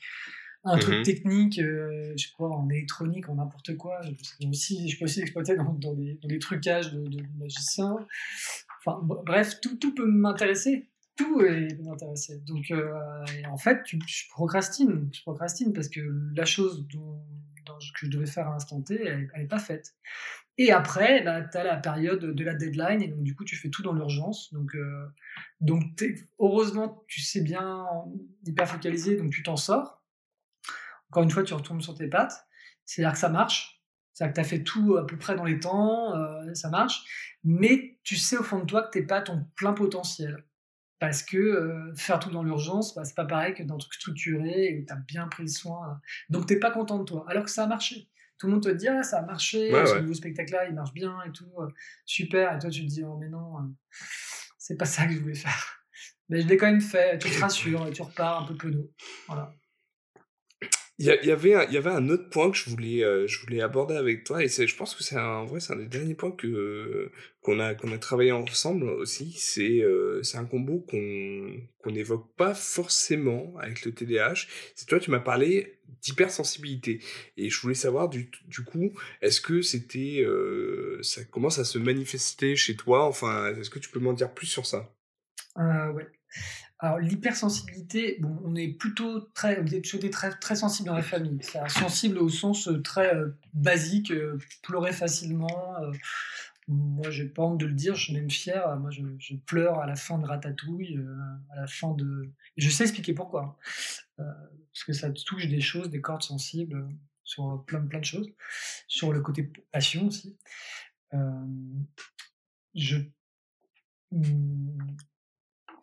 [0.66, 1.02] un truc mhm.
[1.04, 4.00] technique, euh, je crois en électronique, en n'importe quoi.
[4.02, 7.96] Je, aussi, je peux aussi l'exploiter dans, dans, des, trucages de, de magiciens.
[8.84, 12.40] Enfin, bref, tout, tout peut m'intéresser tout est intéressé.
[12.46, 12.92] Donc, euh,
[13.48, 15.08] en fait, tu, je procrastine.
[15.12, 16.00] Je procrastine parce que
[16.36, 17.22] la chose dont,
[17.66, 19.94] que je devais faire à l'instant T, elle n'est pas faite.
[20.58, 23.56] Et après, bah, tu as la période de la deadline, et donc du coup, tu
[23.56, 24.52] fais tout dans l'urgence.
[24.52, 25.06] Donc, euh,
[25.60, 25.82] donc
[26.38, 27.84] heureusement, tu sais bien
[28.46, 30.02] hyper focaliser, donc tu t'en sors.
[31.16, 32.46] Encore une fois, tu retournes sur tes pattes.
[32.84, 33.82] C'est-à-dire que ça marche.
[34.12, 37.38] C'est-à-dire que tu as fait tout à peu près dans les temps, euh, ça marche,
[37.42, 40.44] mais tu sais au fond de toi que tu n'es pas ton plein potentiel.
[40.98, 43.94] Parce que euh, faire tout dans l'urgence, bah, c'est pas pareil que dans un truc
[43.94, 45.98] structuré et où tu as bien pris soin.
[46.28, 48.10] Donc tu pas content de toi, alors que ça a marché.
[48.38, 51.16] Tout le monde te dit ah, ça a marché, ce nouveau spectacle-là il marche bien
[51.26, 51.68] et tout, euh,
[52.04, 52.54] super.
[52.54, 53.54] Et toi tu te dis oh mais non,
[54.58, 55.82] c'est pas ça que je voulais faire.
[56.28, 58.90] Mais je l'ai quand même fait, tu te rassures, tu repars un peu penaud.
[59.28, 59.54] Voilà.
[60.98, 61.54] Il y, avait
[61.90, 63.26] un, autre point que je voulais, euh,
[63.62, 66.34] aborder avec toi, et je pense que c'est un, des derniers points
[67.42, 69.34] qu'on a, travaillé ensemble aussi.
[69.36, 74.46] C'est, euh, un combo qu'on, n'évoque pas forcément avec le TDAH.
[74.74, 77.00] C'est toi, tu m'as parlé d'hypersensibilité.
[77.36, 78.30] Et je voulais savoir, du,
[78.66, 83.04] coup, est-ce que c'était, euh, ça commence à se manifester chez toi?
[83.04, 84.96] Enfin, est-ce que tu peux m'en dire plus sur ça?
[85.56, 86.06] Ouais.
[86.78, 91.38] Alors l'hypersensibilité, bon, on est plutôt très, on est très, très sensible dans la famille.
[91.68, 95.74] sensible au sens euh, très euh, basique, euh, pleurer facilement.
[96.68, 98.76] moi, j'ai pas honte de le dire, je suis même fier.
[98.78, 101.00] Moi, je, pleure à la fin de Ratatouille,
[101.50, 102.30] à la fin de.
[102.58, 103.58] je sais expliquer pourquoi,
[104.16, 106.86] parce que ça touche des choses, des cordes sensibles
[107.24, 108.30] sur plein, plein de choses,
[108.86, 110.36] sur le côté passion aussi.
[112.74, 112.98] je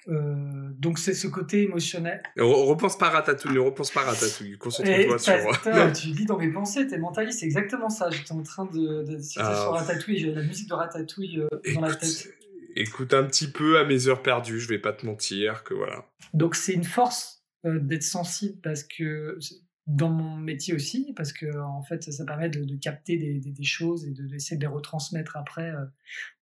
[0.09, 2.21] euh, donc c'est ce côté émotionnel.
[2.37, 4.57] On repense pas à Ratatouille, on repense pas à Ratatouille.
[4.57, 5.93] Concentre-toi sur.
[5.93, 8.09] tu lis dans mes pensées, t'es mentaliste, c'est exactement ça.
[8.09, 11.95] J'étais en train de, de, sur Ratatouille, j'ai la musique de Ratatouille euh, dans la
[11.95, 12.33] tête.
[12.75, 16.05] Écoute un petit peu à mes heures perdues, je vais pas te mentir, que voilà.
[16.33, 19.37] Donc c'est une force euh, d'être sensible parce que
[19.85, 23.51] dans mon métier aussi, parce que en fait ça permet de, de capter des, des,
[23.51, 25.71] des, choses et d'essayer de, de, les retransmettre après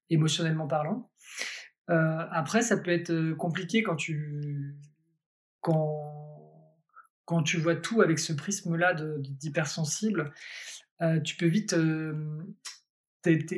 [0.10, 1.12] émotionnellement parlant.
[1.90, 4.76] Euh, après, ça peut être euh, compliqué quand tu,
[5.62, 6.50] quand,
[7.26, 10.34] quand tu vois tout avec ce prisme-là d'hypersensible.
[11.02, 11.76] Euh, tu peux vite.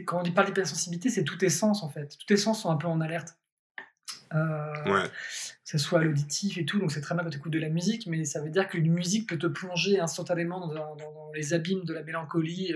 [0.05, 2.17] quand on parle d'hypersensibilité, c'est tous tes sens en fait.
[2.17, 3.37] Tous tes sens sont un peu en alerte.
[4.31, 5.09] Que
[5.63, 8.07] ce soit l'auditif et tout, donc c'est très mal quand tu écoutes de la musique,
[8.07, 12.01] mais ça veut dire qu'une musique peut te plonger instantanément dans, les abîmes de la
[12.01, 12.73] mélancolie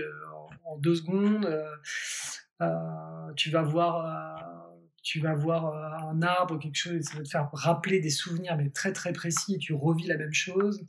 [0.64, 1.48] en, deux secondes.
[3.34, 4.57] tu vas voir
[5.08, 8.58] tu vas voir euh, un arbre, quelque chose, ça va te faire rappeler des souvenirs,
[8.58, 10.86] mais très très précis, et tu revis la même chose.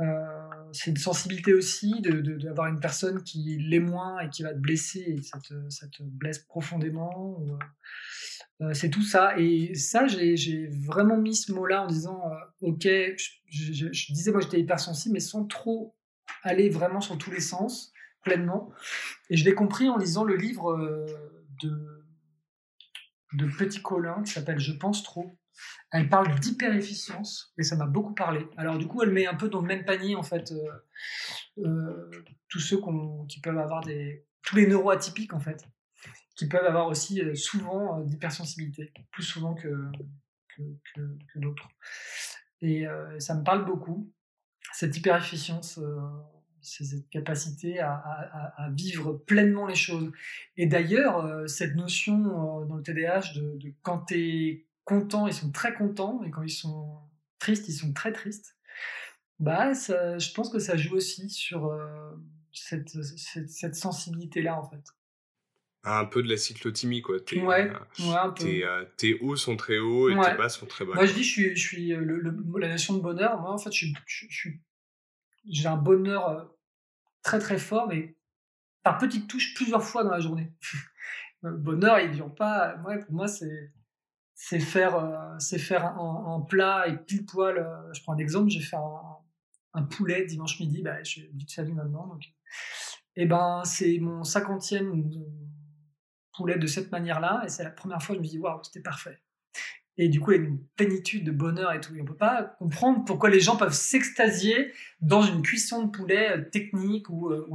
[0.00, 0.24] Euh,
[0.72, 5.16] c'est une sensibilité aussi d'avoir une personne qui l'est moins et qui va te blesser
[5.18, 7.44] et ça te, ça te blesse profondément.
[8.62, 9.38] Euh, c'est tout ça.
[9.38, 12.22] Et ça, j'ai vraiment mis ce mot-là en disant
[12.62, 15.94] Ok, je, je disais moi j'étais hypersensible, mais sans trop
[16.44, 17.92] aller vraiment sur tous les sens,
[18.22, 18.70] pleinement.
[19.28, 20.78] Et je l'ai compris en lisant le livre
[21.60, 21.97] de
[23.32, 25.38] de Petit Colin qui s'appelle Je pense trop.
[25.90, 28.46] Elle parle d'hyper-efficience et ça m'a beaucoup parlé.
[28.56, 32.10] Alors du coup, elle met un peu dans le même panier en fait euh, euh,
[32.48, 32.78] tous ceux
[33.28, 35.66] qui peuvent avoir des tous les neuroatypiques en fait,
[36.36, 39.68] qui peuvent avoir aussi euh, souvent d'hypersensibilité, plus souvent que
[40.56, 40.62] que,
[40.94, 41.68] que, d'autres.
[42.60, 42.84] Et
[43.20, 44.12] ça me parle beaucoup
[44.72, 45.78] cette hyper-efficience
[46.68, 50.12] c'est cette capacité à, vivre pleinement les choses.
[50.56, 55.34] Et d'ailleurs, euh, cette notion euh, dans le TDAH de, quand tu es content, ils
[55.34, 56.98] sont très contents, et quand ils sont
[57.38, 58.56] tristes, ils sont très tristes,
[59.38, 62.10] bah, je pense que ça joue aussi sur euh,
[62.52, 64.82] cette, sensibilité-là, en fait.
[65.84, 67.16] Un peu de la cyclotimie, quoi.
[67.16, 68.44] ouais, ouais, un peu.
[68.96, 70.94] Tes, hauts sont très hauts et tes bas sont très bas.
[70.94, 73.40] Moi, je dis, je suis, je suis la notion de bonheur.
[73.40, 74.60] Moi, en fait, je, suis
[75.48, 76.50] j'ai un bonheur
[77.28, 78.16] très très fort, mais
[78.82, 80.50] par petites touches plusieurs fois dans la journée.
[81.42, 82.76] le bonheur, il vient pas.
[82.86, 83.72] Ouais, pour moi, c'est
[84.34, 87.56] c'est faire c'est faire un, plat et pile poil.
[87.92, 88.76] je prends un exemple, j'ai fait
[89.74, 90.82] un, poulet dimanche midi.
[90.82, 92.24] Bah, je suis vite famille maintenant, donc.
[93.16, 95.04] Et ben, c'est mon cinquantième
[96.34, 98.80] poulet de cette manière-là, et c'est la première fois que je me dis waouh, c'était
[98.80, 99.20] parfait.
[100.00, 101.92] Et du coup, il y a une plénitude de bonheur et tout.
[101.92, 106.38] on ne peut pas comprendre pourquoi les gens peuvent s'extasier dans une cuisson de poulet
[106.38, 107.48] euh, technique où, euh,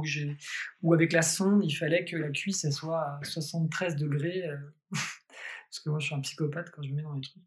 [0.82, 4.46] où, avec la sonde, il fallait que la cuisse soit à 73 degrés.
[4.46, 4.56] Euh,
[4.90, 7.42] parce que moi, je suis un psychopathe quand je me mets dans les trucs.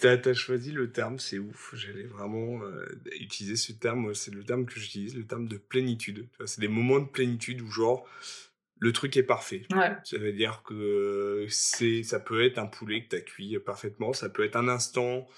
[0.00, 1.74] Tu as, choisi le terme, c'est ouf.
[1.76, 2.60] J'allais vraiment
[3.20, 4.12] utiliser ce terme.
[4.14, 6.26] C'est le terme que j'utilise, le terme de plénitude.
[6.46, 8.08] C'est des moments de plénitude où, genre,
[8.82, 9.62] le truc est parfait.
[10.02, 14.12] Ça veut dire que c'est, ça peut être un poulet que tu as cuit parfaitement,
[14.12, 15.28] ça peut être un instant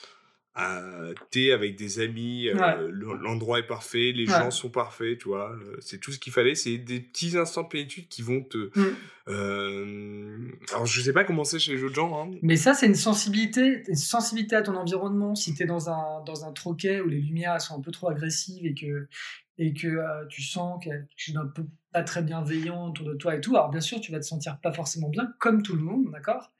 [0.56, 5.50] euh, t'es avec des amis, euh, l'endroit est parfait, les gens sont parfaits, tu vois.
[5.50, 6.54] Euh, c'est tout ce qu'il fallait.
[6.54, 8.70] C'est des petits instants de plénitude qui vont te.
[8.78, 8.96] Mm.
[9.28, 12.22] Euh, alors, je sais pas comment c'est chez les autres gens.
[12.22, 12.36] Hein.
[12.42, 15.34] Mais ça, c'est une sensibilité, une sensibilité à ton environnement.
[15.34, 18.64] Si t'es dans un, dans un troquet où les lumières sont un peu trop agressives
[18.64, 19.08] et que,
[19.58, 23.34] et que tu sens que tu es un peu pas très bienveillant autour de toi
[23.34, 25.82] et tout, alors bien sûr, tu vas te sentir pas forcément bien, comme tout le
[25.82, 26.52] monde, d'accord?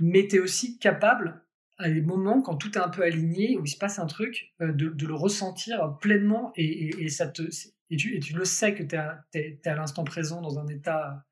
[0.00, 1.42] Mais tu es aussi capable
[1.78, 4.54] à des moments quand tout est un peu aligné, où il se passe un truc,
[4.60, 7.42] euh, de, de le ressentir pleinement et, et, ça te,
[7.90, 11.24] et, tu, et tu le sais que tu es, à l'instant présent dans un état,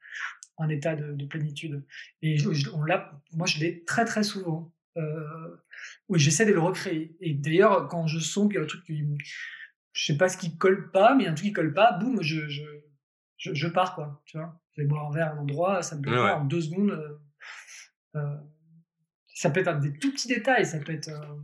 [0.58, 1.84] un état de, plénitude.
[2.22, 2.36] Et
[2.72, 4.72] on l'a, moi, je l'ai très très souvent.
[4.96, 5.56] Euh,
[6.08, 7.16] oui, j'essaie de le recréer.
[7.20, 9.04] Et d'ailleurs, quand je sens qu'il y a un truc qui.
[9.92, 11.72] Je sais pas ce qui colle pas, mais il y a un truc qui colle
[11.72, 12.64] pas, boum, je, je,
[13.36, 14.22] je, pars, quoi.
[14.24, 16.60] Tu vois Je vais boire un verre à un endroit, ça me plaît en deux
[16.60, 16.90] secondes.
[16.90, 17.18] Euh,
[18.16, 18.36] euh
[19.34, 21.36] ça peut être des tout petits détails, ça peut être, euh,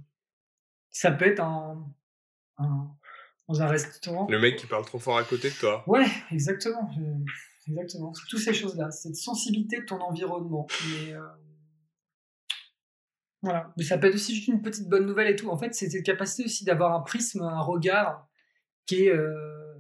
[0.90, 1.84] ça peut être un,
[2.58, 4.28] dans un restaurant.
[4.30, 5.84] Le mec qui parle trop fort à côté de toi.
[5.88, 6.88] Ouais, exactement.
[7.66, 8.12] Exactement.
[8.28, 10.66] Toutes ces choses-là, cette sensibilité de ton environnement.
[10.88, 11.20] Mais, euh,
[13.42, 13.72] voilà.
[13.76, 15.48] Mais ça peut être aussi juste une petite bonne nouvelle et tout.
[15.50, 18.28] En fait, c'est cette capacité aussi d'avoir un prisme, un regard
[18.86, 19.74] qui est, euh,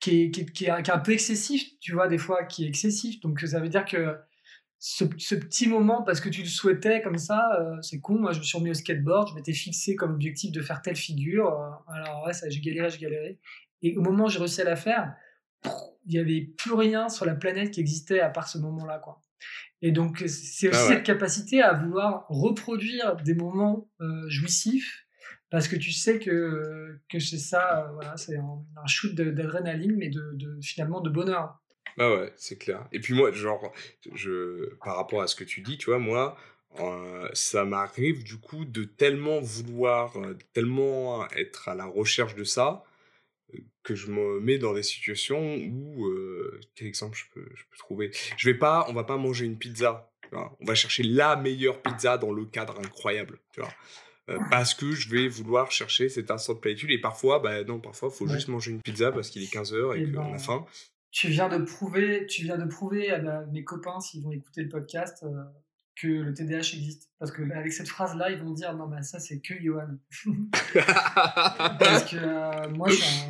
[0.00, 2.68] qui, est, qui, est, qui, est, un peu excessif, tu vois, des fois, qui est
[2.68, 3.20] excessif.
[3.20, 4.18] Donc ça veut dire que
[4.86, 8.18] ce, petit moment parce que tu le souhaitais comme ça, euh, c'est con.
[8.18, 10.96] Moi, je me suis remis au skateboard, je m'étais fixé comme objectif de faire telle
[10.96, 11.48] figure.
[11.48, 13.40] Euh, alors, ouais, ça, j'ai galéré, j'ai galéré.
[13.80, 15.14] Et au moment où j'ai réussi à la faire,
[15.64, 19.22] il n'y avait plus rien sur la planète qui existait à part ce moment-là, quoi.
[19.80, 25.06] Et donc, c'est aussi ah cette capacité à vouloir reproduire des moments euh, jouissifs
[25.48, 30.32] parce que tu sais que, que c'est ça, voilà, c'est un, shoot d'adrénaline, mais de,
[30.34, 31.63] de, finalement de bonheur.
[31.96, 32.86] Bah ouais, c'est clair.
[32.92, 33.72] Et puis moi, genre,
[34.14, 36.36] je, par rapport à ce que tu dis, tu vois, moi,
[36.80, 42.42] euh, ça m'arrive du coup de tellement vouloir, euh, tellement être à la recherche de
[42.42, 42.84] ça,
[43.54, 46.10] euh, que je me mets dans des situations où,
[46.74, 48.10] quel exemple je peux, je peux trouver?
[48.36, 50.10] Je vais pas, on va pas manger une pizza.
[50.32, 53.72] on va chercher la meilleure pizza dans le cadre incroyable, tu vois.
[54.50, 58.08] parce que je vais vouloir chercher cet instant de plénitude et parfois bah non parfois
[58.10, 60.38] il faut juste manger une pizza parce qu'il est 15h et, et qu'on a ben,
[60.38, 60.66] faim
[61.14, 64.68] tu viens de prouver, tu viens de prouver à mes copains s'ils vont écouter le
[64.68, 65.44] podcast euh,
[65.94, 67.08] que le TDAH existe.
[67.20, 69.96] Parce que avec cette phrase-là, ils vont dire non mais ça c'est que Johan.
[71.78, 73.26] parce que euh, moi, je suis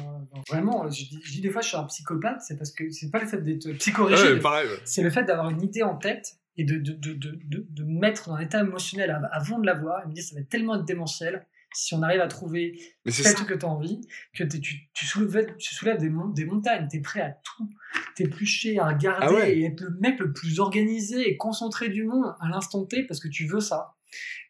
[0.49, 3.27] vraiment, je dis, des fois je suis un psychopathe, c'est parce que c'est pas le
[3.27, 4.41] fait d'être psychorigide,
[4.87, 8.31] c'est le fait d'avoir une idée en tête et de, de, de, de, de mettre
[8.31, 11.47] dans un état émotionnel avant de l'avoir et me dire ça va être tellement démentiel
[11.75, 14.01] si on arrive à trouver ce que tu as envie,
[14.35, 17.69] que tu, tu, soulèves, tu soulèves des, des montagnes, tu es prêt à tout
[18.15, 22.35] t'éplucher, à regarder ah et être le mec le plus organisé et concentré du monde
[22.41, 23.95] à l'instant T parce que tu veux ça.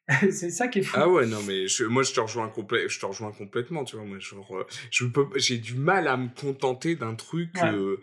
[0.20, 0.96] c'est ça qui est fou.
[1.01, 4.05] Ah ouais, non, mais moi, je te rejoins, je te rejoins complètement, tu vois.
[4.05, 7.96] Moi, genre, euh, je peux, j'ai du mal à me contenter d'un truc euh,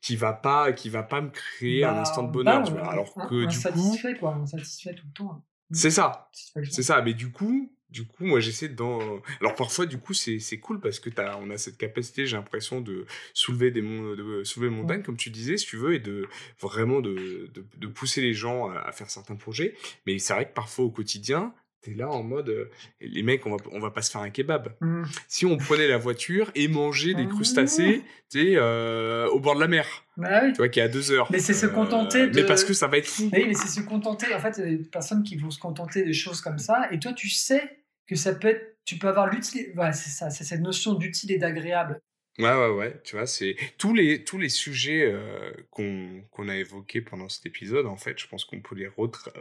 [0.00, 2.72] qui va pas, qui va pas me créer un bah, instant de bonheur, bah, tu
[2.72, 2.90] vois.
[2.90, 4.38] Alors que, du satisfait, quoi.
[4.40, 5.44] On satisfait tout le temps.
[5.70, 6.30] C'est ça.
[6.70, 7.02] C'est ça.
[7.02, 9.20] Mais du coup, du coup, moi, j'essaie d'en.
[9.40, 12.80] Alors, parfois, du coup, c'est cool parce que as, on a cette capacité, j'ai l'impression,
[12.80, 13.04] de
[13.34, 16.26] soulever des de soulever des montagnes, comme tu disais, si tu veux, et de
[16.60, 19.74] vraiment de, de, pousser les gens à, faire certains projets.
[20.06, 21.52] Mais c'est vrai que parfois, au quotidien,
[21.82, 22.70] t'es là en mode euh,
[23.00, 25.02] les mecs on va on va pas se faire un kebab mmh.
[25.26, 27.30] si on prenait la voiture et mangeait des mmh.
[27.30, 29.86] crustacés tu euh, au bord de la mer
[30.16, 32.40] bah tu vois qui est à deux heures mais c'est se contenter euh, de...
[32.40, 34.64] mais parce que ça va être fou oui mais c'est se contenter en fait il
[34.64, 37.28] y a des personnes qui vont se contenter des choses comme ça et toi tu
[37.28, 37.81] sais
[38.12, 41.32] que ça peut être, tu peux avoir l'utile, voilà, c'est ça, c'est cette notion d'utile
[41.32, 42.00] et d'agréable.
[42.38, 46.56] Ouais, ouais, ouais, tu vois, c'est tous les, tous les sujets euh, qu'on qu'on a
[46.56, 48.88] évoqués pendant cet épisode, en fait, je pense qu'on peut les,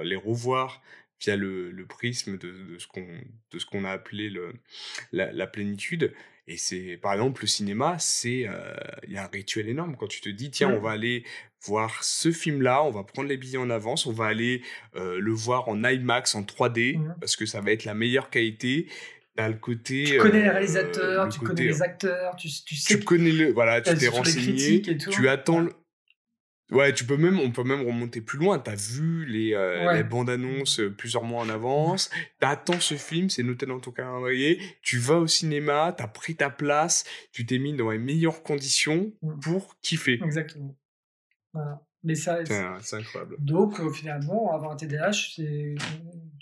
[0.03, 0.81] les revoir
[1.22, 3.07] via le, le prisme de, de ce qu'on
[3.69, 4.53] qu'on a appelé le,
[5.11, 6.14] la, la plénitude.
[6.47, 8.73] Et c'est, par exemple, le cinéma, c'est, euh,
[9.07, 11.23] il y a un rituel énorme quand tu te dis, tiens, on va aller
[11.65, 14.63] voir ce film-là, on va prendre les billets en avance, on va aller
[14.95, 18.88] euh, le voir en IMAX, en 3D, parce que ça va être la meilleure qualité.
[19.38, 20.03] T'as le côté.
[20.03, 22.97] Tu connais les euh, réalisateurs, tu connais les acteurs, tu, tu sais.
[22.97, 25.68] Tu connais le, voilà, tu t'es renseigné, tu attends.
[26.72, 28.57] Ouais, tu peux même, on peut même remonter plus loin.
[28.57, 32.10] T'as vu les, euh, les bandes annonces euh, plusieurs mois en avance.
[32.39, 34.60] T'attends ce film, c'est noté dans ton calendrier.
[34.81, 37.03] Tu vas au cinéma, t'as pris ta place,
[37.34, 39.39] tu t'es mis dans les meilleures conditions mm.
[39.41, 40.19] pour kiffer.
[40.23, 40.76] Exactement.
[41.53, 41.81] Voilà.
[42.03, 43.35] Mais ça, c'est incroyable.
[43.39, 45.76] Donc, euh, finalement, avoir un TDAH, c'est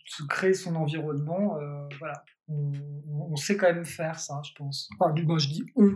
[0.06, 1.58] se créer son environnement.
[2.00, 2.24] voilà.
[2.48, 2.72] On,
[3.08, 4.90] on, sait quand même faire ça, je pense.
[4.98, 5.96] Enfin, moi, je dis on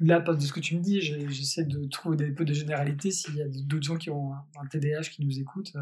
[0.00, 3.10] là, de ce que tu me dis, j'essaie de trouver des peu de généralité.
[3.10, 5.72] S'il y a d'autres gens qui ont un, TDAH qui nous écoutent,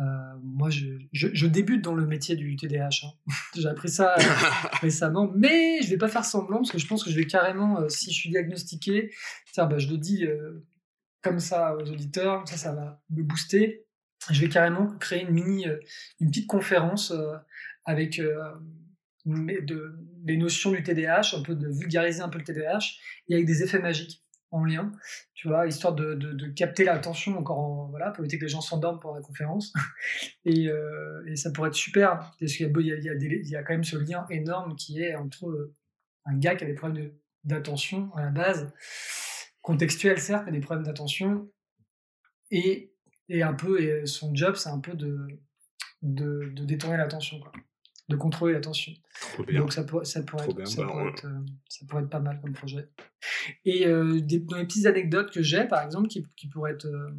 [0.00, 0.04] euh,
[0.42, 2.88] moi, je, je, débute dans le métier du TDAH.
[3.04, 3.10] Hein.
[3.56, 4.14] J'ai appris ça
[4.80, 7.88] récemment, mais je vais pas faire semblant parce que je pense que je vais carrément,
[7.88, 9.12] si je suis diagnostiqué,
[9.52, 10.24] tiens, bah, je le dis
[11.22, 13.86] comme ça aux auditeurs, ça, ça va me booster.
[14.30, 15.66] Je vais carrément créer une mini,
[16.20, 17.12] une petite conférence
[17.84, 18.20] avec
[19.26, 22.96] de, des notions du TDAH, un peu de vulgariser un peu le TDAH,
[23.28, 24.92] et avec des effets magiques en lien,
[25.34, 29.00] tu vois, histoire de, de, capter l'attention encore, voilà, pour éviter que les gens s'endorment
[29.00, 29.72] pendant la conférence.
[30.44, 33.84] et, euh, et, ça pourrait être super, parce qu'il y, y, y, a quand même
[33.84, 35.74] ce lien énorme qui est entre euh,
[36.24, 37.10] un gars qui a des problèmes
[37.42, 38.72] d'attention à la base,
[39.60, 41.50] contextuel certes, mais des problèmes d'attention,
[42.52, 42.92] et,
[43.28, 45.26] et un peu, son job, c'est un peu de,
[46.02, 47.50] de détourner l'attention, quoi
[48.08, 48.92] de contrôler l'attention.
[49.52, 52.40] Donc ça, pourrait, ça, pourrait être, ça, pourrait être, euh, ça, pourrait être, pas mal
[52.40, 52.88] comme projet.
[53.64, 56.86] Et euh, des, dans les petites anecdotes que j'ai, par exemple, qui, qui pourraient être...
[56.86, 57.10] Euh,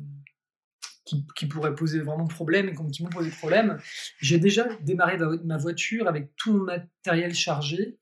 [1.05, 3.77] qui, qui, pourraient poser vraiment problème et qui m'ont posé problème.
[4.17, 7.99] J'ai déjà démarré ma voiture avec tout mon matériel chargé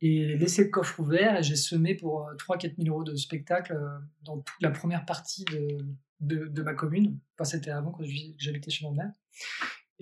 [0.00, 3.78] et laissé le coffre ouvert et j'ai semé pour 3-4 000 euros de spectacle
[4.22, 5.84] dans toute la première partie de,
[6.20, 7.18] de, de ma commune.
[7.34, 8.04] Enfin, c'était avant que
[8.38, 9.12] j'habitais chez mon mère.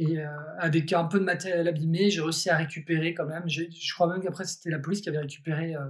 [0.01, 3.43] Et euh, avec un peu de matériel abîmé, j'ai réussi à récupérer quand même.
[3.49, 3.65] Je
[3.95, 5.81] crois même qu'après, c'était la police qui avait récupéré euh,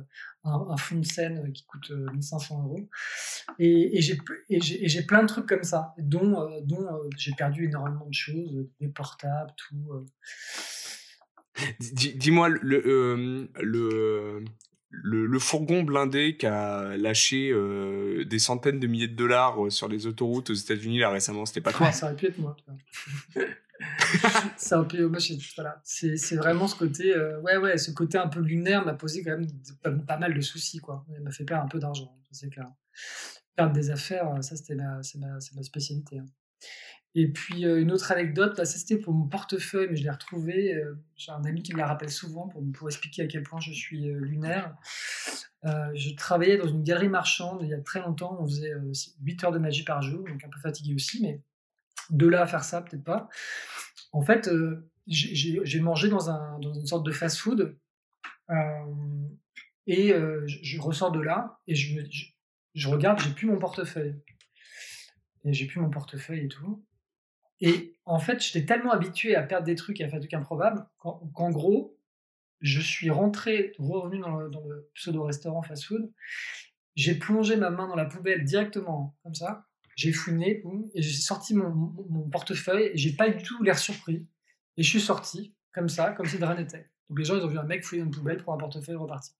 [0.44, 2.88] un, fond de scène qui coûte 1500 euh, euros.
[3.58, 4.00] Et, et
[4.60, 6.86] j'ai plein de trucs comme ça, dont, dont
[7.18, 10.06] j'ai perdu énormément de choses, des portables, tout.
[11.80, 14.44] Dis-moi, le, le,
[14.90, 17.52] le, fourgon blindé qui a lâché
[18.24, 21.72] des centaines de milliers de dollars sur les autoroutes aux États-Unis là récemment, c'était pas
[21.72, 22.56] toi Ça aurait pu être moi.
[24.56, 28.40] c'est un peu voilà c'est vraiment ce côté euh, ouais ouais ce côté un peu
[28.40, 29.36] lunaire m'a posé quand
[29.84, 31.04] même pas, mal de soucis quoi.
[31.22, 32.16] M'a fait perdre un peu d'argent.
[32.30, 32.68] C'est clair
[33.56, 36.26] perdre des affaires ça c'était ma c'est ma, spécialité hein.
[37.14, 40.74] et puis euh, une autre anecdote ça c'était pour mon portefeuille mais je l'ai retrouvé
[40.74, 43.60] euh, j'ai un ami qui me la rappelle souvent pour, pour expliquer à quel point
[43.60, 44.76] je suis lunaire.
[45.64, 48.72] Je travaillais dans une galerie marchande il y a très longtemps on faisait
[49.22, 51.42] 8 heures de magie par jour donc un peu fatigué aussi mais
[52.10, 53.28] de là à faire ça, peut-être pas.
[54.12, 57.78] En fait, euh, j'ai mangé dans, un, dans, une sorte de fast-food
[58.50, 59.24] euh,
[59.86, 62.00] et euh, je, ressors de là et je,
[62.74, 64.16] je, regarde, j'ai plus mon portefeuille.
[65.44, 66.84] Et j'ai plus mon portefeuille et tout.
[67.60, 70.34] Et en fait, j'étais tellement habitué à perdre des trucs et à faire des trucs
[70.34, 71.96] improbables qu'en gros,
[72.60, 76.12] je suis rentré, revenu dans le, pseudo-restaurant fast-food.
[76.96, 79.67] J'ai plongé ma main dans la poubelle directement, comme ça
[79.98, 80.62] j'ai fouiné,
[80.94, 84.28] et j'ai sorti mon, portefeuille, et j'ai pas du tout l'air surpris.
[84.76, 86.88] Et je suis sorti, comme ça, comme si de rien n'était.
[87.08, 88.98] Donc les gens, ils ont vu un mec fouiller une poubelle pour un portefeuille et
[88.98, 89.34] repartir.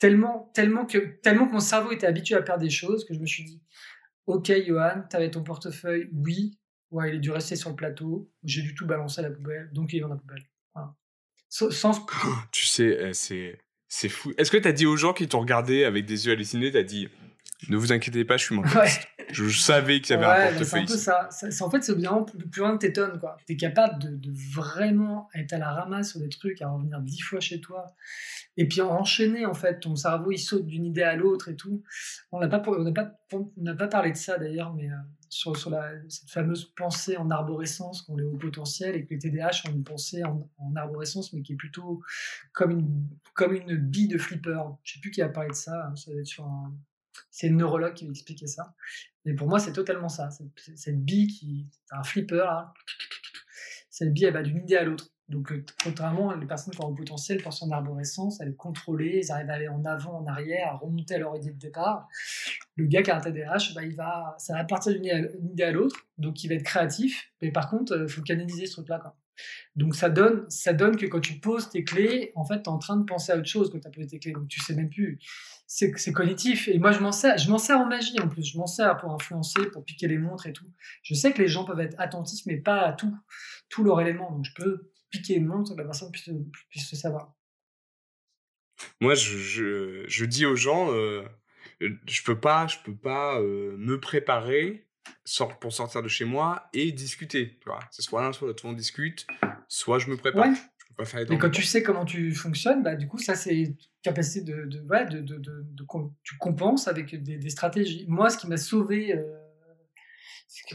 [0.00, 3.20] Tellement, tellement, que, tellement que mon cerveau était habitué à perdre des choses que je
[3.20, 3.62] me suis dit,
[4.26, 6.58] ok Johan, t'avais ton portefeuille, oui,
[6.90, 9.70] ouais, il est dû rester sur le plateau, j'ai du tout balancé à la poubelle,
[9.72, 10.44] donc il est dans la poubelle.
[11.48, 12.04] Sans...
[12.50, 14.32] Tu sais, eh, c'est, c'est fou.
[14.38, 17.08] Est-ce que t'as dit aux gens qui t'ont regardé avec des yeux hallucinés, t'as dit,
[17.68, 19.06] ne vous inquiétez pas, je suis mentaliste.
[19.30, 20.86] Je savais qu'il y avait un portefeuille.
[20.88, 21.64] C'est un peu ça.
[21.64, 23.20] en fait, c'est bien plus loin que t'étonnes.
[23.46, 27.20] Tu es capable de, vraiment être à la ramasse sur des trucs, à revenir dix
[27.20, 27.86] fois chez toi.
[28.56, 29.80] Et puis enchaîner, en fait.
[29.80, 31.82] Ton cerveau, il saute d'une idée à l'autre et tout.
[32.32, 34.96] On n'a pas, on pas, on pas parlé de ça d'ailleurs, mais euh,
[35.28, 39.18] sur, sur la, cette fameuse pensée en arborescence, qu'on est au potentiel et que les
[39.18, 42.02] TDAH ont une pensée en, arborescence, mais qui est plutôt
[42.52, 44.62] comme une, comme une bille de flipper.
[44.82, 45.86] Je sais plus qui a parlé de ça.
[45.86, 46.74] Hein, ça va être sur un
[47.30, 48.74] c'est une neurologue qui m'expliquait ça.
[49.24, 50.28] Et pour moi, c'est totalement ça.
[50.74, 51.68] Cette bille qui.
[51.90, 52.72] un flipper, là.
[53.90, 55.10] Cette bille, elle va d'une idée à l'autre.
[55.28, 59.30] Donc, euh, contrairement, les personnes qui ont un potentiel pensent en arborescence, elles contrôler, ils
[59.30, 62.08] arrivent à aller en avant, en arrière, à remonter à leur idée de départ.
[62.76, 65.70] Le gars qui a un TDAH, bah, il va, ça va partir d'une idée à
[65.70, 67.30] l'autre, donc il va être créatif.
[67.42, 69.14] Mais par contre, il euh, faut canaliser ce truc-là.
[69.76, 72.68] Donc ça donne, ça donne que quand tu poses tes clés, en fait, tu es
[72.68, 74.32] en train de penser à autre chose quand tu as posé tes clés.
[74.32, 75.18] Donc tu sais même plus.
[75.70, 76.66] C'est, cognitif.
[76.68, 78.42] Et moi, je m'en sers, je m'en sers en magie en plus.
[78.42, 80.64] Je m'en sers pour influencer, pour piquer les montres et tout.
[81.02, 83.14] Je sais que les gens peuvent être attentifs, mais pas à tout,
[83.68, 84.32] tout leur élément.
[84.32, 86.30] Donc je peux piquer une montre, que la personne puisse,
[86.70, 87.34] puisse le savoir.
[89.02, 91.22] Moi, je, je, dis aux gens, euh,
[91.80, 94.88] je peux pas, je peux pas euh, me préparer
[95.60, 97.58] pour sortir de chez moi et discuter.
[97.60, 98.64] Tu vois, c'est soit l'un, soit l'autre.
[98.64, 99.26] On discute,
[99.68, 100.46] soit je me prépare.
[101.30, 104.80] Mais quand tu sais comment tu fonctionnes, bah, du coup, ça, c'est capacité de, de,
[104.82, 105.86] ouais, de, de, de,
[106.24, 108.04] tu compenses avec des, des, stratégies.
[108.08, 109.22] Moi, ce qui m'a sauvé, euh,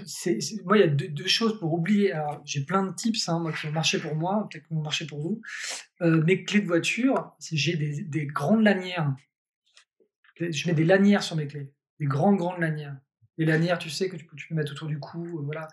[0.06, 2.14] c'est, moi, il y a deux, choses pour oublier.
[2.14, 4.82] Alors, j'ai plein de tips, hein, moi, qui ont marché pour moi, peut-être qui ont
[4.82, 5.42] marché pour vous.
[6.02, 9.14] Euh, mes clés de voiture, j'ai des, des, grandes lanières.
[10.40, 12.98] Je mets des lanières sur mes clés, des grandes, grandes lanières.
[13.38, 15.68] Les lanières, tu sais, que tu peux, tu peux mettre autour du cou, euh, voilà.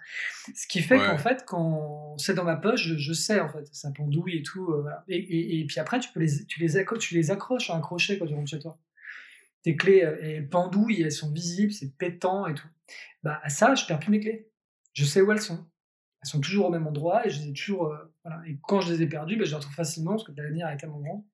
[0.54, 1.06] Ce qui fait Ouais.
[1.06, 4.42] qu'en fait, quand c'est dans ma poche, je, je sais, en fait, ça pendouille et
[4.42, 5.04] tout, euh, voilà.
[5.08, 7.76] Et, et, et puis après, tu, peux les, tu, les accro- tu les accroches à
[7.76, 8.78] un crochet quand tu rentres chez toi.
[9.62, 12.68] Tes clés, euh, elles pendouillent, elles sont visibles, c'est pétant et tout.
[13.22, 14.48] Bah, à ça, je perds plus mes clés.
[14.94, 15.66] Je sais où elles sont.
[16.22, 18.40] Elles sont toujours au même endroit et je les ai toujours, euh, voilà.
[18.46, 20.68] Et quand je les ai perdues, bah, je les retrouve facilement parce que la lanière
[20.70, 21.24] est tellement grande.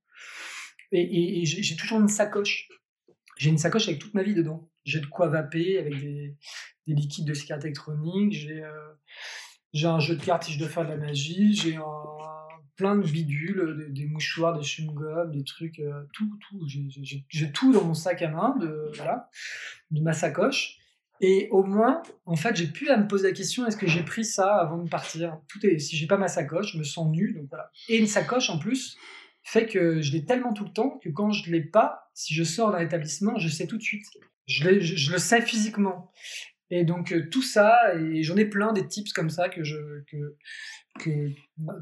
[0.93, 2.69] Et, et- j'ai toujours une sacoche.
[3.37, 4.69] J'ai une sacoche avec toute ma vie dedans.
[4.85, 6.37] J'ai de quoi vaper avec des,
[6.87, 8.33] des liquides de cigarettes électroniques.
[8.33, 8.93] J'ai euh,
[9.73, 11.55] j'ai un jeu de cartes si je dois faire de la magie.
[11.55, 11.79] J'ai
[12.77, 16.67] plein de bidules, des, des mouchoirs, des chewing-gums, des trucs, euh, tout, tout.
[17.29, 19.29] J'ai tout dans mon sac à main, de, voilà,
[19.91, 20.79] de ma sacoche.
[21.23, 24.03] Et au moins, en fait, j'ai pu à me poser la question est-ce que j'ai
[24.03, 25.39] pris ça avant de partir?
[25.49, 27.71] Tout est, si j'ai pas ma sacoche, je me sens nu, donc voilà.
[27.89, 28.99] Et une sacoche en plus
[29.47, 32.43] fait que je l'ai tellement tout le temps que quand je l'ai pas, si je
[32.43, 34.05] sors d'un établissement, je sais tout de suite.
[34.47, 36.12] Je, le sais physiquement.
[36.70, 39.77] Et donc euh, tout ça, et j'en ai plein des tips comme ça que je
[40.09, 40.36] que,
[40.98, 41.31] que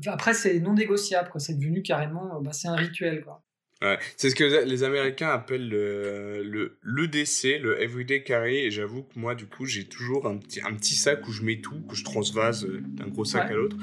[0.09, 1.31] après c'est non négociable.
[1.39, 3.43] C'est devenu carrément, euh, bah, c'est un rituel quoi.
[3.85, 9.03] Ouais, c'est ce que les Américains appellent le, le l'EDC, le Everyday Carry, et j'avoue
[9.03, 11.81] que moi, du coup, j'ai toujours un petit, un petit sac où je mets tout,
[11.89, 13.51] que je transvase euh, d'un gros sac Ouais.
[13.53, 13.77] à l'autre.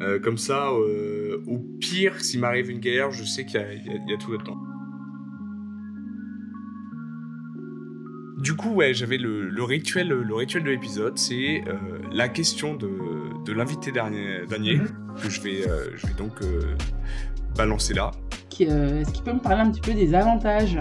[0.00, 3.72] Euh, comme ça, euh, au pire, s'il m'arrive une galère, je sais qu'il y a,
[3.72, 4.56] il y a- il y a tout là-dedans.
[8.38, 11.74] Du coup, ouais, j'avais le, le rituel, le rituel de l'épisode, c'est euh,
[12.12, 12.88] la question de,
[13.44, 14.88] de l'invité dernier, dernier Mhm.
[15.20, 15.62] que je vais,
[15.96, 16.34] je vais donc
[17.56, 18.12] balancer là.
[18.58, 20.78] Qui, euh, Est-ce qu'il peut me parler un petit peu des avantages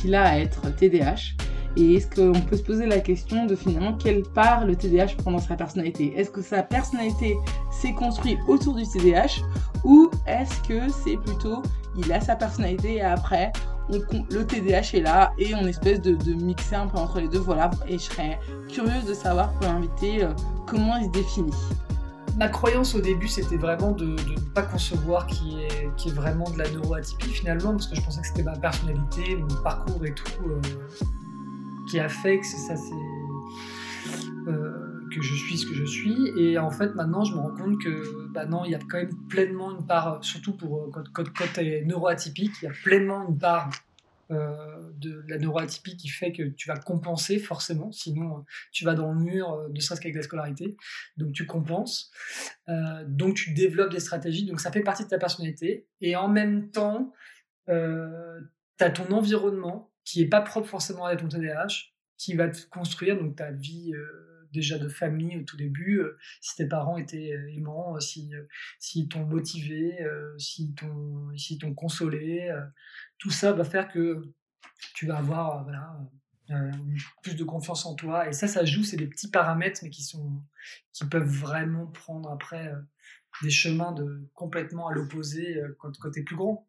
[0.00, 1.34] qu'il a à être TDAH
[1.76, 5.32] Et est-ce qu'on peut se poser la question de finalement quelle part le TDAH prend
[5.32, 6.14] dans sa personnalité?
[6.16, 7.36] Est-ce que sa personnalité
[7.70, 9.42] s'est construite autour du TDAH
[9.84, 11.62] ou est-ce que c'est plutôt
[11.96, 13.52] il a sa personnalité et après
[13.90, 17.40] le TDAH est là et on espèce de, de mixer un peu entre les deux?
[17.40, 18.38] Voilà, et je serais
[18.68, 20.28] curieuse de savoir pour l'invité euh,
[20.66, 21.52] comment il se définit.
[22.36, 26.70] Ma croyance au début, c'était vraiment de, ne pas concevoir qui est, vraiment de la
[26.70, 30.60] neuroatypie finalement, parce que je pensais que c'était ma personnalité, mon parcours et tout, euh,
[31.90, 36.32] qui a fait que ça, c'est euh, que je suis ce que je suis.
[36.38, 38.98] Et en fait, maintenant, je me rends compte que, bah non, il y a quand
[38.98, 42.68] même pleinement une part, surtout pour euh, quand, quand, quand tu es neuroatypique, il y
[42.68, 43.70] a pleinement une part
[44.30, 48.42] de la neuroatypie qui fait que tu vas compenser forcément, sinon euh,
[48.72, 50.76] tu vas dans le mur, euh, ne serait-ce qu'avec la scolarité.
[51.16, 52.10] Donc tu compenses,
[52.68, 55.88] euh, donc tu développes des stratégies, donc ça fait partie de ta personnalité.
[56.00, 57.12] Et en même temps,
[57.68, 58.40] euh,
[58.78, 62.66] tu as ton environnement qui est pas propre forcément à ton TDAH, qui va te
[62.68, 66.96] construire donc ta vie euh, déjà de famille au tout début, euh, si tes parents
[66.96, 68.42] étaient euh, aimants, euh, si euh,
[68.78, 72.60] s'ils t'ont motivé, euh, s'ils t'ont s'ils t'ont consolé, euh,
[73.20, 74.22] tout ça va faire que
[74.94, 75.96] tu vas avoir euh, voilà,
[76.50, 76.72] euh,
[77.22, 78.28] plus de confiance en toi.
[78.28, 80.42] Et ça, ça joue, c'est des petits paramètres, mais qui, sont,
[80.92, 82.80] qui peuvent vraiment prendre après euh,
[83.42, 86.66] des chemins de, complètement à l'opposé euh, quand, quand tu es plus grand.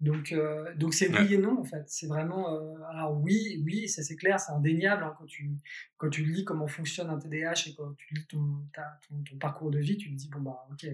[0.00, 1.84] Donc, euh, donc c'est oui et non, en fait.
[1.86, 2.52] C'est vraiment.
[2.52, 5.04] euh, alors, oui, oui, ça c'est clair, c'est indéniable.
[5.04, 5.50] hein, quand, tu,
[5.96, 9.38] quand tu lis comment fonctionne un TDAH et quand tu lis ton, ta- ton, ton
[9.38, 10.86] parcours de vie, tu te dis, bon, bah, ok,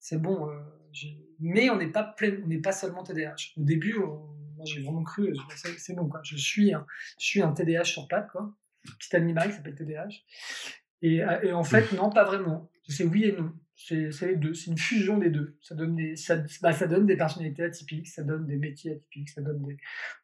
[0.00, 0.50] c'est bon.
[0.50, 0.58] euh,
[1.38, 3.52] mais on n'est pas, plein, on n'est pas seulement TDAH.
[3.56, 5.34] Au début, moi j'ai vraiment cru,
[5.78, 6.20] c'est bon, quoi.
[6.24, 6.84] Je suis un,
[7.18, 8.54] je suis un TDAH sur pattes, quoi.
[8.98, 10.08] Petit animal qui s'appelle TDAH.
[11.02, 12.70] Et, euh, et en fait, non, pas vraiment.
[12.88, 13.52] C'est oui et non.
[13.76, 14.52] C'est les deux.
[14.52, 15.56] C'est une fusion des deux.
[15.62, 19.30] Ça donne des, ça, bah, ça donne des personnalités atypiques, ça donne des métiers atypiques,
[19.30, 19.78] ça donne des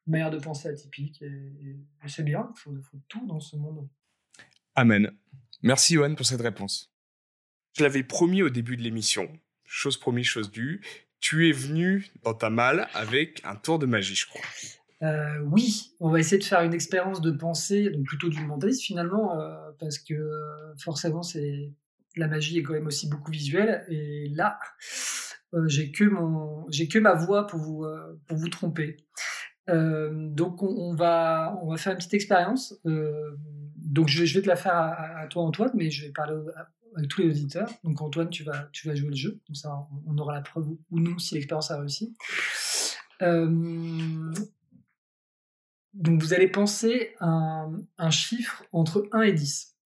[0.06, 1.22] manières de penser atypiques.
[1.22, 1.76] Et
[2.06, 2.50] c'est bien.
[2.54, 3.88] Il faut, faut tout dans ce monde.
[4.74, 5.10] Amen.
[5.62, 6.92] Merci Johan pour cette réponse.
[7.72, 9.30] Je l'avais promis au début de l'émission,
[9.66, 10.80] chose promise, chose due.
[11.20, 14.42] Tu es venu dans ta malle avec un tour de magie, je crois.
[15.02, 18.82] Euh, oui, on va essayer de faire une expérience de pensée, donc plutôt du mentalisme
[18.82, 21.70] finalement, euh, parce que euh, forcément, c'est
[22.16, 23.84] la magie est quand même aussi beaucoup visuelle.
[23.88, 24.58] Et là,
[25.66, 27.86] j'ai que mon, j'ai que ma voix pour vous,
[28.26, 28.96] pour vous tromper.
[29.68, 32.74] Donc on, va, on va faire une petite expérience.
[32.84, 36.36] Donc je, vais te la faire à- à toi Antoine, mais je vais parler
[36.96, 37.70] à tous les auditeurs.
[37.84, 40.68] Donc Antoine, tu vas, tu vas jouer le jeu, comme ça on, aura la preuve
[40.90, 42.16] ou non si l'expérience a réussi.
[43.22, 44.32] Euh,
[45.94, 49.76] donc vous allez penser un, un chiffre entre 1 et 10.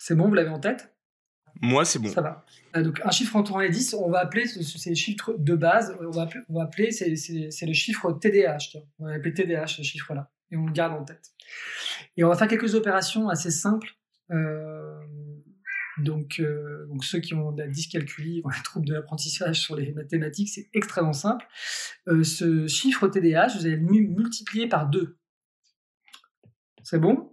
[0.00, 0.94] C'est bon, vous l'avez en tête?
[1.60, 2.08] Moi, c'est bon.
[2.10, 2.44] Ça va.
[2.76, 5.34] Euh, donc un chiffre entre 1 et 10, on va appeler ce- ce- ces chiffres
[5.38, 8.58] de base, on va appeler, on va appeler c'est, c'est- c'est le chiffre TDAH.
[8.70, 8.82] tiens.
[8.98, 10.30] On va appeler TDAH ce chiffre-là.
[10.50, 11.32] Et on le garde en tête.
[12.16, 13.88] Et on va faire quelques opérations assez simples.
[14.30, 14.93] Euh,
[15.98, 19.76] donc, euh, donc ceux qui ont de la dyscalculie, ou un trouble de l'apprentissage sur
[19.76, 21.46] les mathématiques, c'est extrêmement simple.
[22.08, 25.16] Euh, ce chiffre TDAH, vous allez le mu- multiplier par 2.
[26.82, 27.32] C'est bon?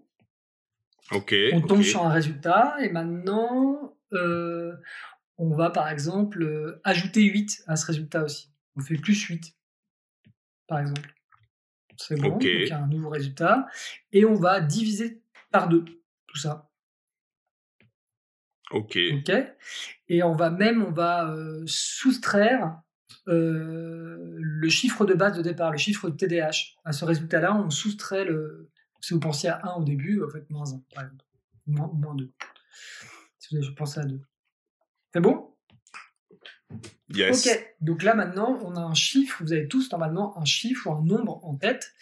[1.11, 1.33] Ok.
[1.53, 4.75] On tombe sur un résultat et maintenant, euh,
[5.37, 8.49] on va par exemple ajouter 8 à ce résultat aussi.
[8.77, 9.53] On fait plus 8,
[10.67, 11.13] par exemple.
[11.97, 13.67] C'est bon, donc il y a un nouveau résultat.
[14.13, 15.21] Et on va diviser
[15.51, 15.83] par 2
[16.27, 16.70] tout ça.
[18.73, 18.97] Ok.
[19.13, 19.31] Ok.
[20.09, 22.81] Et on va même, on va euh, soustraire
[23.27, 26.77] euh, le chiffre de base de départ, le chiffre de TDH.
[26.85, 28.69] À ce résultat-là, on soustrait le.
[29.01, 31.25] Si vous pensiez à 1 au début, en fait, moins 1, par exemple.
[31.67, 32.31] Moins, moins 2.
[33.39, 34.19] Si vous pensé à 2.
[35.13, 35.53] C'est bon?
[37.09, 37.45] Yes.
[37.45, 37.75] Ok.
[37.81, 39.43] Donc là, maintenant, on a un chiffre.
[39.43, 41.93] Vous avez tous, normalement, un chiffre ou un nombre en tête.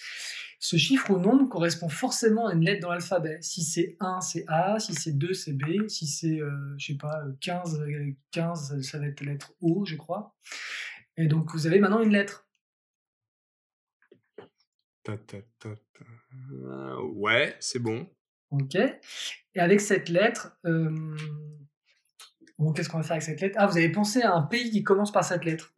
[0.62, 3.38] Ce chiffre ou nombre correspond forcément à une lettre dans l'alphabet.
[3.42, 4.78] Si c'est 1, c'est A.
[4.78, 5.88] Si c'est 2, c'est B.
[5.88, 9.54] Si c'est, euh, je sais pas, euh, 15, euh, 15, ça va être la lettre
[9.62, 10.36] O, je crois.
[11.16, 12.46] Et donc, vous avez maintenant une lettre.
[15.04, 16.06] Ta, ta, ta, ta.
[16.52, 18.10] Euh, Ouais, c'est bon.
[18.52, 18.76] Ok.
[18.76, 21.16] Et avec cette lettre, euh,
[22.58, 23.56] bon, qu'est-ce qu'on va faire avec cette lettre?
[23.58, 25.74] Ah, vous avez pensé à un pays qui commence par cette lettre?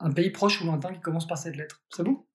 [0.00, 1.82] Un pays proche ou lointain qui commence par cette lettre?
[1.94, 2.25] C'est bon?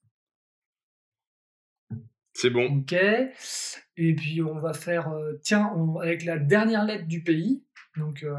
[2.34, 2.78] C'est bon.
[2.80, 2.94] Ok.
[2.94, 7.64] Et puis on va faire, euh, tiens, on- avec la dernière lettre du pays.
[7.98, 8.34] Donc euh,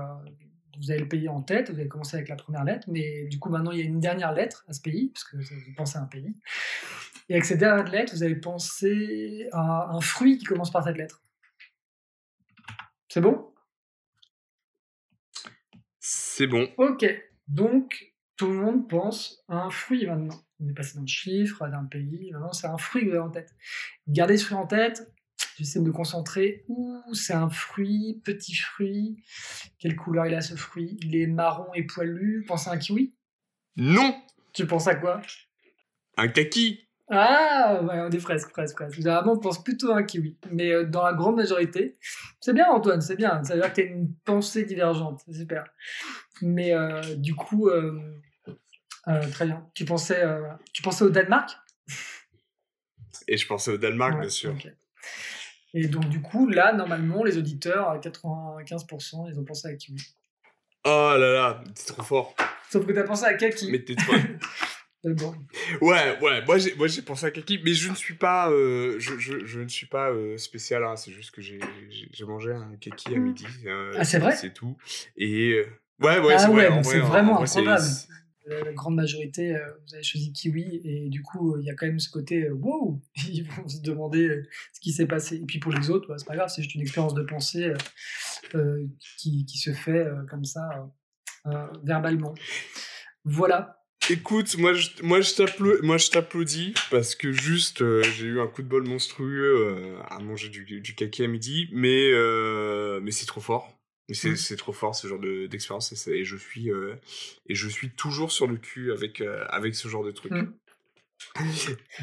[0.78, 3.38] vous avez le pays en tête, vous avez commencé avec la première lettre, mais du
[3.38, 5.98] coup maintenant il y a une dernière lettre à ce pays, parce que vous pensez
[5.98, 6.34] à un pays.
[7.28, 10.96] Et avec cette dernière lettre, vous avez pensé à un fruit qui commence par cette
[10.96, 11.22] lettre.
[13.08, 13.52] C'est bon?
[16.00, 16.68] C'est bon.
[16.78, 17.04] Ok.
[17.46, 20.42] Donc tout le monde pense à un fruit maintenant.
[20.60, 23.30] On est passé d'un chiffre, d'un pays, maintenant c'est un fruit que vous avez en
[23.30, 23.54] tête.
[24.08, 25.12] Gardez ce fruit en tête,
[25.58, 26.64] j'essaie de me concentrer.
[26.68, 29.22] Ouh, c'est un fruit, petit fruit.
[29.78, 30.98] Quelle couleur il a ce fruit?
[31.02, 32.44] Il est marron et poilu.
[32.46, 33.14] Pensez à un kiwi?
[33.76, 34.14] Non
[34.52, 35.20] Tu penses à quoi?
[36.16, 38.96] Un kaki Ah, ouais, on est presque, presque, presque.
[38.96, 40.38] Généralement, on pense plutôt à un kiwi.
[40.50, 41.94] Mais euh, dans la grande majorité,
[42.40, 43.44] c'est bien, Antoine, c'est bien.
[43.44, 45.20] Ça veut dire que tu as une pensée divergente.
[45.26, 45.64] C'est super.
[46.40, 48.00] Mais euh, du coup, euh,
[49.30, 49.68] très bien.
[49.74, 50.24] Tu pensais,
[50.72, 51.50] tu pensais au Danemark?
[53.28, 54.54] Et je pensais au Danemark, Ouais, bien sûr.
[55.74, 60.02] Et donc, du coup, là, normalement, les auditeurs, à 95%, ils ont pensé à kiwi.
[60.84, 62.34] Oh là là, t'es trop fort.
[62.70, 63.70] Sauf que tu as pensé à kaki.
[63.70, 64.16] Mais tais-toi.
[64.16, 64.38] Mais
[65.04, 68.96] Ouais, ouais, moi j'ai, moi j'ai pensé à Kaki, mais je ne suis pas, euh,
[69.00, 71.58] je, je, je ne suis pas euh, spécial, hein, c'est juste que j'ai,
[72.12, 73.44] j'ai, mangé un Kaki à midi.
[73.66, 74.36] euh, Ah, c'est vrai?
[74.36, 74.76] C'est tout.
[75.16, 75.66] Et euh,
[76.00, 77.84] ouais, ouais, Ah c'est ouais, vrai, c'est en- vraiment en vrai, improbable.
[78.46, 79.56] la, grande majorité,
[79.86, 83.00] vous avez choisi kiwi et du coup, il y a quand même ce côté wow,
[83.28, 84.42] ils vont se demander
[84.72, 85.36] ce qui s'est passé.
[85.36, 87.72] Et puis pour les autres, bah, c'est pas grave, c'est juste une expérience de pensée
[89.18, 90.88] qui, qui se fait comme ça
[91.82, 92.34] verbalement.
[93.24, 93.81] Voilà.
[94.10, 98.66] Écoute, moi je, moi, je t'applaudis parce que juste euh, j'ai eu un coup de
[98.68, 103.40] bol monstrueux euh, à manger du, du kaki à midi, mais, euh, mais c'est trop
[103.40, 103.72] fort.
[104.08, 106.96] Mais C'est c'est trop fort ce genre de- d'expérience et, c'est- et je suis euh,
[107.46, 110.32] et je suis toujours sur le cul avec euh, avec ce genre de truc.
[110.32, 110.52] Mm.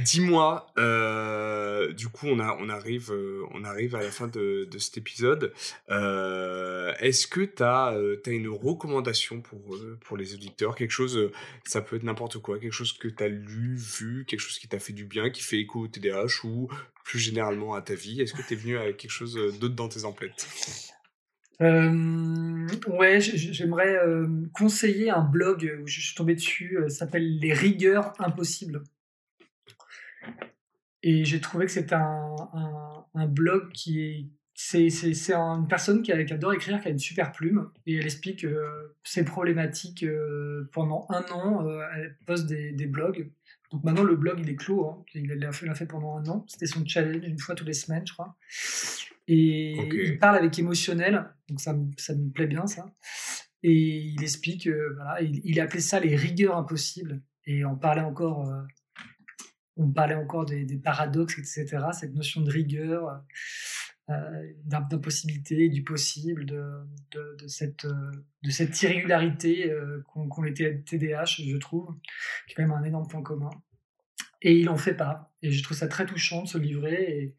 [0.04, 5.54] Dis-moi, euh, du coup on arrive euh, on arrive à la fin de, cet épisode.
[5.90, 7.96] Euh, Est-ce que tu as,
[8.28, 11.32] une recommandation pour pour les auditeurs, quelque chose
[11.66, 14.68] ça peut être n'importe quoi, quelque chose que tu as lu, vu, quelque chose qui
[14.68, 16.70] t'a fait du bien, qui fait écho au TDAH ou
[17.04, 18.22] plus généralement à ta vie?
[18.22, 20.48] Est-ce que tu es venu avec quelque chose d'autre dans tes emplettes?
[21.62, 23.98] Euh, ouais, j'aimerais
[24.54, 28.84] conseiller un blog où je suis tombé dessus, euh, s'appelle Les rigueurs impossibles.
[31.04, 34.28] Et j'ai trouvé que c'était un, un, un blog qui est.
[34.62, 37.72] C'est, c'est, c'est une personne qui, a- qui adore écrire, qui a une super plume,
[37.86, 41.66] et elle explique euh, ses problématiques euh, pendant un an.
[41.66, 43.32] euh, elle poste des, des blogs.
[43.72, 44.86] Donc maintenant, le blog, il est clos.
[44.86, 45.06] hein.
[45.14, 46.44] Il l'a fait, pendant un an.
[46.50, 48.36] C'était son challenge, une fois toutes les semaines, je crois.
[49.30, 52.92] Et il parle avec émotionnel, donc ça, me- ça me plaît bien, ça.
[53.64, 57.22] Et il explique, voilà, il, il appelait ça les rigueurs impossibles.
[57.46, 58.52] Et on parlait encore,
[59.80, 61.78] on parlait encore des, paradoxes, etc.
[61.94, 63.24] Cette notion de rigueur,
[64.10, 66.84] euh, d'im- d'impossibilité, du possible, euh,
[67.14, 67.48] de
[68.52, 71.96] cette irrégularité euh, qu'ont les TDAH, je trouve,
[72.46, 73.50] qui est quand même un énorme point commun.
[74.42, 75.34] Et il en fait pas.
[75.42, 77.36] Et je trouve ça très touchant de se livrer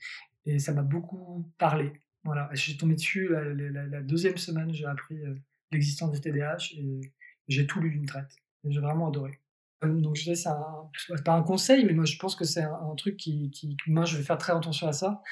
[0.46, 1.92] et, ça m'a beaucoup parlé.
[2.24, 5.34] Voilà, je suis tombé dessus la, la- deuxième semaine, j'ai appris euh,
[5.70, 7.00] l'existence du TDAH et
[7.46, 8.34] j'ai tout lu d'une traite.
[8.64, 9.38] J'ai vraiment adoré.
[9.84, 12.94] Euh, Donc je sais, c'est pas un conseil, mais moi je pense que c'est un,
[12.96, 15.22] truc qui, qui, moi je vais faire très attention à ça,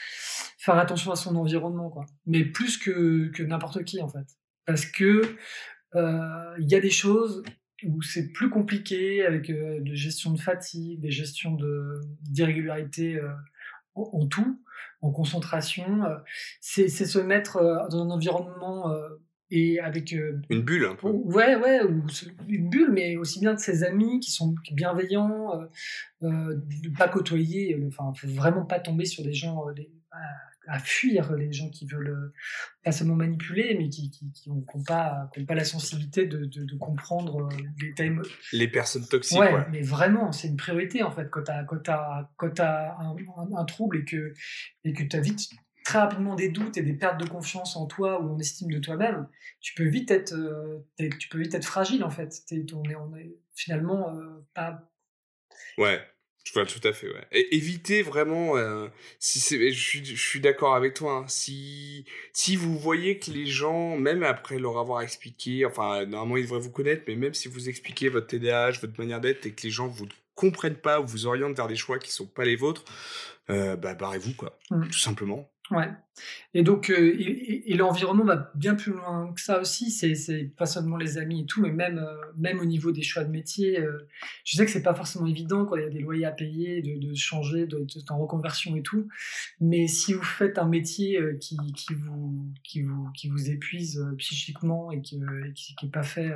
[0.59, 2.07] faire attention à son environnement, quoi.
[2.27, 4.27] Mais plus que, que n'importe qui en fait,
[4.67, 5.37] parce que
[5.95, 7.43] euh, il y a des choses
[7.85, 13.33] où c'est plus compliqué avec euh, de gestion de fatigue, des gestions de d'irrégularité euh,
[13.95, 14.63] en, tout,
[15.01, 16.03] en concentration.
[16.61, 17.59] c'est se mettre
[17.91, 18.95] dans un environnement
[19.51, 21.09] et avec une bulle un peu.
[21.09, 21.81] ouais ouais
[22.49, 25.69] une bulle mais aussi bien de ses amis qui sont bienveillants
[26.23, 29.65] euh, de pas côtoyer enfin vraiment pas tomber sur des gens
[30.69, 32.33] à fuir les gens qui veulent euh,
[32.85, 34.13] pas seulement manipuler, mais qui
[34.47, 37.49] n'ont qui, pas, pas la sensibilité de, de, comprendre euh,
[37.81, 38.23] les thèmes.
[38.53, 39.39] Les personnes toxiques.
[39.39, 41.29] Ouais, mais vraiment, c'est une priorité en fait.
[41.31, 43.17] Quand tu as, quand as, quand as un,
[43.57, 44.35] un, trouble et que,
[44.85, 45.49] et que tu as vite
[45.89, 48.79] très rapidement des doutes et des pertes de confiance en toi ou en estime de
[48.79, 49.27] toi-même,
[49.61, 50.85] tu peux vite être, euh,
[51.19, 52.43] tu peux vite être fragile en fait.
[52.51, 54.15] Es, on, est, on est finalement
[54.53, 54.83] pas.
[55.79, 56.01] Ouais.
[56.45, 57.27] Je vois tout à fait, ouais.
[57.31, 58.89] Et évitez vraiment, euh,
[59.19, 63.31] si c'est, je suis, je suis d'accord avec toi, hein, si, si vous voyez que
[63.31, 67.35] les gens, même après leur avoir expliqué, enfin, normalement ils devraient vous connaître, mais même
[67.35, 71.01] si vous expliquez votre TDAH, votre manière d'être, et que les gens vous comprennent pas
[71.03, 72.85] ou vous orientent vers des choix qui sont pas les vôtres,
[73.51, 74.59] euh, bah, barrez-vous, quoi.
[74.71, 74.89] Mmh.
[74.89, 75.51] Tout simplement.
[75.71, 75.89] Ouais.
[76.55, 79.91] Et donc, euh, et, l'environnement va bien plus loin que ça aussi.
[79.91, 83.23] C'est pas seulement les amis et tout, mais même, euh, même au niveau des choix
[83.25, 83.79] de métier.
[83.79, 84.09] Euh,
[84.45, 86.81] je sais que c'est pas forcément évident quand il y a des loyers à payer,
[86.83, 89.09] de, changer, de, en reconversion et tout.
[89.61, 94.91] Mais si vous faites un métier qui, qui, vous, qui, vous, qui vous épuise psychiquement
[94.91, 96.33] et, qui n'est pas fait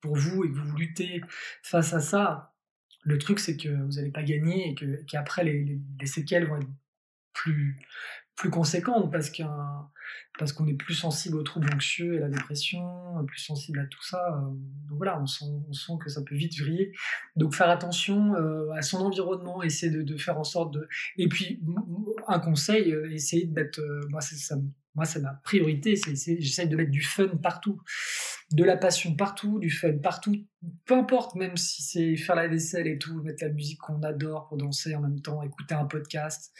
[0.00, 1.20] pour vous et que vous luttez
[1.62, 2.54] face à ça,
[3.02, 6.68] le truc c'est que vous n'allez pas gagner et qu'après les, les séquelles vont être
[7.34, 7.76] plus
[8.36, 9.90] plus conséquente parce qu'un
[10.38, 12.84] parce qu'on est plus sensible aux troubles anxieux et la dépression,
[13.26, 14.18] plus sensible à tout ça.
[14.18, 14.50] Euh,
[14.88, 16.92] donc voilà, on sent, on sent que ça peut vite vriller.
[17.36, 20.88] Donc faire attention euh, à son environnement, essayer de, faire en sorte de.
[21.18, 21.62] Et puis
[22.26, 23.80] un conseil, euh, essayer de mettre.
[24.10, 24.56] moi, c'est ça.
[24.96, 25.96] Moi, c'est ma priorité.
[25.96, 27.80] J'essaie de mettre du fun partout,
[28.52, 30.36] de la passion partout, du fun partout.
[30.84, 34.46] Peu importe, même si c'est faire la vaisselle et tout, mettre la musique qu'on adore
[34.46, 36.52] pour danser en même temps, écouter un podcast,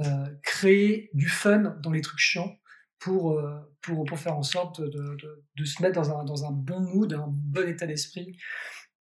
[0.00, 2.58] euh, créer du fun dans les trucs chiants
[2.98, 6.80] pour, euh, pour, pour faire en sorte de, se mettre dans un, dans un bon
[6.80, 8.38] mood, un bon état d'esprit.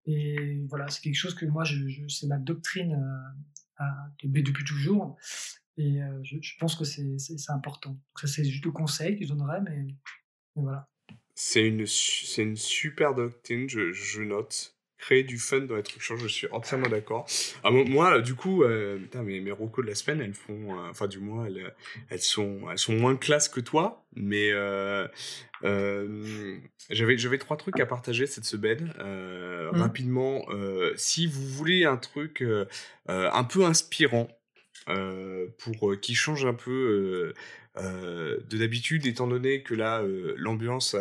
[0.07, 3.03] Et voilà, c'est quelque chose que moi, je, c'est ma doctrine
[3.81, 3.85] euh,
[4.25, 5.17] depuis toujours.
[5.77, 7.17] Et je, pense que c'est,
[7.49, 7.99] important.
[8.21, 9.97] Ça, c'est juste le conseil que je donnerais, mais,
[10.55, 10.89] voilà.
[11.35, 11.85] C'est une,
[12.39, 14.74] une super doctrine, je note
[15.05, 17.27] créer du fun dans les trucs je suis entièrement d'accord.
[17.63, 19.51] Ah, moi, du coup, euh, mes, mes
[19.83, 21.75] de la semaine, elles font, euh, enfin, du moins, elles,
[22.09, 25.07] elles, sont, elles sont moins classe que toi, mais euh,
[25.65, 26.57] euh,
[26.89, 28.95] j'avais, j'avais trois trucs à partager cette semaine.
[28.99, 29.77] Euh, mmh.
[29.77, 30.47] Rapidement,
[30.97, 32.43] si vous voulez un truc
[33.07, 34.29] un peu inspirant,
[35.59, 37.33] pour qui change un peu
[37.77, 40.95] euh, de d'habitude, étant donné que là, euh, l'ambiance,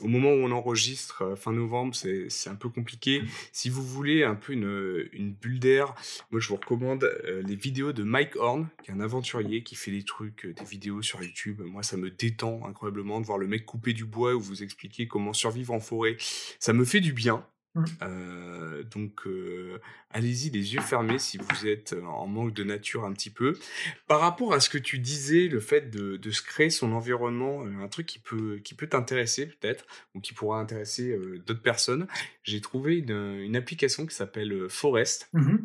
[0.00, 3.22] au moment où on enregistre, euh, fin novembre, c'est un peu compliqué.
[3.52, 5.94] Si vous voulez un peu une, une bulle d'air,
[6.30, 9.90] moi je vous recommande les vidéos de Mike Horn, qui est un aventurier qui fait
[9.90, 11.60] des trucs, des vidéos sur YouTube.
[11.62, 15.06] Moi, ça me détend incroyablement de voir le mec couper du bois ou vous expliquer
[15.06, 16.16] comment survivre en forêt.
[16.58, 17.46] Ça me fait du bien.
[17.74, 17.84] Mmh.
[18.02, 19.80] Euh, donc, euh,
[20.10, 23.58] allez-y les yeux fermés si vous êtes en manque de nature un petit peu.
[24.06, 27.64] Par rapport à ce que tu disais, le fait de, de se créer son environnement,
[27.64, 32.06] euh, un truc qui peut, qui peut t'intéresser peut-être, ou qui pourra intéresser d'autres personnes,
[32.42, 35.28] j'ai trouvé une, une, application qui s'appelle Forest.
[35.32, 35.56] Mmh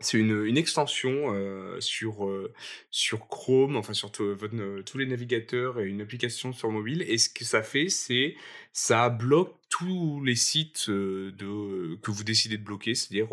[0.00, 2.52] c'est une, une, extension euh, sur, euh,
[2.90, 7.04] sur Chrome, enfin sur votre, tous les navigateurs et une application sur mobile.
[7.06, 8.34] Et ce que ça fait, c'est
[8.72, 13.28] ça bloque tous les sites euh, de, que vous décidez de bloquer, c'est-à-dire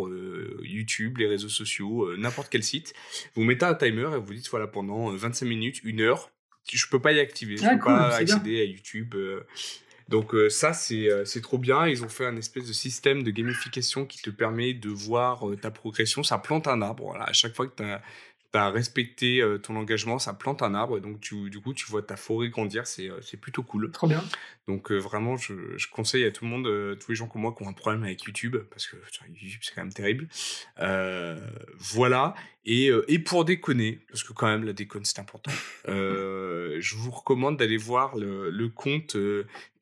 [0.61, 2.94] YouTube, les réseaux sociaux, n'importe quel site.
[3.35, 6.31] Vous mettez un timer et vous dites, voilà, pendant 25 minutes, une heure,
[6.72, 9.15] je peux pas y activer, je ah, peux pas accéder à YouTube.
[10.09, 11.85] Donc euh, ça, euh, c'est trop bien.
[11.88, 15.57] Ils ont fait un espèce de système de gamification qui te permet de voir euh,
[15.57, 16.23] ta progression.
[16.23, 17.03] Ça plante un arbre.
[17.03, 17.25] Voilà.
[17.25, 17.84] À chaque fois que tu
[18.52, 21.74] tu as respecté euh, ton engagement, ça plante un arbre, et donc tu, du coup,
[21.74, 23.91] tu vois ta forêt grandir, c'est euh, plutôt cool.
[23.91, 24.24] Trop bien.
[24.68, 27.53] Donc euh, vraiment, je, je, conseille à tout le monde, tous les gens comme moi
[27.57, 28.95] qui ont un problème avec YouTube, parce que
[29.30, 30.28] YouTube, c'est quand même terrible.
[31.78, 32.36] voilà.
[32.65, 35.52] Et, et pour déconner, parce que quand même, la déconne, c'est important,
[35.88, 39.15] je vous recommande d'aller voir le, le compte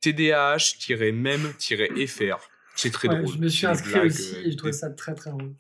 [0.02, 2.50] TDAH-même-FR.
[2.76, 3.28] C'est très drôle.
[3.28, 5.54] Je me suis inscrit aussi et je trouvais ça très très drôle.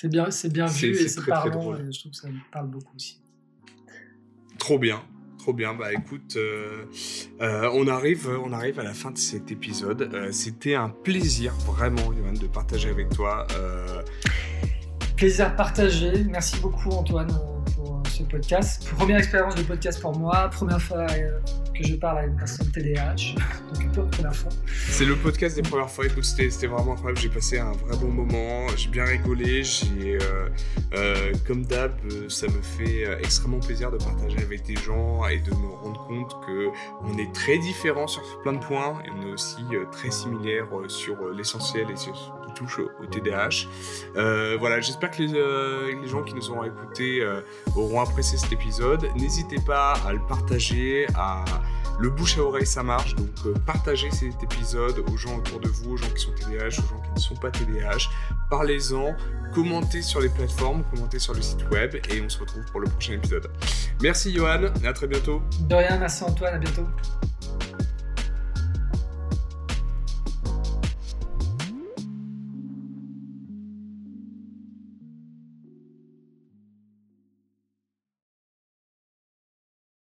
[0.00, 1.74] C'est bien, c'est bien vu et c'est parlant.
[1.74, 3.20] Et je trouve que ça me parle beaucoup aussi.
[4.56, 5.02] Trop bien.
[5.38, 6.84] Trop bien, bah écoute, euh,
[7.40, 10.02] euh, on, arrive, on arrive à la fin de cet épisode.
[10.12, 13.46] Euh, c'était un plaisir vraiment, Johan, de partager avec toi.
[15.16, 16.22] Plaisir partagé.
[16.24, 17.32] Merci beaucoup, Antoine,
[18.24, 18.88] podcast.
[18.96, 21.38] Première expérience de podcast pour moi, première fois euh,
[21.74, 23.34] que je parle à une personne TDAH,
[23.94, 24.50] donc première fois.
[24.66, 28.08] C'est le podcast des premières fois, écoute, c'était vraiment incroyable, j'ai passé un vrai bon
[28.08, 30.48] moment, j'ai bien rigolé, j'ai, euh,
[30.94, 31.92] euh, comme d'hab,
[32.28, 36.46] ça me fait extrêmement plaisir de partager avec des gens et de me rendre compte
[36.46, 36.68] que
[37.02, 39.62] on est très différents sur plein de points et on est aussi
[39.92, 42.90] très similaires sur l'essentiel et sur touche au.
[44.16, 47.40] Euh, voilà, j'espère que euh, les, gens qui nous ont écoutés euh,
[47.76, 49.06] auront apprécié cet épisode.
[49.16, 51.44] N'hésitez pas à le partager, à
[52.00, 53.14] le bouche à oreille, ça marche.
[53.14, 53.28] Donc
[53.66, 57.02] partagez cet épisode aux gens autour de vous, aux gens qui sont TDAH, aux gens
[57.02, 58.10] qui ne sont pas TDAH.
[58.50, 59.14] Parlez-en,
[59.54, 62.88] commentez sur les plateformes, commentez sur le site web et on se retrouve pour le
[62.88, 63.50] prochain épisode.
[64.02, 65.42] Merci Johan, à très bientôt.
[65.60, 66.86] De rien, merci Antoine, à bientôt.